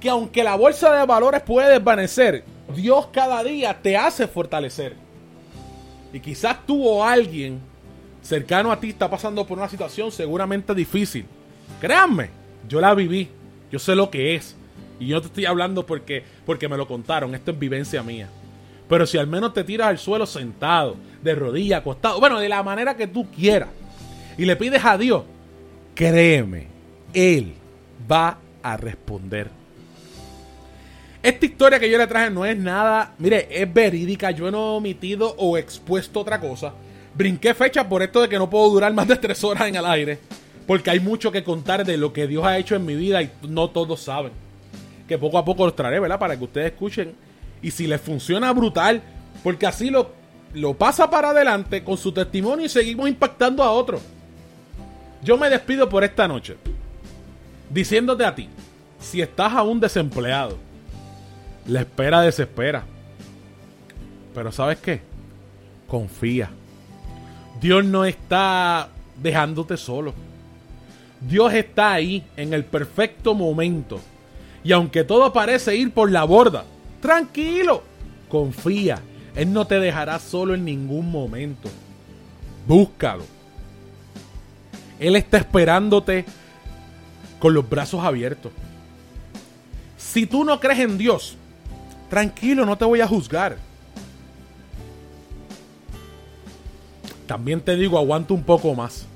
Que 0.00 0.08
aunque 0.08 0.44
la 0.44 0.54
bolsa 0.54 0.94
de 0.94 1.04
valores 1.04 1.42
puede 1.42 1.70
desvanecer, 1.70 2.44
Dios 2.74 3.08
cada 3.08 3.42
día 3.42 3.76
te 3.82 3.96
hace 3.96 4.26
fortalecer. 4.26 5.03
Y 6.14 6.20
quizás 6.20 6.64
tú 6.64 6.86
o 6.86 7.02
alguien 7.02 7.58
cercano 8.22 8.70
a 8.70 8.78
ti 8.78 8.90
está 8.90 9.10
pasando 9.10 9.44
por 9.44 9.58
una 9.58 9.68
situación 9.68 10.12
seguramente 10.12 10.72
difícil. 10.72 11.26
Créanme, 11.80 12.30
yo 12.68 12.80
la 12.80 12.94
viví. 12.94 13.28
Yo 13.72 13.80
sé 13.80 13.96
lo 13.96 14.10
que 14.10 14.36
es. 14.36 14.54
Y 15.00 15.08
yo 15.08 15.20
te 15.20 15.26
estoy 15.26 15.44
hablando 15.44 15.84
porque, 15.84 16.22
porque 16.46 16.68
me 16.68 16.76
lo 16.76 16.86
contaron. 16.86 17.34
Esto 17.34 17.50
es 17.50 17.58
vivencia 17.58 18.00
mía. 18.04 18.28
Pero 18.88 19.06
si 19.06 19.18
al 19.18 19.26
menos 19.26 19.54
te 19.54 19.64
tiras 19.64 19.88
al 19.88 19.98
suelo 19.98 20.24
sentado, 20.24 20.94
de 21.20 21.34
rodillas, 21.34 21.80
acostado, 21.80 22.20
bueno, 22.20 22.38
de 22.38 22.48
la 22.48 22.62
manera 22.62 22.96
que 22.96 23.08
tú 23.08 23.28
quieras, 23.32 23.70
y 24.38 24.44
le 24.44 24.54
pides 24.54 24.84
a 24.84 24.96
Dios, 24.96 25.24
créeme, 25.96 26.68
Él 27.12 27.54
va 28.08 28.38
a 28.62 28.76
responder. 28.76 29.50
Esta 31.24 31.46
historia 31.46 31.80
que 31.80 31.88
yo 31.88 31.96
le 31.96 32.06
traje 32.06 32.28
no 32.28 32.44
es 32.44 32.54
nada, 32.54 33.14
mire, 33.16 33.48
es 33.50 33.72
verídica, 33.72 34.30
yo 34.30 34.50
no 34.50 34.58
he 34.58 34.76
omitido 34.76 35.34
o 35.38 35.56
expuesto 35.56 36.20
otra 36.20 36.38
cosa. 36.38 36.74
Brinqué 37.14 37.54
fecha 37.54 37.88
por 37.88 38.02
esto 38.02 38.20
de 38.20 38.28
que 38.28 38.36
no 38.36 38.50
puedo 38.50 38.68
durar 38.68 38.92
más 38.92 39.08
de 39.08 39.16
tres 39.16 39.42
horas 39.42 39.66
en 39.66 39.76
el 39.76 39.86
aire, 39.86 40.18
porque 40.66 40.90
hay 40.90 41.00
mucho 41.00 41.32
que 41.32 41.42
contar 41.42 41.86
de 41.86 41.96
lo 41.96 42.12
que 42.12 42.26
Dios 42.26 42.44
ha 42.44 42.58
hecho 42.58 42.76
en 42.76 42.84
mi 42.84 42.94
vida 42.94 43.22
y 43.22 43.30
no 43.48 43.70
todos 43.70 44.00
saben. 44.00 44.32
Que 45.08 45.16
poco 45.16 45.38
a 45.38 45.46
poco 45.46 45.64
los 45.64 45.74
traeré, 45.74 45.98
¿verdad? 45.98 46.18
Para 46.18 46.36
que 46.36 46.44
ustedes 46.44 46.72
escuchen 46.72 47.14
y 47.62 47.70
si 47.70 47.86
le 47.86 47.96
funciona 47.96 48.52
brutal, 48.52 49.00
porque 49.42 49.66
así 49.66 49.88
lo, 49.88 50.10
lo 50.52 50.74
pasa 50.74 51.08
para 51.08 51.30
adelante 51.30 51.82
con 51.82 51.96
su 51.96 52.12
testimonio 52.12 52.66
y 52.66 52.68
seguimos 52.68 53.08
impactando 53.08 53.62
a 53.62 53.70
otros. 53.70 54.02
Yo 55.22 55.38
me 55.38 55.48
despido 55.48 55.88
por 55.88 56.04
esta 56.04 56.28
noche, 56.28 56.58
diciéndote 57.70 58.26
a 58.26 58.34
ti, 58.34 58.50
si 59.00 59.22
estás 59.22 59.54
aún 59.54 59.80
desempleado, 59.80 60.58
la 61.66 61.80
espera 61.80 62.20
desespera. 62.20 62.84
Pero 64.34 64.52
¿sabes 64.52 64.78
qué? 64.78 65.00
Confía. 65.88 66.50
Dios 67.60 67.84
no 67.84 68.04
está 68.04 68.88
dejándote 69.22 69.76
solo. 69.76 70.14
Dios 71.20 71.52
está 71.54 71.92
ahí 71.92 72.24
en 72.36 72.52
el 72.52 72.64
perfecto 72.64 73.34
momento. 73.34 74.00
Y 74.62 74.72
aunque 74.72 75.04
todo 75.04 75.32
parece 75.32 75.76
ir 75.76 75.92
por 75.92 76.10
la 76.10 76.24
borda, 76.24 76.64
Tranquilo, 77.04 77.82
confía. 78.30 78.98
Él 79.36 79.52
no 79.52 79.66
te 79.66 79.78
dejará 79.78 80.18
solo 80.18 80.54
en 80.54 80.64
ningún 80.64 81.10
momento. 81.10 81.68
Búscalo. 82.66 83.24
Él 84.98 85.14
está 85.14 85.36
esperándote 85.36 86.24
con 87.38 87.52
los 87.52 87.68
brazos 87.68 88.02
abiertos. 88.02 88.52
Si 89.98 90.24
tú 90.24 90.46
no 90.46 90.58
crees 90.60 90.78
en 90.78 90.96
Dios, 90.96 91.36
tranquilo, 92.08 92.64
no 92.66 92.76
te 92.76 92.84
voy 92.84 93.00
a 93.00 93.08
juzgar. 93.08 93.56
También 97.26 97.60
te 97.60 97.76
digo, 97.76 97.98
aguanta 97.98 98.34
un 98.34 98.42
poco 98.42 98.74
más. 98.74 99.06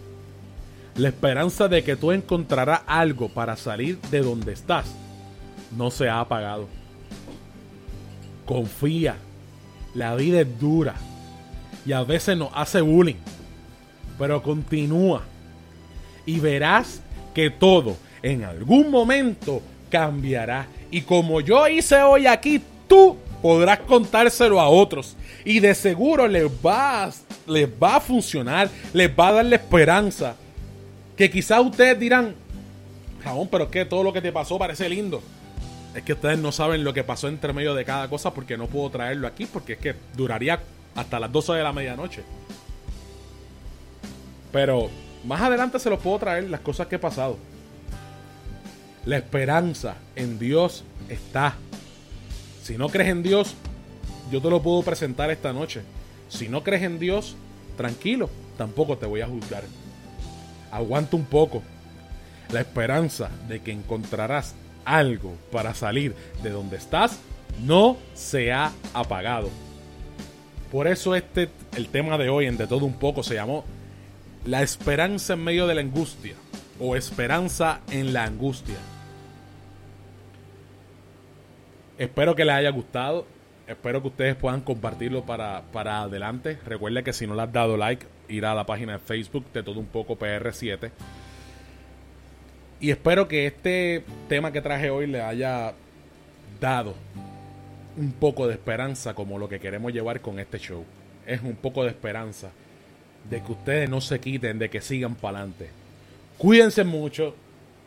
La 0.97 1.09
esperanza 1.09 1.69
de 1.69 1.85
que 1.85 1.97
tú 1.97 2.11
encontrarás 2.11 2.81
algo 2.87 3.29
para 3.29 3.57
salir 3.57 4.01
de 4.11 4.21
donde 4.21 4.53
estás 4.53 4.87
no 5.77 5.91
se 5.91 6.09
ha 6.09 6.21
apagado. 6.21 6.69
Confía. 8.47 9.17
La 9.95 10.15
vida 10.15 10.41
es 10.41 10.61
dura. 10.61 10.95
Y 11.87 11.93
a 11.93 12.03
veces 12.03 12.37
nos 12.37 12.51
hace 12.55 12.81
bullying. 12.81 13.17
Pero 14.19 14.43
continúa. 14.43 15.23
Y 16.27 16.41
verás 16.41 17.01
que 17.35 17.51
todo 17.51 17.97
en 18.23 18.45
algún 18.45 18.91
momento 18.91 19.63
cambiará. 19.91 20.67
Y 20.91 21.03
como 21.03 21.41
yo 21.41 21.69
hice 21.69 22.03
hoy 22.03 22.27
aquí, 22.27 22.63
tú 22.89 23.17
podrás 23.43 23.81
contárselo 23.81 24.61
a 24.61 24.69
otros. 24.69 25.17
Y 25.45 25.61
de 25.61 25.75
seguro 25.75 26.27
les 26.27 26.49
va, 26.49 27.11
les 27.47 27.69
va 27.69 27.97
a 27.97 28.01
funcionar. 28.01 28.69
Les 28.93 29.11
va 29.11 29.29
a 29.29 29.33
dar 29.33 29.45
la 29.45 29.57
esperanza. 29.57 30.35
Que 31.17 31.31
quizás 31.31 31.61
ustedes 31.61 31.99
dirán, 31.99 32.35
Ramón, 33.25 33.49
pero 33.51 33.65
es 33.65 33.71
que 33.71 33.85
todo 33.85 34.03
lo 34.03 34.13
que 34.13 34.23
te 34.23 34.33
pasó 34.33 34.59
parece 34.59 34.89
lindo. 34.89 35.23
Es 35.95 36.03
que 36.03 36.13
ustedes 36.13 36.39
no 36.39 36.53
saben 36.53 36.85
lo 36.85 36.93
que 36.95 37.03
pasó 37.03 37.29
entre 37.29 37.53
medio 37.53 37.75
de 37.75 37.85
cada 37.85 38.09
cosa 38.09 38.33
porque 38.33 38.57
no 38.57 38.67
puedo 38.67 38.91
traerlo 38.91 39.27
aquí 39.27 39.47
porque 39.47 39.73
es 39.73 39.79
que 39.79 39.95
duraría 40.15 40.61
hasta 40.95 41.19
las 41.19 41.33
12 41.33 41.55
de 41.55 41.63
la 41.63 41.73
medianoche. 41.73 42.23
Pero 44.53 44.91
más 45.25 45.41
adelante 45.41 45.79
se 45.79 45.91
los 45.91 45.99
puedo 45.99 46.19
traer 46.19 46.51
las 46.51 46.61
cosas 46.61 46.87
que 46.87 46.97
he 46.97 47.01
pasado. 47.01 47.37
La 49.05 49.17
esperanza 49.17 49.97
en 50.15 50.39
Dios 50.39 50.85
está. 51.09 51.57
Si 52.69 52.77
no 52.77 52.91
crees 52.91 53.09
en 53.09 53.23
Dios, 53.23 53.55
yo 54.31 54.43
te 54.43 54.51
lo 54.51 54.61
puedo 54.61 54.83
presentar 54.83 55.31
esta 55.31 55.55
noche. 55.55 55.81
Si 56.29 56.51
no 56.51 56.63
crees 56.63 56.83
en 56.83 56.99
Dios, 56.99 57.35
tranquilo, 57.79 58.29
tampoco 58.59 58.99
te 58.99 59.07
voy 59.07 59.23
a 59.23 59.27
juzgar. 59.27 59.63
Aguanta 60.71 61.17
un 61.17 61.25
poco. 61.25 61.63
La 62.53 62.61
esperanza 62.61 63.31
de 63.49 63.63
que 63.63 63.73
encontrarás 63.73 64.55
algo 64.85 65.35
para 65.51 65.73
salir 65.73 66.15
de 66.43 66.51
donde 66.51 66.77
estás 66.77 67.19
no 67.65 67.97
se 68.13 68.53
ha 68.53 68.71
apagado. 68.93 69.49
Por 70.71 70.89
eso 70.89 71.15
este 71.15 71.49
el 71.75 71.89
tema 71.89 72.19
de 72.19 72.29
hoy 72.29 72.45
en 72.45 72.59
de 72.59 72.67
todo 72.67 72.85
un 72.85 72.99
poco 72.99 73.23
se 73.23 73.37
llamó 73.37 73.65
La 74.45 74.61
esperanza 74.61 75.33
en 75.33 75.43
medio 75.43 75.67
de 75.67 75.75
la 75.75 75.81
angustia 75.81 76.35
o 76.79 76.97
esperanza 76.97 77.81
en 77.91 78.13
la 78.13 78.25
angustia. 78.25 78.77
Espero 81.99 82.35
que 82.35 82.45
les 82.45 82.55
haya 82.55 82.71
gustado. 82.71 83.27
Espero 83.67 84.01
que 84.01 84.09
ustedes 84.09 84.37
puedan 84.37 84.63
compartirlo 84.63 85.25
para, 85.25 85.63
para 85.73 86.03
adelante. 86.03 86.59
Recuerda 86.65 87.03
que 87.03 87.13
si 87.13 87.27
no 87.27 87.35
le 87.35 87.43
has 87.43 87.53
dado 87.53 87.77
like, 87.77 88.07
ir 88.29 88.47
a 88.47 88.55
la 88.55 88.65
página 88.65 88.95
de 88.95 88.99
Facebook 88.99 89.45
de 89.53 89.63
todo 89.63 89.79
un 89.79 89.87
poco 89.87 90.19
PR7 90.19 90.91
y 92.81 92.91
espero 92.91 93.27
que 93.27 93.47
este 93.47 94.05
tema 94.29 94.53
que 94.53 94.61
traje 94.61 94.91
hoy 94.91 95.07
le 95.07 95.21
haya 95.21 95.75
dado 96.61 96.95
un 97.97 98.13
poco 98.13 98.47
de 98.47 98.55
esperanza 98.55 99.15
como 99.15 99.39
lo 99.39 99.49
que 99.49 99.59
queremos 99.59 99.93
llevar 99.93 100.21
con 100.21 100.39
este 100.39 100.59
show. 100.59 100.85
Es 101.27 101.43
un 101.43 101.57
poco 101.57 101.83
de 101.83 101.91
esperanza 101.91 102.51
de 103.29 103.43
que 103.43 103.53
ustedes 103.53 103.91
no 103.91 104.01
se 104.01 104.21
quiten, 104.21 104.59
de 104.59 104.71
que 104.71 104.81
sigan 104.81 105.17
para 105.17 105.39
adelante. 105.39 105.71
Cuídense 106.39 106.85
mucho. 106.85 107.35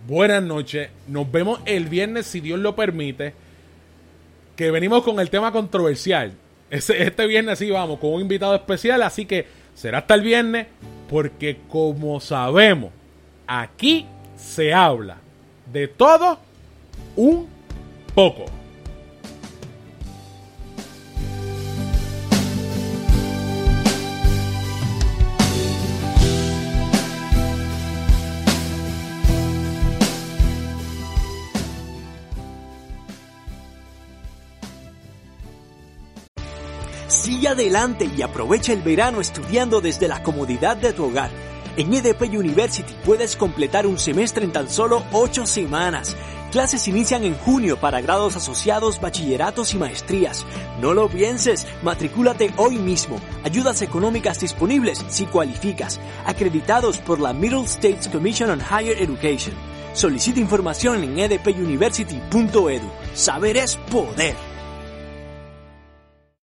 Buenas 0.08 0.44
noches. 0.44 0.90
Nos 1.08 1.32
vemos 1.32 1.62
el 1.66 1.86
viernes 1.86 2.26
si 2.26 2.42
Dios 2.42 2.60
lo 2.60 2.76
permite. 2.76 3.34
Que 4.62 4.70
venimos 4.70 5.02
con 5.02 5.20
el 5.20 5.32
tema 5.32 5.52
controversial. 5.52 6.34
Este 6.70 7.26
viernes 7.26 7.58
sí 7.58 7.72
vamos 7.72 7.98
con 7.98 8.14
un 8.14 8.22
invitado 8.22 8.54
especial. 8.54 9.02
Así 9.02 9.26
que 9.26 9.48
será 9.74 9.98
hasta 9.98 10.14
el 10.14 10.22
viernes. 10.22 10.68
Porque 11.10 11.62
como 11.68 12.20
sabemos, 12.20 12.92
aquí 13.48 14.06
se 14.38 14.72
habla 14.72 15.18
de 15.66 15.88
todo 15.88 16.38
un 17.16 17.50
poco. 18.14 18.46
Adelante 37.52 38.10
y 38.18 38.22
aprovecha 38.22 38.74
el 38.74 38.82
verano 38.82 39.22
estudiando 39.22 39.82
desde 39.82 40.08
la 40.08 40.24
comodidad 40.24 40.78
de 40.78 40.94
tu 40.94 41.06
hogar. 41.06 41.30
En 41.78 41.94
EDP 41.94 42.24
University 42.34 42.94
puedes 43.06 43.36
completar 43.36 43.88
un 43.88 43.98
semestre 43.98 44.44
en 44.44 44.52
tan 44.52 44.70
solo 44.70 45.04
8 45.14 45.46
semanas. 45.46 46.18
Clases 46.52 46.86
inician 46.90 47.24
en 47.24 47.34
junio 47.36 47.78
para 47.78 48.02
grados 48.02 48.36
asociados, 48.36 49.00
bachilleratos 49.00 49.74
y 49.74 49.78
maestrías. 49.78 50.46
No 50.82 50.94
lo 50.94 51.08
pienses, 51.08 51.66
matricúlate 51.82 52.54
hoy 52.58 52.78
mismo. 52.78 53.22
Ayudas 53.46 53.82
económicas 53.82 54.42
disponibles 54.42 55.06
si 55.08 55.26
cualificas. 55.28 56.02
Acreditados 56.26 56.98
por 56.98 57.22
la 57.22 57.32
Middle 57.32 57.64
States 57.64 58.10
Commission 58.10 58.50
on 58.50 58.60
Higher 58.60 59.02
Education. 59.02 59.56
Solicita 59.94 60.42
información 60.42 61.04
en 61.04 61.20
edpuniversity.edu. 61.20 62.90
Saber 63.14 63.56
es 63.56 63.78
poder. 63.90 64.51